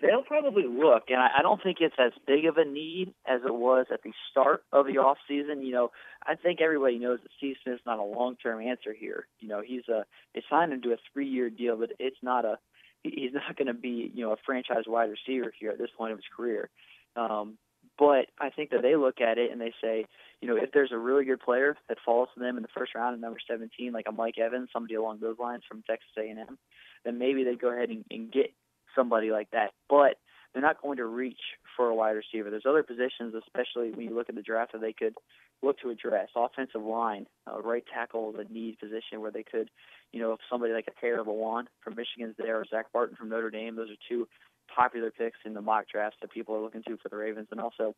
They'll 0.00 0.22
probably 0.22 0.64
look, 0.64 1.04
and 1.08 1.18
I, 1.18 1.28
I 1.38 1.42
don't 1.42 1.60
think 1.60 1.78
it's 1.80 1.96
as 1.98 2.12
big 2.24 2.44
of 2.44 2.56
a 2.56 2.64
need 2.64 3.14
as 3.26 3.40
it 3.44 3.52
was 3.52 3.86
at 3.92 4.02
the 4.02 4.12
start 4.30 4.62
of 4.72 4.86
the 4.86 4.98
off 4.98 5.18
season. 5.26 5.62
You 5.62 5.72
know, 5.72 5.90
I 6.24 6.36
think 6.36 6.60
everybody 6.60 6.98
knows 6.98 7.18
that 7.22 7.32
Steve 7.36 7.56
Smith's 7.64 7.82
not 7.84 7.98
a 7.98 8.04
long 8.04 8.36
term 8.36 8.62
answer 8.62 8.94
here. 8.98 9.26
You 9.40 9.48
know, 9.48 9.60
he's 9.64 9.88
a 9.88 10.04
they 10.34 10.42
signed 10.48 10.72
him 10.72 10.82
to 10.82 10.92
a 10.92 10.96
three 11.12 11.28
year 11.28 11.50
deal, 11.50 11.76
but 11.76 11.90
it's 11.98 12.22
not 12.22 12.44
a 12.44 12.58
he's 13.02 13.32
not 13.32 13.56
going 13.56 13.66
to 13.66 13.74
be 13.74 14.12
you 14.14 14.24
know 14.24 14.32
a 14.32 14.36
franchise 14.46 14.84
wide 14.86 15.10
receiver 15.10 15.52
here 15.58 15.70
at 15.70 15.78
this 15.78 15.90
point 15.96 16.12
of 16.12 16.18
his 16.18 16.26
career. 16.36 16.70
Um, 17.16 17.58
but 17.98 18.26
I 18.38 18.50
think 18.50 18.70
that 18.70 18.82
they 18.82 18.94
look 18.94 19.20
at 19.20 19.38
it 19.38 19.50
and 19.50 19.60
they 19.60 19.72
say, 19.82 20.06
you 20.40 20.46
know, 20.46 20.56
if 20.56 20.70
there's 20.72 20.92
a 20.92 20.98
really 20.98 21.24
good 21.24 21.40
player 21.40 21.76
that 21.88 21.98
falls 22.04 22.28
to 22.34 22.40
them 22.40 22.56
in 22.56 22.62
the 22.62 22.68
first 22.76 22.94
round 22.94 23.14
at 23.14 23.20
number 23.20 23.40
17, 23.48 23.92
like 23.92 24.06
a 24.08 24.12
Mike 24.12 24.38
Evans, 24.38 24.68
somebody 24.72 24.94
along 24.94 25.18
those 25.20 25.38
lines 25.40 25.64
from 25.68 25.82
Texas 25.82 26.10
A&M, 26.16 26.58
then 27.04 27.18
maybe 27.18 27.42
they 27.42 27.56
go 27.56 27.72
ahead 27.72 27.90
and, 27.90 28.04
and 28.10 28.30
get 28.30 28.52
somebody 28.98 29.30
like 29.30 29.50
that. 29.52 29.70
But 29.88 30.16
they're 30.52 30.62
not 30.62 30.82
going 30.82 30.96
to 30.96 31.04
reach 31.04 31.40
for 31.76 31.88
a 31.88 31.94
wide 31.94 32.16
receiver. 32.16 32.50
There's 32.50 32.66
other 32.66 32.82
positions, 32.82 33.34
especially 33.34 33.90
when 33.90 34.08
you 34.08 34.14
look 34.14 34.28
at 34.28 34.34
the 34.34 34.42
draft, 34.42 34.72
that 34.72 34.80
they 34.80 34.92
could 34.92 35.14
look 35.62 35.78
to 35.80 35.90
address. 35.90 36.28
Offensive 36.34 36.82
line, 36.82 37.26
uh, 37.46 37.60
right 37.60 37.84
tackle 37.92 38.34
a 38.38 38.52
need 38.52 38.78
position 38.78 39.20
where 39.20 39.30
they 39.30 39.44
could, 39.44 39.70
you 40.12 40.20
know, 40.20 40.32
if 40.32 40.40
somebody 40.50 40.72
like 40.72 40.88
a 40.88 41.00
Taylor 41.00 41.22
Lewan 41.22 41.64
from 41.82 41.94
Michigan's 41.94 42.34
there 42.38 42.58
or 42.58 42.64
Zack 42.64 42.86
Martin 42.94 43.16
from 43.16 43.28
Notre 43.28 43.50
Dame, 43.50 43.76
those 43.76 43.90
are 43.90 44.00
two 44.08 44.26
popular 44.74 45.10
picks 45.10 45.38
in 45.44 45.54
the 45.54 45.60
mock 45.60 45.86
drafts 45.88 46.18
that 46.20 46.32
people 46.32 46.54
are 46.54 46.60
looking 46.60 46.82
to 46.84 46.96
for 47.02 47.08
the 47.08 47.16
Ravens. 47.16 47.48
And 47.50 47.60
also 47.60 47.94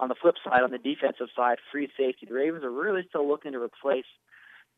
on 0.00 0.08
the 0.08 0.14
flip 0.20 0.34
side, 0.44 0.62
on 0.62 0.70
the 0.70 0.78
defensive 0.78 1.28
side, 1.36 1.58
free 1.70 1.88
safety. 1.96 2.26
The 2.26 2.34
Ravens 2.34 2.64
are 2.64 2.70
really 2.70 3.02
still 3.08 3.28
looking 3.28 3.52
to 3.52 3.60
replace 3.60 4.10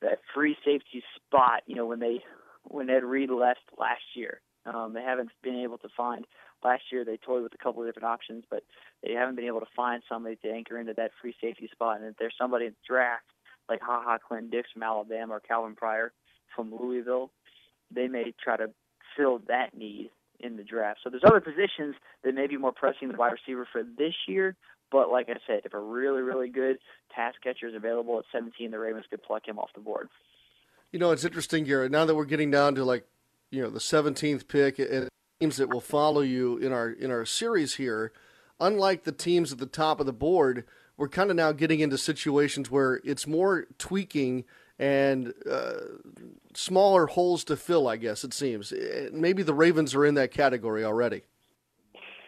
that 0.03 0.19
free 0.35 0.57
safety 0.65 1.03
spot, 1.17 1.63
you 1.67 1.77
know, 1.77 1.87
when 1.87 2.01
they 2.01 2.21
when 2.65 2.91
Ed 2.91 3.05
Reed 3.05 3.31
left 3.31 3.61
last 3.79 4.03
year. 4.15 4.41
Um, 4.67 4.93
they 4.95 5.03
haven't 5.03 5.31
been 5.43 5.57
able 5.57 5.79
to 5.79 5.89
find. 5.97 6.27
Last 6.65 6.85
year 6.91 7.05
they 7.05 7.19
toyed 7.19 7.43
with 7.43 7.55
a 7.55 7.63
couple 7.63 7.83
of 7.83 7.89
different 7.89 8.07
options, 8.07 8.45
but 8.51 8.63
they 9.03 9.13
haven't 9.13 9.37
been 9.37 9.47
able 9.47 9.61
to 9.61 9.67
find 9.77 10.03
somebody 10.09 10.37
to 10.37 10.51
anchor 10.51 10.79
into 10.79 10.95
that 10.95 11.11
free 11.21 11.35
safety 11.41 11.69
spot. 11.71 12.01
And 12.01 12.07
if 12.07 12.17
there's 12.17 12.35
somebody 12.39 12.67
in 12.67 12.73
the 12.73 12.87
draft 12.87 13.25
like 13.69 13.81
Ha 13.83 14.03
Ha 14.05 14.19
Clinton 14.27 14.51
Dix 14.51 14.71
from 14.73 14.83
Alabama 14.83 15.35
or 15.35 15.41
Calvin 15.41 15.75
Pryor 15.75 16.13
from 16.55 16.75
Louisville, 16.75 17.31
they 17.91 18.09
may 18.09 18.35
try 18.43 18.57
to 18.57 18.71
fill 19.17 19.41
that 19.49 19.77
need 19.77 20.11
in 20.41 20.57
the 20.57 20.65
draft. 20.65 21.01
So 21.03 21.11
there's 21.11 21.23
other 21.25 21.41
positions 21.41 21.95
that 22.23 22.35
may 22.35 22.47
be 22.47 22.57
more 22.57 22.73
pressing 22.73 23.09
the 23.09 23.17
wide 23.17 23.33
receiver 23.33 23.67
for 23.71 23.83
this 23.83 24.15
year. 24.27 24.57
But 24.91 25.11
like 25.11 25.29
I 25.29 25.35
said, 25.47 25.63
if 25.65 25.75
a 25.75 25.79
really, 25.79 26.23
really 26.23 26.49
good 26.49 26.79
pass 27.15 27.35
catcher 27.43 27.69
is 27.69 27.75
available 27.75 28.19
at 28.19 28.25
17, 28.33 28.71
the 28.71 28.79
Ravens 28.79 29.07
could 29.11 29.23
pluck 29.23 29.47
him 29.47 29.59
off 29.59 29.71
the 29.75 29.81
board. 29.81 30.09
You 30.93 30.99
know, 30.99 31.11
it's 31.11 31.25
interesting, 31.25 31.65
Garrett. 31.65 31.91
Now 31.91 32.05
that 32.05 32.15
we're 32.15 32.25
getting 32.25 32.51
down 32.51 32.77
to 32.77 32.85
like 32.85 33.05
you 33.55 33.63
know 33.63 33.71
the 33.71 33.79
17th 33.79 34.49
pick 34.49 34.79
and 34.79 35.09
teams 35.41 35.57
that 35.57 35.73
will 35.73 35.81
follow 35.81 36.21
you 36.21 36.59
in 36.59 36.73
our 36.73 36.91
in 36.91 37.11
our 37.11 37.25
series 37.25 37.75
here 37.75 38.13
unlike 38.61 39.05
the 39.05 39.13
teams 39.13 39.53
at 39.53 39.59
the 39.59 39.67
top 39.67 40.01
of 40.01 40.07
the 40.07 40.13
board 40.13 40.65
we're 40.97 41.09
kind 41.09 41.31
of 41.31 41.37
now 41.37 41.53
getting 41.53 41.81
into 41.81 41.97
situations 41.97 42.71
where 42.71 43.01
it's 43.05 43.27
more 43.27 43.67
tweaking 43.79 44.45
and 44.79 45.33
uh, 45.49 45.75
smaller 46.55 47.07
holes 47.07 47.45
to 47.45 47.57
fill 47.57 47.87
i 47.87 47.97
guess 47.97 48.25
it 48.25 48.35
seems. 48.35 48.73
Maybe 49.13 49.45
the 49.45 49.55
ravens 49.55 49.95
are 49.95 50.05
in 50.05 50.15
that 50.15 50.33
category 50.33 50.85
already. 50.85 51.23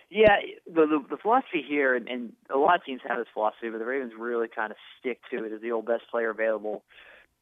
Yeah, 0.08 0.36
the, 0.66 0.86
the 0.86 1.04
the 1.10 1.16
philosophy 1.16 1.64
here, 1.68 1.96
and, 1.96 2.08
and 2.08 2.32
a 2.48 2.56
lot 2.56 2.76
of 2.76 2.84
teams 2.84 3.00
have 3.06 3.18
this 3.18 3.26
philosophy, 3.34 3.70
but 3.70 3.78
the 3.78 3.84
Ravens 3.84 4.12
really 4.16 4.46
kind 4.46 4.70
of 4.70 4.76
stick 5.00 5.18
to 5.32 5.44
it 5.44 5.52
as 5.52 5.60
the 5.60 5.72
old 5.72 5.84
best 5.84 6.04
player 6.12 6.30
available 6.30 6.84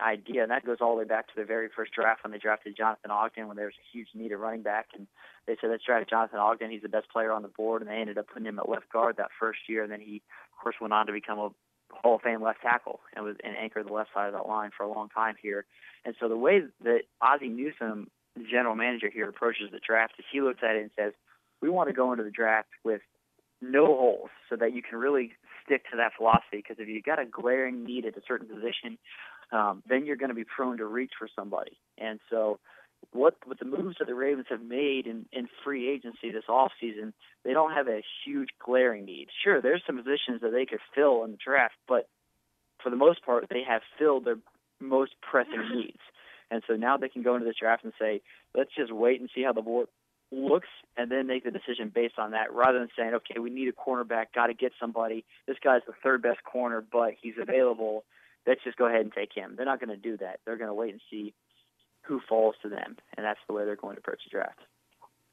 idea, 0.01 0.43
and 0.43 0.51
that 0.51 0.65
goes 0.65 0.79
all 0.81 0.95
the 0.95 1.01
way 1.01 1.05
back 1.05 1.29
to 1.29 1.35
the 1.37 1.45
very 1.45 1.69
first 1.75 1.93
draft 1.93 2.25
when 2.25 2.33
they 2.33 2.39
drafted 2.39 2.77
Jonathan 2.77 3.11
Ogden 3.11 3.49
when 3.49 3.57
there 3.57 3.67
was 3.67 3.75
a 3.75 3.97
huge 3.97 4.09
need 4.15 4.33
of 4.33 4.41
running 4.41 4.63
back, 4.63 4.89
and 4.97 5.07
they 5.47 5.57
said 5.61 5.71
let's 5.71 5.85
draft 5.85 6.11
Jonathan 6.11 6.39
Ogden. 6.39 6.71
He's 6.71 6.83
the 6.83 6.89
best 6.89 7.11
player 7.11 7.33
on 7.33 7.43
the 7.43 7.49
board, 7.49 7.83
and 7.83 7.91
they 7.91 7.97
ended 7.97 8.19
up 8.19 8.29
putting 8.29 8.47
him 8.47 8.59
at 8.59 8.69
left 8.69 8.91
guard 8.93 9.17
that 9.19 9.31
first 9.39 9.61
year, 9.69 9.83
and 9.83 9.93
then 9.93 10.01
he, 10.01 10.23
of 10.53 10.63
course, 10.63 10.77
went 10.81 10.93
on 10.93 11.07
to 11.07 11.13
become 11.13 11.39
a 11.39 11.51
Hall 12.03 12.17
of 12.17 12.23
Fame 12.23 12.43
left 12.43 12.61
tackle 12.63 13.01
and 13.15 13.25
was 13.25 13.37
and 13.45 13.57
anchored 13.57 13.87
the 13.87 13.93
left 13.93 14.11
side 14.13 14.27
of 14.27 14.33
that 14.33 14.49
line 14.49 14.71
for 14.77 14.85
a 14.85 14.93
long 14.93 15.09
time 15.09 15.37
here. 15.41 15.65
And 16.05 16.15
so 16.19 16.29
the 16.29 16.37
way 16.37 16.63
that 16.83 17.03
Ozzie 17.21 17.49
Newsome, 17.49 18.11
the 18.37 18.45
general 18.51 18.75
manager 18.75 19.09
here, 19.13 19.29
approaches 19.29 19.71
the 19.71 19.81
draft 19.87 20.15
is 20.19 20.25
he 20.31 20.41
looks 20.41 20.61
at 20.63 20.77
it 20.77 20.83
and 20.83 20.91
says, 20.97 21.13
we 21.63 21.71
want 21.71 21.89
to 21.89 21.95
go 21.95 22.13
into 22.13 22.25
the 22.25 22.31
draft 22.31 22.69
with 22.85 23.01
no 23.63 23.87
holes 23.87 24.31
so 24.51 24.57
that 24.57 24.75
you 24.75 24.83
can 24.83 24.99
really 24.99 25.33
stick 25.65 25.85
to 25.91 25.97
that 25.97 26.13
philosophy. 26.17 26.59
Because 26.59 26.77
if 26.79 26.89
you've 26.89 27.05
got 27.05 27.19
a 27.19 27.25
glaring 27.25 27.85
need 27.85 28.05
at 28.05 28.17
a 28.17 28.23
certain 28.27 28.49
position 28.49 28.99
um, 29.55 29.83
then 29.89 30.05
you're 30.05 30.17
going 30.17 30.31
to 30.31 30.35
be 30.35 30.45
prone 30.45 30.79
to 30.79 30.87
reach 30.87 31.13
for 31.19 31.29
somebody. 31.35 31.79
And 31.97 32.19
so, 32.29 32.59
what 33.13 33.37
what 33.45 33.59
the 33.59 33.65
moves 33.65 33.97
that 33.99 34.07
the 34.07 34.15
Ravens 34.15 34.47
have 34.51 34.63
made 34.63 35.07
in, 35.07 35.27
in 35.33 35.49
free 35.63 35.89
agency 35.89 36.33
this 36.33 36.49
off 36.49 36.73
season, 36.81 37.13
they 37.45 37.53
don't 37.53 37.73
have 37.73 37.87
a 37.87 38.03
huge 38.25 38.49
glaring 38.59 39.05
need. 39.05 39.29
Sure, 39.43 39.63
there's 39.63 39.83
some 39.87 39.97
positions 39.97 40.41
that 40.41 40.53
they 40.53 40.67
could 40.67 40.81
fill 40.95 41.25
in 41.25 41.33
the 41.33 41.37
draft, 41.37 41.75
but 41.87 42.09
for 42.83 42.91
the 42.91 42.97
most 42.97 43.25
part, 43.25 43.47
they 43.49 43.63
have 43.63 43.83
filled 43.99 44.25
their 44.25 44.39
most 44.81 45.13
pressing 45.23 45.69
needs. 45.75 46.01
And 46.51 46.63
so 46.67 46.75
now 46.75 46.97
they 46.97 47.09
can 47.09 47.23
go 47.23 47.35
into 47.35 47.47
the 47.47 47.55
draft 47.59 47.85
and 47.85 47.93
say, 47.99 48.21
let's 48.55 48.71
just 48.77 48.93
wait 48.93 49.21
and 49.21 49.31
see 49.35 49.43
how 49.43 49.53
the 49.53 49.63
board 49.63 49.89
looks 50.31 50.69
and 50.97 51.11
then 51.11 51.27
make 51.27 51.45
the 51.45 51.51
decision 51.51 51.91
based 51.95 52.19
on 52.19 52.33
that 52.33 52.53
rather 52.53 52.79
than 52.79 52.89
saying, 52.97 53.15
okay, 53.15 53.39
we 53.39 53.51
need 53.51 53.69
a 53.69 53.73
cornerback, 53.73 54.27
got 54.35 54.49
to 54.49 54.55
get 54.55 54.73
somebody. 54.81 55.25
This 55.47 55.57
guy's 55.63 55.83
the 55.87 55.95
third 56.03 56.23
best 56.23 56.43
corner, 56.45 56.85
but 56.93 57.15
he's 57.21 57.35
available 57.41 58.05
let's 58.47 58.63
just 58.65 58.77
go 58.77 58.87
ahead 58.87 59.01
and 59.01 59.13
take 59.13 59.33
him. 59.35 59.55
They're 59.57 59.67
not 59.67 59.81
going 59.81 59.91
to 59.91 59.97
do 59.97 60.17
that. 60.19 60.41
They're 60.45 60.57
going 60.57 60.69
to 60.69 60.75
wait 60.75 60.93
and 60.93 61.01
see 61.11 61.35
who 62.03 62.21
falls 62.29 62.55
to 62.63 62.69
them, 62.69 62.97
and 63.17 63.25
that's 63.25 63.41
the 63.49 63.55
way 63.55 63.65
they're 63.65 63.77
going 63.77 63.97
to 63.97 64.01
approach 64.01 64.21
the 64.25 64.31
draft. 64.31 64.61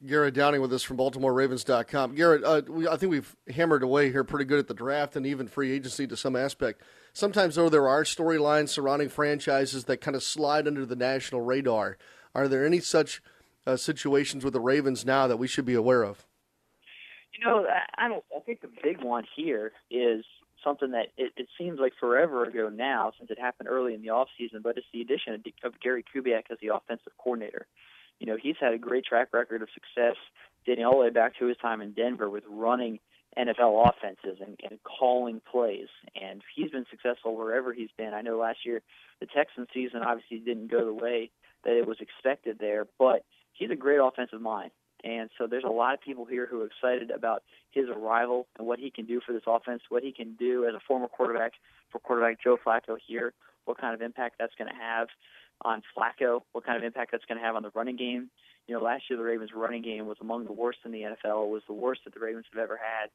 Garrett 0.05 0.34
Downing 0.34 0.62
with 0.62 0.74
us 0.74 0.82
from 0.82 0.97
BaltimoreRavens.com. 0.97 2.16
Garrett, 2.16 2.43
uh, 2.43 2.62
we, 2.68 2.88
I 2.88 2.97
think 2.97 3.12
we've 3.12 3.36
hammered 3.53 3.84
away 3.84 4.12
here 4.12 4.24
pretty 4.24 4.45
good 4.45 4.57
at 4.57 4.68
the 4.68 4.74
draft 4.74 5.16
and 5.16 5.28
even 5.28 5.47
free 5.47 5.72
agency 5.72 6.07
to 6.07 6.18
some 6.18 6.36
aspect. 6.36 6.82
Sometimes, 7.14 7.55
though, 7.55 7.70
there 7.70 7.88
are 7.88 8.03
storylines 8.03 8.70
surrounding 8.70 9.09
franchises 9.09 9.84
that 9.86 10.01
kind 10.01 10.16
of 10.16 10.24
slide 10.24 10.68
under 10.68 10.86
the 10.88 10.95
national 10.95 11.41
radar. 11.41 11.97
Are 12.34 12.47
there 12.47 12.66
any 12.66 12.80
such 12.80 13.22
uh, 13.68 13.76
situations 13.76 14.43
with 14.43 14.53
the 14.53 14.59
Ravens 14.59 15.05
now 15.05 15.28
that 15.28 15.38
we 15.38 15.47
should 15.47 15.66
be 15.66 15.76
aware 15.76 16.03
of? 16.03 16.26
You 17.38 17.45
know, 17.45 17.66
I, 17.68 18.05
I 18.05 18.07
don't. 18.07 18.24
I 18.36 18.39
think 18.39 18.62
the 18.62 18.70
big 18.84 19.03
one 19.03 19.24
here 19.36 19.72
is 19.91 20.26
something 20.64 20.91
that 20.91 21.07
it, 21.18 21.34
it 21.38 21.47
seems 21.57 21.80
like 21.80 21.93
forever 21.99 22.43
ago 22.43 22.70
now, 22.70 23.12
since 23.18 23.32
it 23.32 23.39
happened 23.39 23.70
early 23.70 23.93
in 23.93 24.01
the 24.01 24.09
off 24.09 24.28
season. 24.38 24.62
But 24.64 24.78
it's 24.78 24.88
the 24.93 25.01
addition 25.01 25.34
of, 25.34 25.41
of 25.64 25.80
Gary 25.80 26.03
Kubiak 26.03 26.43
as 26.51 26.57
the 26.62 26.74
offensive 26.74 27.14
coordinator. 27.18 27.68
You 28.20 28.28
know, 28.28 28.38
he's 28.41 28.55
had 28.59 28.74
a 28.74 28.78
great 28.78 29.05
track 29.05 29.30
record 29.34 29.62
of 29.62 29.70
success, 29.74 30.16
dating 30.66 30.86
all 30.86 30.91
the 30.91 30.97
way 30.99 31.09
back 31.09 31.38
to 31.39 31.45
his 31.45 31.57
time 31.57 31.82
in 31.82 31.93
Denver 31.93 32.30
with 32.30 32.43
running 32.47 32.99
NFL 33.38 33.89
offenses 33.89 34.39
and, 34.45 34.59
and 34.70 34.80
calling 34.84 35.41
plays. 35.49 35.88
And 36.22 36.41
he's 36.55 36.72
been 36.72 36.86
successful 36.89 37.36
wherever 37.36 37.74
he's 37.74 37.89
been. 37.97 38.14
I 38.14 38.22
know 38.22 38.38
last 38.38 38.59
year 38.66 38.82
the 39.20 39.26
Texan 39.26 39.68
season 39.74 40.01
obviously 40.03 40.39
didn't 40.39 40.70
go 40.70 40.86
the 40.86 40.93
way 40.93 41.32
that 41.64 41.78
it 41.78 41.88
was 41.88 41.97
expected 41.99 42.57
there, 42.59 42.88
but 42.99 43.24
he's 43.53 43.72
a 43.72 43.76
great 43.76 43.99
offensive 43.99 44.41
mind. 44.41 44.72
And 45.04 45.30
so 45.38 45.47
there's 45.47 45.64
a 45.64 45.72
lot 45.72 45.93
of 45.93 46.02
people 46.02 46.26
here 46.26 46.45
who 46.45 46.62
are 46.62 46.66
excited 46.66 47.12
about 47.12 47.43
his 47.72 47.86
arrival 47.89 48.47
and 48.58 48.68
what 48.68 48.80
he 48.80 48.91
can 48.91 49.06
do 49.06 49.20
for 49.26 49.34
this 49.34 49.43
offense, 49.47 49.82
what 49.89 50.04
he 50.04 50.12
can 50.12 50.36
do 50.36 50.66
as 50.66 50.76
a 50.76 50.80
former 50.88 51.08
quarterback 51.08 51.54
for 51.91 51.99
quarterback 51.99 52.41
Joe 52.43 52.58
Flacco 52.64 52.97
here, 53.06 53.34
what 53.66 53.80
kind 53.80 53.93
of 53.93 54.02
impact 54.02 54.36
that's 54.39 54.54
going 54.56 54.70
to 54.70 54.76
have 54.76 55.08
on 55.64 55.82
Flacco, 55.95 56.41
what 56.52 56.66
kind 56.66 56.78
of 56.78 56.84
impact 56.84 57.12
that's 57.12 57.26
going 57.26 57.38
to 57.38 57.43
have 57.43 57.56
on 57.56 57.64
the 57.64 57.72
running 57.74 57.95
game. 57.95 58.30
You 58.68 58.76
know, 58.76 58.82
last 58.82 59.04
year 59.10 59.18
the 59.18 59.24
Ravens' 59.24 59.52
running 59.56 59.82
game 59.82 60.08
was 60.08 60.18
among 60.22 60.45
the 60.45 60.54
worst 60.54 60.80
in 60.86 60.91
the 60.91 61.02
NFL. 61.02 61.45
It 61.45 61.52
was 61.52 61.64
the 61.68 61.74
worst 61.74 62.02
that 62.06 62.14
the 62.14 62.20
Ravens 62.20 62.45
have 62.54 62.62
ever 62.62 62.80
had 62.80 63.10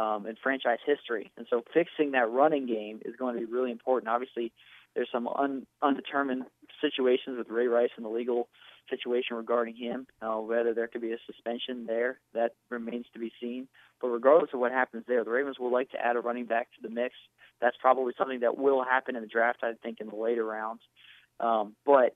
um, 0.00 0.26
in 0.26 0.36
franchise 0.42 0.78
history. 0.84 1.30
And 1.36 1.46
so 1.48 1.62
fixing 1.72 2.12
that 2.12 2.30
running 2.30 2.66
game 2.66 3.00
is 3.04 3.16
going 3.16 3.34
to 3.34 3.40
be 3.40 3.50
really 3.50 3.70
important. 3.70 4.08
Obviously, 4.08 4.52
there's 4.94 5.08
some 5.12 5.28
un, 5.28 5.66
undetermined 5.82 6.44
situations 6.80 7.38
with 7.38 7.48
Ray 7.48 7.66
Rice 7.66 7.90
and 7.96 8.04
the 8.04 8.10
legal 8.10 8.48
situation 8.88 9.36
regarding 9.36 9.76
him. 9.76 10.06
Uh, 10.20 10.36
whether 10.36 10.74
there 10.74 10.88
could 10.88 11.00
be 11.00 11.12
a 11.12 11.18
suspension 11.26 11.86
there, 11.86 12.18
that 12.34 12.52
remains 12.70 13.06
to 13.12 13.18
be 13.18 13.32
seen. 13.40 13.68
But 14.00 14.08
regardless 14.08 14.50
of 14.52 14.60
what 14.60 14.72
happens 14.72 15.04
there, 15.06 15.24
the 15.24 15.30
Ravens 15.30 15.58
will 15.58 15.72
like 15.72 15.90
to 15.90 15.98
add 15.98 16.16
a 16.16 16.20
running 16.20 16.46
back 16.46 16.68
to 16.72 16.82
the 16.82 16.92
mix. 16.92 17.14
That's 17.60 17.76
probably 17.80 18.14
something 18.16 18.40
that 18.40 18.56
will 18.56 18.82
happen 18.82 19.16
in 19.16 19.22
the 19.22 19.28
draft, 19.28 19.60
I 19.62 19.72
think, 19.82 20.00
in 20.00 20.08
the 20.08 20.16
later 20.16 20.44
rounds. 20.44 20.82
Um, 21.38 21.74
but 21.86 22.14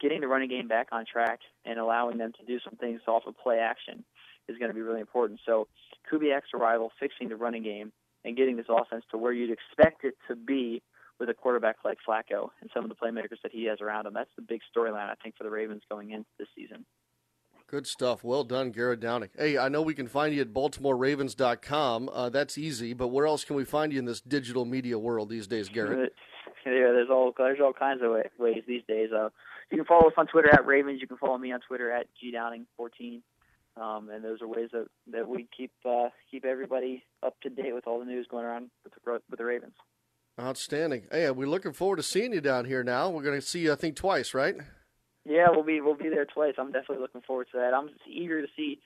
getting 0.00 0.20
the 0.20 0.28
running 0.28 0.48
game 0.48 0.68
back 0.68 0.88
on 0.92 1.04
track 1.10 1.40
and 1.64 1.78
allowing 1.78 2.18
them 2.18 2.32
to 2.38 2.46
do 2.46 2.58
some 2.64 2.76
things 2.76 3.00
off 3.06 3.24
of 3.26 3.36
play 3.36 3.58
action 3.58 4.04
is 4.48 4.58
going 4.58 4.70
to 4.70 4.74
be 4.74 4.80
really 4.80 5.00
important. 5.00 5.40
So 5.46 5.68
Kubiak's 6.10 6.54
arrival, 6.54 6.90
fixing 7.00 7.28
the 7.28 7.36
running 7.36 7.62
game, 7.62 7.92
and 8.24 8.36
getting 8.36 8.56
this 8.56 8.66
offense 8.68 9.04
to 9.10 9.18
where 9.18 9.32
you'd 9.32 9.50
expect 9.50 10.04
it 10.04 10.14
to 10.28 10.36
be 10.36 10.82
with 11.20 11.28
a 11.28 11.34
quarterback 11.34 11.76
like 11.84 11.98
Flacco 12.06 12.48
and 12.60 12.70
some 12.74 12.82
of 12.82 12.88
the 12.90 12.96
playmakers 12.96 13.40
that 13.42 13.52
he 13.52 13.66
has 13.66 13.80
around 13.80 14.06
him. 14.06 14.14
That's 14.14 14.30
the 14.36 14.42
big 14.42 14.62
storyline, 14.74 15.08
I 15.08 15.14
think, 15.22 15.36
for 15.36 15.44
the 15.44 15.50
Ravens 15.50 15.82
going 15.90 16.10
into 16.10 16.28
this 16.38 16.48
season. 16.56 16.86
Good 17.68 17.86
stuff. 17.86 18.24
Well 18.24 18.42
done, 18.42 18.72
Garrett 18.72 18.98
Downing. 18.98 19.28
Hey, 19.38 19.56
I 19.56 19.68
know 19.68 19.80
we 19.80 19.94
can 19.94 20.08
find 20.08 20.34
you 20.34 20.40
at 20.40 20.52
BaltimoreRavens.com. 20.52 22.10
Uh, 22.12 22.28
that's 22.28 22.58
easy, 22.58 22.94
but 22.94 23.08
where 23.08 23.26
else 23.26 23.44
can 23.44 23.54
we 23.54 23.64
find 23.64 23.92
you 23.92 24.00
in 24.00 24.06
this 24.06 24.20
digital 24.20 24.64
media 24.64 24.98
world 24.98 25.28
these 25.28 25.46
days, 25.46 25.68
Garrett? 25.68 26.12
yeah, 26.66 26.90
there's 26.90 27.10
all 27.10 27.32
there's 27.38 27.60
all 27.62 27.72
kinds 27.72 28.00
of 28.02 28.10
ways 28.38 28.62
these 28.66 28.82
days. 28.88 29.10
Uh, 29.12 29.28
you 29.70 29.76
can 29.76 29.86
follow 29.86 30.08
us 30.08 30.14
on 30.16 30.26
Twitter 30.26 30.52
at 30.52 30.66
Ravens. 30.66 31.00
You 31.00 31.06
can 31.06 31.16
follow 31.16 31.38
me 31.38 31.52
on 31.52 31.60
Twitter 31.60 31.92
at 31.92 32.06
gdowning14. 32.20 33.20
Um, 33.76 34.10
and 34.10 34.24
those 34.24 34.42
are 34.42 34.48
ways 34.48 34.70
that, 34.72 34.86
that 35.12 35.28
we 35.28 35.46
keep 35.56 35.70
uh, 35.88 36.08
keep 36.28 36.44
everybody 36.44 37.04
up 37.22 37.40
to 37.42 37.50
date 37.50 37.72
with 37.72 37.86
all 37.86 38.00
the 38.00 38.04
news 38.04 38.26
going 38.28 38.44
around 38.44 38.70
with 38.82 38.94
the, 38.94 39.20
with 39.30 39.38
the 39.38 39.44
Ravens. 39.44 39.74
Outstanding. 40.38 41.06
Hey, 41.10 41.30
we're 41.30 41.48
looking 41.48 41.72
forward 41.72 41.96
to 41.96 42.02
seeing 42.02 42.32
you 42.32 42.40
down 42.40 42.64
here. 42.64 42.82
Now 42.82 43.10
we're 43.10 43.22
going 43.22 43.40
to 43.40 43.46
see 43.46 43.60
you, 43.60 43.72
I 43.72 43.76
think, 43.76 43.96
twice, 43.96 44.32
right? 44.34 44.54
Yeah, 45.24 45.48
we'll 45.50 45.64
be 45.64 45.80
we'll 45.80 45.96
be 45.96 46.08
there 46.08 46.24
twice. 46.24 46.54
I'm 46.58 46.72
definitely 46.72 46.98
looking 46.98 47.20
forward 47.20 47.48
to 47.52 47.58
that. 47.58 47.74
I'm 47.74 47.88
just 47.88 48.00
eager 48.08 48.40
to 48.40 48.48
see 48.56 48.80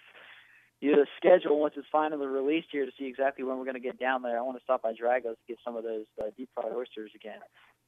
you 0.80 0.92
know, 0.92 0.98
the 0.98 1.06
schedule 1.16 1.60
once 1.60 1.74
it's 1.76 1.86
finally 1.90 2.26
released 2.26 2.68
here 2.70 2.84
to 2.84 2.92
see 2.98 3.06
exactly 3.06 3.44
when 3.44 3.56
we're 3.56 3.64
going 3.64 3.74
to 3.74 3.80
get 3.80 3.98
down 3.98 4.22
there. 4.22 4.38
I 4.38 4.42
want 4.42 4.58
to 4.58 4.64
stop 4.64 4.82
by 4.82 4.92
Drago's 4.92 5.36
to 5.36 5.52
get 5.52 5.58
some 5.64 5.76
of 5.76 5.82
those 5.82 6.04
uh, 6.20 6.26
deep 6.36 6.50
fried 6.54 6.72
oysters 6.74 7.10
again. 7.14 7.38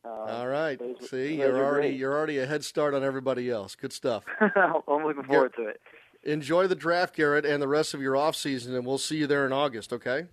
Um, 0.05 0.13
All 0.13 0.47
right. 0.47 0.79
Those, 0.79 1.11
see, 1.11 1.37
those 1.37 1.39
you're 1.39 1.65
already 1.65 1.89
great. 1.89 1.99
you're 1.99 2.17
already 2.17 2.39
a 2.39 2.47
head 2.47 2.65
start 2.65 2.95
on 2.95 3.03
everybody 3.03 3.51
else. 3.51 3.75
Good 3.75 3.93
stuff. 3.93 4.25
I'm 4.41 5.05
looking 5.05 5.25
forward 5.25 5.53
to 5.57 5.67
it. 5.67 5.81
Enjoy 6.23 6.67
the 6.67 6.75
draft, 6.75 7.15
Garrett, 7.15 7.45
and 7.45 7.61
the 7.61 7.69
rest 7.69 7.93
of 7.93 8.01
your 8.01 8.17
off 8.17 8.35
season, 8.35 8.75
and 8.75 8.87
we'll 8.87 8.99
see 8.99 9.17
you 9.19 9.27
there 9.27 9.45
in 9.45 9.53
August. 9.53 9.93
Okay. 9.93 10.27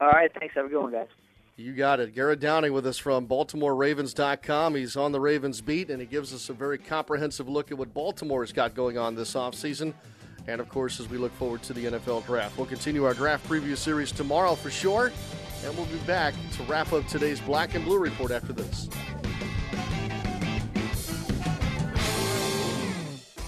All 0.00 0.10
right. 0.10 0.30
Thanks. 0.38 0.54
Have 0.54 0.66
a 0.66 0.68
good 0.68 0.82
one, 0.82 0.92
guys. 0.92 1.06
You 1.60 1.74
got 1.74 2.00
it. 2.00 2.14
Garrett 2.14 2.40
Downing 2.40 2.72
with 2.72 2.86
us 2.86 2.96
from 2.96 3.26
BaltimoreRavens.com. 3.28 4.74
He's 4.76 4.96
on 4.96 5.12
the 5.12 5.20
Ravens 5.20 5.60
beat, 5.60 5.90
and 5.90 6.00
he 6.00 6.06
gives 6.06 6.32
us 6.32 6.48
a 6.48 6.54
very 6.54 6.78
comprehensive 6.78 7.50
look 7.50 7.70
at 7.70 7.76
what 7.76 7.92
Baltimore's 7.92 8.50
got 8.50 8.74
going 8.74 8.96
on 8.96 9.14
this 9.14 9.34
offseason. 9.34 9.92
And 10.48 10.62
of 10.62 10.70
course, 10.70 11.00
as 11.00 11.10
we 11.10 11.18
look 11.18 11.34
forward 11.34 11.62
to 11.64 11.74
the 11.74 11.84
NFL 11.84 12.24
draft, 12.24 12.56
we'll 12.56 12.66
continue 12.66 13.04
our 13.04 13.12
draft 13.12 13.46
preview 13.46 13.76
series 13.76 14.10
tomorrow 14.10 14.54
for 14.54 14.70
sure. 14.70 15.12
And 15.62 15.76
we'll 15.76 15.84
be 15.86 15.98
back 16.06 16.32
to 16.56 16.62
wrap 16.62 16.94
up 16.94 17.06
today's 17.08 17.40
Black 17.42 17.74
and 17.74 17.84
Blue 17.84 17.98
report 17.98 18.30
after 18.30 18.54
this. 18.54 18.88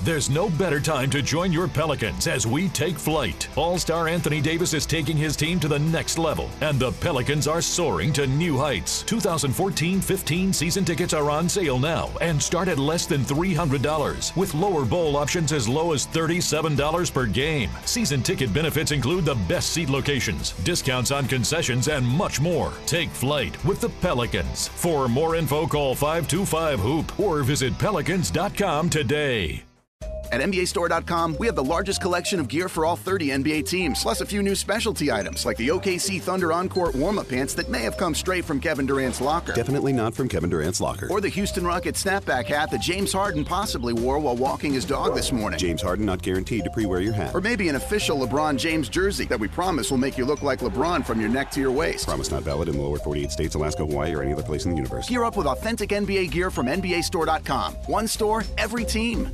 There's 0.05 0.28
no 0.28 0.50
better 0.50 0.80
time 0.80 1.11
to 1.11 1.22
join 1.22 1.53
your 1.53 1.68
Pelicans 1.68 2.26
as 2.26 2.44
we 2.44 2.68
take 2.70 2.98
flight. 2.98 3.48
All 3.55 3.78
star 3.78 4.09
Anthony 4.09 4.40
Davis 4.40 4.74
is 4.74 4.84
taking 4.84 5.16
his 5.16 5.36
team 5.36 5.61
to 5.61 5.68
the 5.68 5.78
next 5.78 6.18
level, 6.18 6.50
and 6.61 6.76
the 6.76 6.90
Pelicans 6.90 7.46
are 7.46 7.62
soaring 7.62 8.12
to 8.14 8.26
new 8.26 8.59
heights. 8.59 9.05
2014 9.05 10.00
15 10.00 10.53
season 10.53 10.84
tickets 10.84 11.14
are 11.14 11.30
on 11.30 11.48
sale 11.48 11.78
now 11.78 12.11
and 12.20 12.42
start 12.42 12.66
at 12.66 12.80
less 12.80 13.07
than 13.07 13.20
$300, 13.20 14.36
with 14.36 14.55
lower 14.55 14.84
bowl 14.84 15.16
options 15.16 15.53
as 15.53 15.68
low 15.68 15.92
as 15.92 16.09
$37 16.09 17.14
per 17.14 17.26
game. 17.26 17.70
Season 17.84 18.24
ticket 18.24 18.53
benefits 18.53 18.90
include 18.90 19.24
the 19.24 19.36
best 19.46 19.70
seat 19.70 19.88
locations, 19.88 20.50
discounts 20.64 21.12
on 21.12 21.28
concessions, 21.28 21.86
and 21.86 22.05
much 22.05 22.40
more. 22.40 22.72
Take 22.86 23.11
flight 23.11 23.64
with 23.64 23.80
the 23.80 23.90
Pelicans. 24.00 24.66
For 24.66 25.07
more 25.07 25.36
info, 25.36 25.68
call 25.68 25.94
525 25.94 26.80
Hoop 26.80 27.20
or 27.20 27.44
visit 27.44 27.78
pelicans.com 27.78 28.90
today. 28.90 29.62
At 30.33 30.41
NBAStore.com, 30.41 31.37
we 31.39 31.47
have 31.47 31.57
the 31.57 31.62
largest 31.62 32.01
collection 32.01 32.41
of 32.41 32.49
gear 32.49 32.70
for 32.70 32.87
all 32.87 32.97
30 32.97 33.28
NBA 33.28 33.68
teams, 33.68 34.03
plus 34.03 34.22
a 34.22 34.26
few 34.26 34.43
new 34.43 34.55
specialty 34.55 35.12
items 35.12 35.45
like 35.45 35.59
the 35.59 35.68
OKC 35.68 36.22
Thunder 36.22 36.55
On-Court 36.55 36.95
warm-up 36.95 37.28
pants 37.28 37.53
that 37.53 37.68
may 37.68 37.80
have 37.80 37.99
come 37.99 38.14
straight 38.14 38.43
from 38.43 38.59
Kevin 38.59 38.87
Durant's 38.87 39.20
locker. 39.20 39.53
Definitely 39.53 39.93
not 39.93 40.14
from 40.14 40.30
Kevin 40.30 40.49
Durant's 40.49 40.80
locker. 40.80 41.07
Or 41.11 41.20
the 41.20 41.28
Houston 41.28 41.66
Rockets 41.66 42.03
snapback 42.03 42.47
hat 42.47 42.70
that 42.70 42.80
James 42.80 43.12
Harden 43.12 43.45
possibly 43.45 43.93
wore 43.93 44.18
while 44.18 44.35
walking 44.35 44.72
his 44.72 44.87
dog 44.87 45.14
this 45.14 45.33
morning. 45.33 45.59
James 45.59 45.83
Harden 45.83 46.07
not 46.07 46.22
guaranteed 46.22 46.64
to 46.64 46.70
pre-wear 46.70 47.03
your 47.03 47.12
hat. 47.12 47.35
Or 47.35 47.43
maybe 47.43 47.68
an 47.68 47.76
official 47.76 48.18
LeBron 48.26 48.57
James 48.57 48.89
jersey 48.89 49.26
that 49.26 49.39
we 49.39 49.49
promise 49.49 49.91
will 49.91 49.99
make 49.99 50.16
you 50.16 50.24
look 50.24 50.41
like 50.41 50.61
LeBron 50.61 51.05
from 51.05 51.20
your 51.20 51.28
neck 51.28 51.51
to 51.51 51.61
your 51.61 51.72
waist. 51.72 52.07
Promise 52.07 52.30
not 52.30 52.43
valid 52.43 52.70
in 52.70 52.76
the 52.76 52.83
lower 52.83 52.97
48 52.97 53.30
states, 53.30 53.55
Alaska, 53.55 53.85
Hawaii, 53.85 54.14
or 54.14 54.22
any 54.22 54.33
other 54.33 54.43
place 54.43 54.64
in 54.64 54.70
the 54.70 54.76
universe. 54.76 55.11
Gear 55.11 55.24
up 55.24 55.37
with 55.37 55.47
authentic 55.47 55.91
NBA 55.91 56.30
gear 56.30 56.51
from 56.51 56.68
NBAStore.com. 56.68 57.74
One 57.87 58.09
store, 58.09 58.45
every 58.57 58.87
team. 58.87 59.30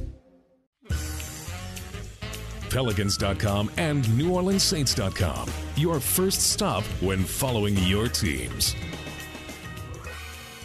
Pelicans.com 2.70 3.70
and 3.76 4.04
NewOrleansSaints.com. 4.04 5.50
Your 5.76 6.00
first 6.00 6.50
stop 6.50 6.84
when 7.00 7.24
following 7.24 7.76
your 7.78 8.08
teams. 8.08 8.74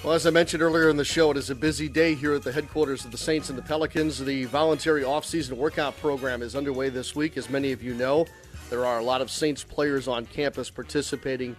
Well, 0.03 0.13
as 0.13 0.27
I 0.27 0.31
mentioned 0.31 0.61
earlier 0.61 0.89
in 0.89 0.97
the 0.97 1.05
show, 1.05 1.31
it 1.31 1.37
is 1.37 1.49
a 1.49 1.55
busy 1.55 1.87
day 1.87 2.13
here 2.13 2.33
at 2.33 2.43
the 2.43 2.51
headquarters 2.51 3.05
of 3.05 3.11
the 3.11 3.17
Saints 3.17 3.49
and 3.49 3.57
the 3.57 3.61
Pelicans. 3.61 4.19
The 4.19 4.43
voluntary 4.45 5.05
off-season 5.05 5.57
workout 5.57 5.97
program 6.01 6.41
is 6.41 6.57
underway 6.57 6.89
this 6.89 7.15
week. 7.15 7.37
As 7.37 7.49
many 7.49 7.71
of 7.71 7.81
you 7.81 7.93
know, 7.93 8.25
there 8.69 8.85
are 8.85 8.99
a 8.99 9.03
lot 9.03 9.21
of 9.21 9.31
Saints 9.31 9.63
players 9.63 10.09
on 10.09 10.25
campus 10.25 10.69
participating 10.69 11.55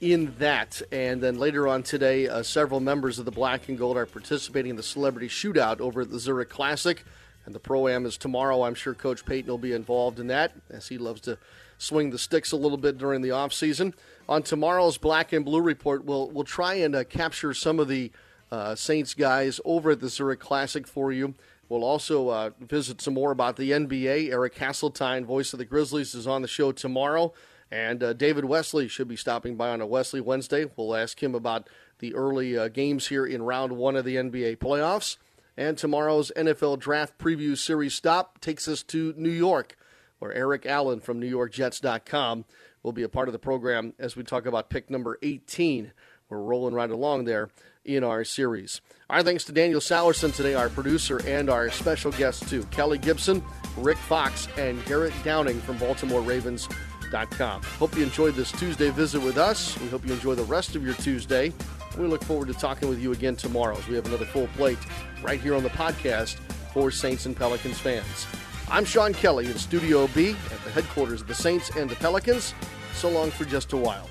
in 0.00 0.32
that. 0.38 0.80
And 0.92 1.20
then 1.20 1.40
later 1.40 1.66
on 1.66 1.82
today, 1.82 2.28
uh, 2.28 2.44
several 2.44 2.78
members 2.78 3.18
of 3.18 3.24
the 3.24 3.32
Black 3.32 3.68
and 3.68 3.76
Gold 3.76 3.96
are 3.96 4.06
participating 4.06 4.70
in 4.70 4.76
the 4.76 4.82
Celebrity 4.84 5.28
Shootout 5.28 5.80
over 5.80 6.02
at 6.02 6.10
the 6.10 6.20
Zurich 6.20 6.50
Classic. 6.50 7.02
And 7.48 7.54
the 7.54 7.60
Pro 7.60 7.88
Am 7.88 8.04
is 8.04 8.18
tomorrow. 8.18 8.64
I'm 8.64 8.74
sure 8.74 8.92
Coach 8.92 9.24
Payton 9.24 9.50
will 9.50 9.56
be 9.56 9.72
involved 9.72 10.20
in 10.20 10.26
that, 10.26 10.52
as 10.68 10.88
he 10.88 10.98
loves 10.98 11.22
to 11.22 11.38
swing 11.78 12.10
the 12.10 12.18
sticks 12.18 12.52
a 12.52 12.58
little 12.58 12.76
bit 12.76 12.98
during 12.98 13.22
the 13.22 13.30
offseason. 13.30 13.94
On 14.28 14.42
tomorrow's 14.42 14.98
Black 14.98 15.32
and 15.32 15.46
Blue 15.46 15.62
Report, 15.62 16.04
we'll, 16.04 16.28
we'll 16.28 16.44
try 16.44 16.74
and 16.74 16.94
uh, 16.94 17.04
capture 17.04 17.54
some 17.54 17.80
of 17.80 17.88
the 17.88 18.12
uh, 18.52 18.74
Saints 18.74 19.14
guys 19.14 19.62
over 19.64 19.92
at 19.92 20.00
the 20.00 20.10
Zurich 20.10 20.40
Classic 20.40 20.86
for 20.86 21.10
you. 21.10 21.32
We'll 21.70 21.84
also 21.84 22.28
uh, 22.28 22.50
visit 22.60 23.00
some 23.00 23.14
more 23.14 23.30
about 23.30 23.56
the 23.56 23.70
NBA. 23.70 24.30
Eric 24.30 24.56
Hasseltine, 24.56 25.24
voice 25.24 25.54
of 25.54 25.58
the 25.58 25.64
Grizzlies, 25.64 26.14
is 26.14 26.26
on 26.26 26.42
the 26.42 26.48
show 26.48 26.70
tomorrow. 26.70 27.32
And 27.70 28.02
uh, 28.02 28.12
David 28.12 28.44
Wesley 28.44 28.88
should 28.88 29.08
be 29.08 29.16
stopping 29.16 29.56
by 29.56 29.70
on 29.70 29.80
a 29.80 29.86
Wesley 29.86 30.20
Wednesday. 30.20 30.66
We'll 30.76 30.94
ask 30.94 31.22
him 31.22 31.34
about 31.34 31.70
the 32.00 32.14
early 32.14 32.58
uh, 32.58 32.68
games 32.68 33.06
here 33.06 33.24
in 33.24 33.40
round 33.40 33.72
one 33.72 33.96
of 33.96 34.04
the 34.04 34.16
NBA 34.16 34.58
playoffs. 34.58 35.16
And 35.58 35.76
tomorrow's 35.76 36.30
NFL 36.36 36.78
Draft 36.78 37.18
Preview 37.18 37.58
Series 37.58 37.92
stop 37.92 38.40
takes 38.40 38.68
us 38.68 38.84
to 38.84 39.12
New 39.16 39.28
York, 39.28 39.76
where 40.20 40.32
Eric 40.32 40.66
Allen 40.66 41.00
from 41.00 41.20
NewYorkJets.com 41.20 42.44
will 42.84 42.92
be 42.92 43.02
a 43.02 43.08
part 43.08 43.28
of 43.28 43.32
the 43.32 43.40
program 43.40 43.92
as 43.98 44.14
we 44.14 44.22
talk 44.22 44.46
about 44.46 44.70
pick 44.70 44.88
number 44.88 45.18
18. 45.20 45.90
We're 46.28 46.38
rolling 46.38 46.74
right 46.74 46.88
along 46.88 47.24
there 47.24 47.50
in 47.84 48.04
our 48.04 48.22
series. 48.22 48.80
Our 49.10 49.24
thanks 49.24 49.42
to 49.46 49.52
Daniel 49.52 49.80
Salerson 49.80 50.32
today, 50.32 50.54
our 50.54 50.68
producer, 50.68 51.20
and 51.26 51.50
our 51.50 51.70
special 51.70 52.12
guests 52.12 52.48
too 52.48 52.62
Kelly 52.66 52.98
Gibson, 52.98 53.42
Rick 53.78 53.98
Fox, 53.98 54.46
and 54.58 54.84
Garrett 54.84 55.14
Downing 55.24 55.60
from 55.62 55.78
Baltimore 55.78 56.20
Ravens 56.20 56.68
NewOrleansSaints.com. 57.08 57.62
Hope 57.62 57.96
you 57.96 58.02
enjoyed 58.02 58.34
this 58.34 58.52
Tuesday 58.52 58.90
visit 58.90 59.20
with 59.20 59.38
us. 59.38 59.78
We 59.80 59.88
hope 59.88 60.06
you 60.06 60.12
enjoy 60.12 60.34
the 60.34 60.44
rest 60.44 60.76
of 60.76 60.84
your 60.84 60.94
Tuesday. 60.94 61.52
We 61.98 62.06
look 62.06 62.22
forward 62.22 62.48
to 62.48 62.54
talking 62.54 62.88
with 62.88 63.00
you 63.00 63.12
again 63.12 63.36
tomorrow 63.36 63.76
as 63.76 63.86
we 63.88 63.96
have 63.96 64.06
another 64.06 64.26
full 64.26 64.46
plate 64.48 64.78
right 65.22 65.40
here 65.40 65.54
on 65.54 65.62
the 65.62 65.70
podcast 65.70 66.36
for 66.72 66.90
Saints 66.90 67.26
and 67.26 67.36
Pelicans 67.36 67.78
fans. 67.78 68.26
I'm 68.70 68.84
Sean 68.84 69.14
Kelly 69.14 69.46
in 69.46 69.56
Studio 69.56 70.06
B 70.08 70.30
at 70.30 70.64
the 70.64 70.70
headquarters 70.70 71.22
of 71.22 71.26
the 71.26 71.34
Saints 71.34 71.70
and 71.76 71.88
the 71.88 71.96
Pelicans. 71.96 72.54
So 72.94 73.08
long 73.08 73.30
for 73.30 73.44
just 73.44 73.72
a 73.72 73.76
while. 73.76 74.08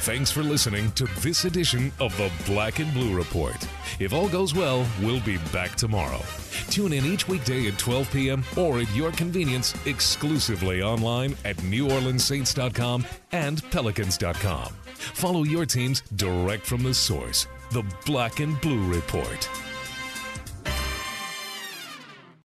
Thanks 0.00 0.30
for 0.30 0.42
listening 0.42 0.92
to 0.92 1.06
this 1.20 1.46
edition 1.46 1.90
of 1.98 2.16
the 2.16 2.30
Black 2.44 2.78
and 2.78 2.92
Blue 2.94 3.16
Report. 3.16 3.56
If 3.98 4.12
all 4.12 4.28
goes 4.28 4.54
well, 4.54 4.86
we'll 5.02 5.22
be 5.22 5.38
back 5.52 5.74
tomorrow. 5.74 6.20
Tune 6.68 6.92
in 6.92 7.04
each 7.04 7.26
weekday 7.26 7.66
at 7.66 7.78
12 7.78 8.12
p.m. 8.12 8.44
or 8.56 8.78
at 8.78 8.94
your 8.94 9.10
convenience 9.10 9.74
exclusively 9.86 10.80
online 10.82 11.36
at 11.44 11.56
NewOrleansSaints.com 11.56 13.04
and 13.32 13.68
Pelicans.com. 13.70 14.72
Follow 14.84 15.42
your 15.42 15.66
teams 15.66 16.02
direct 16.14 16.64
from 16.64 16.82
the 16.82 16.94
source, 16.94 17.48
the 17.72 17.82
Black 18.04 18.38
and 18.38 18.60
Blue 18.60 18.86
Report. 18.92 19.48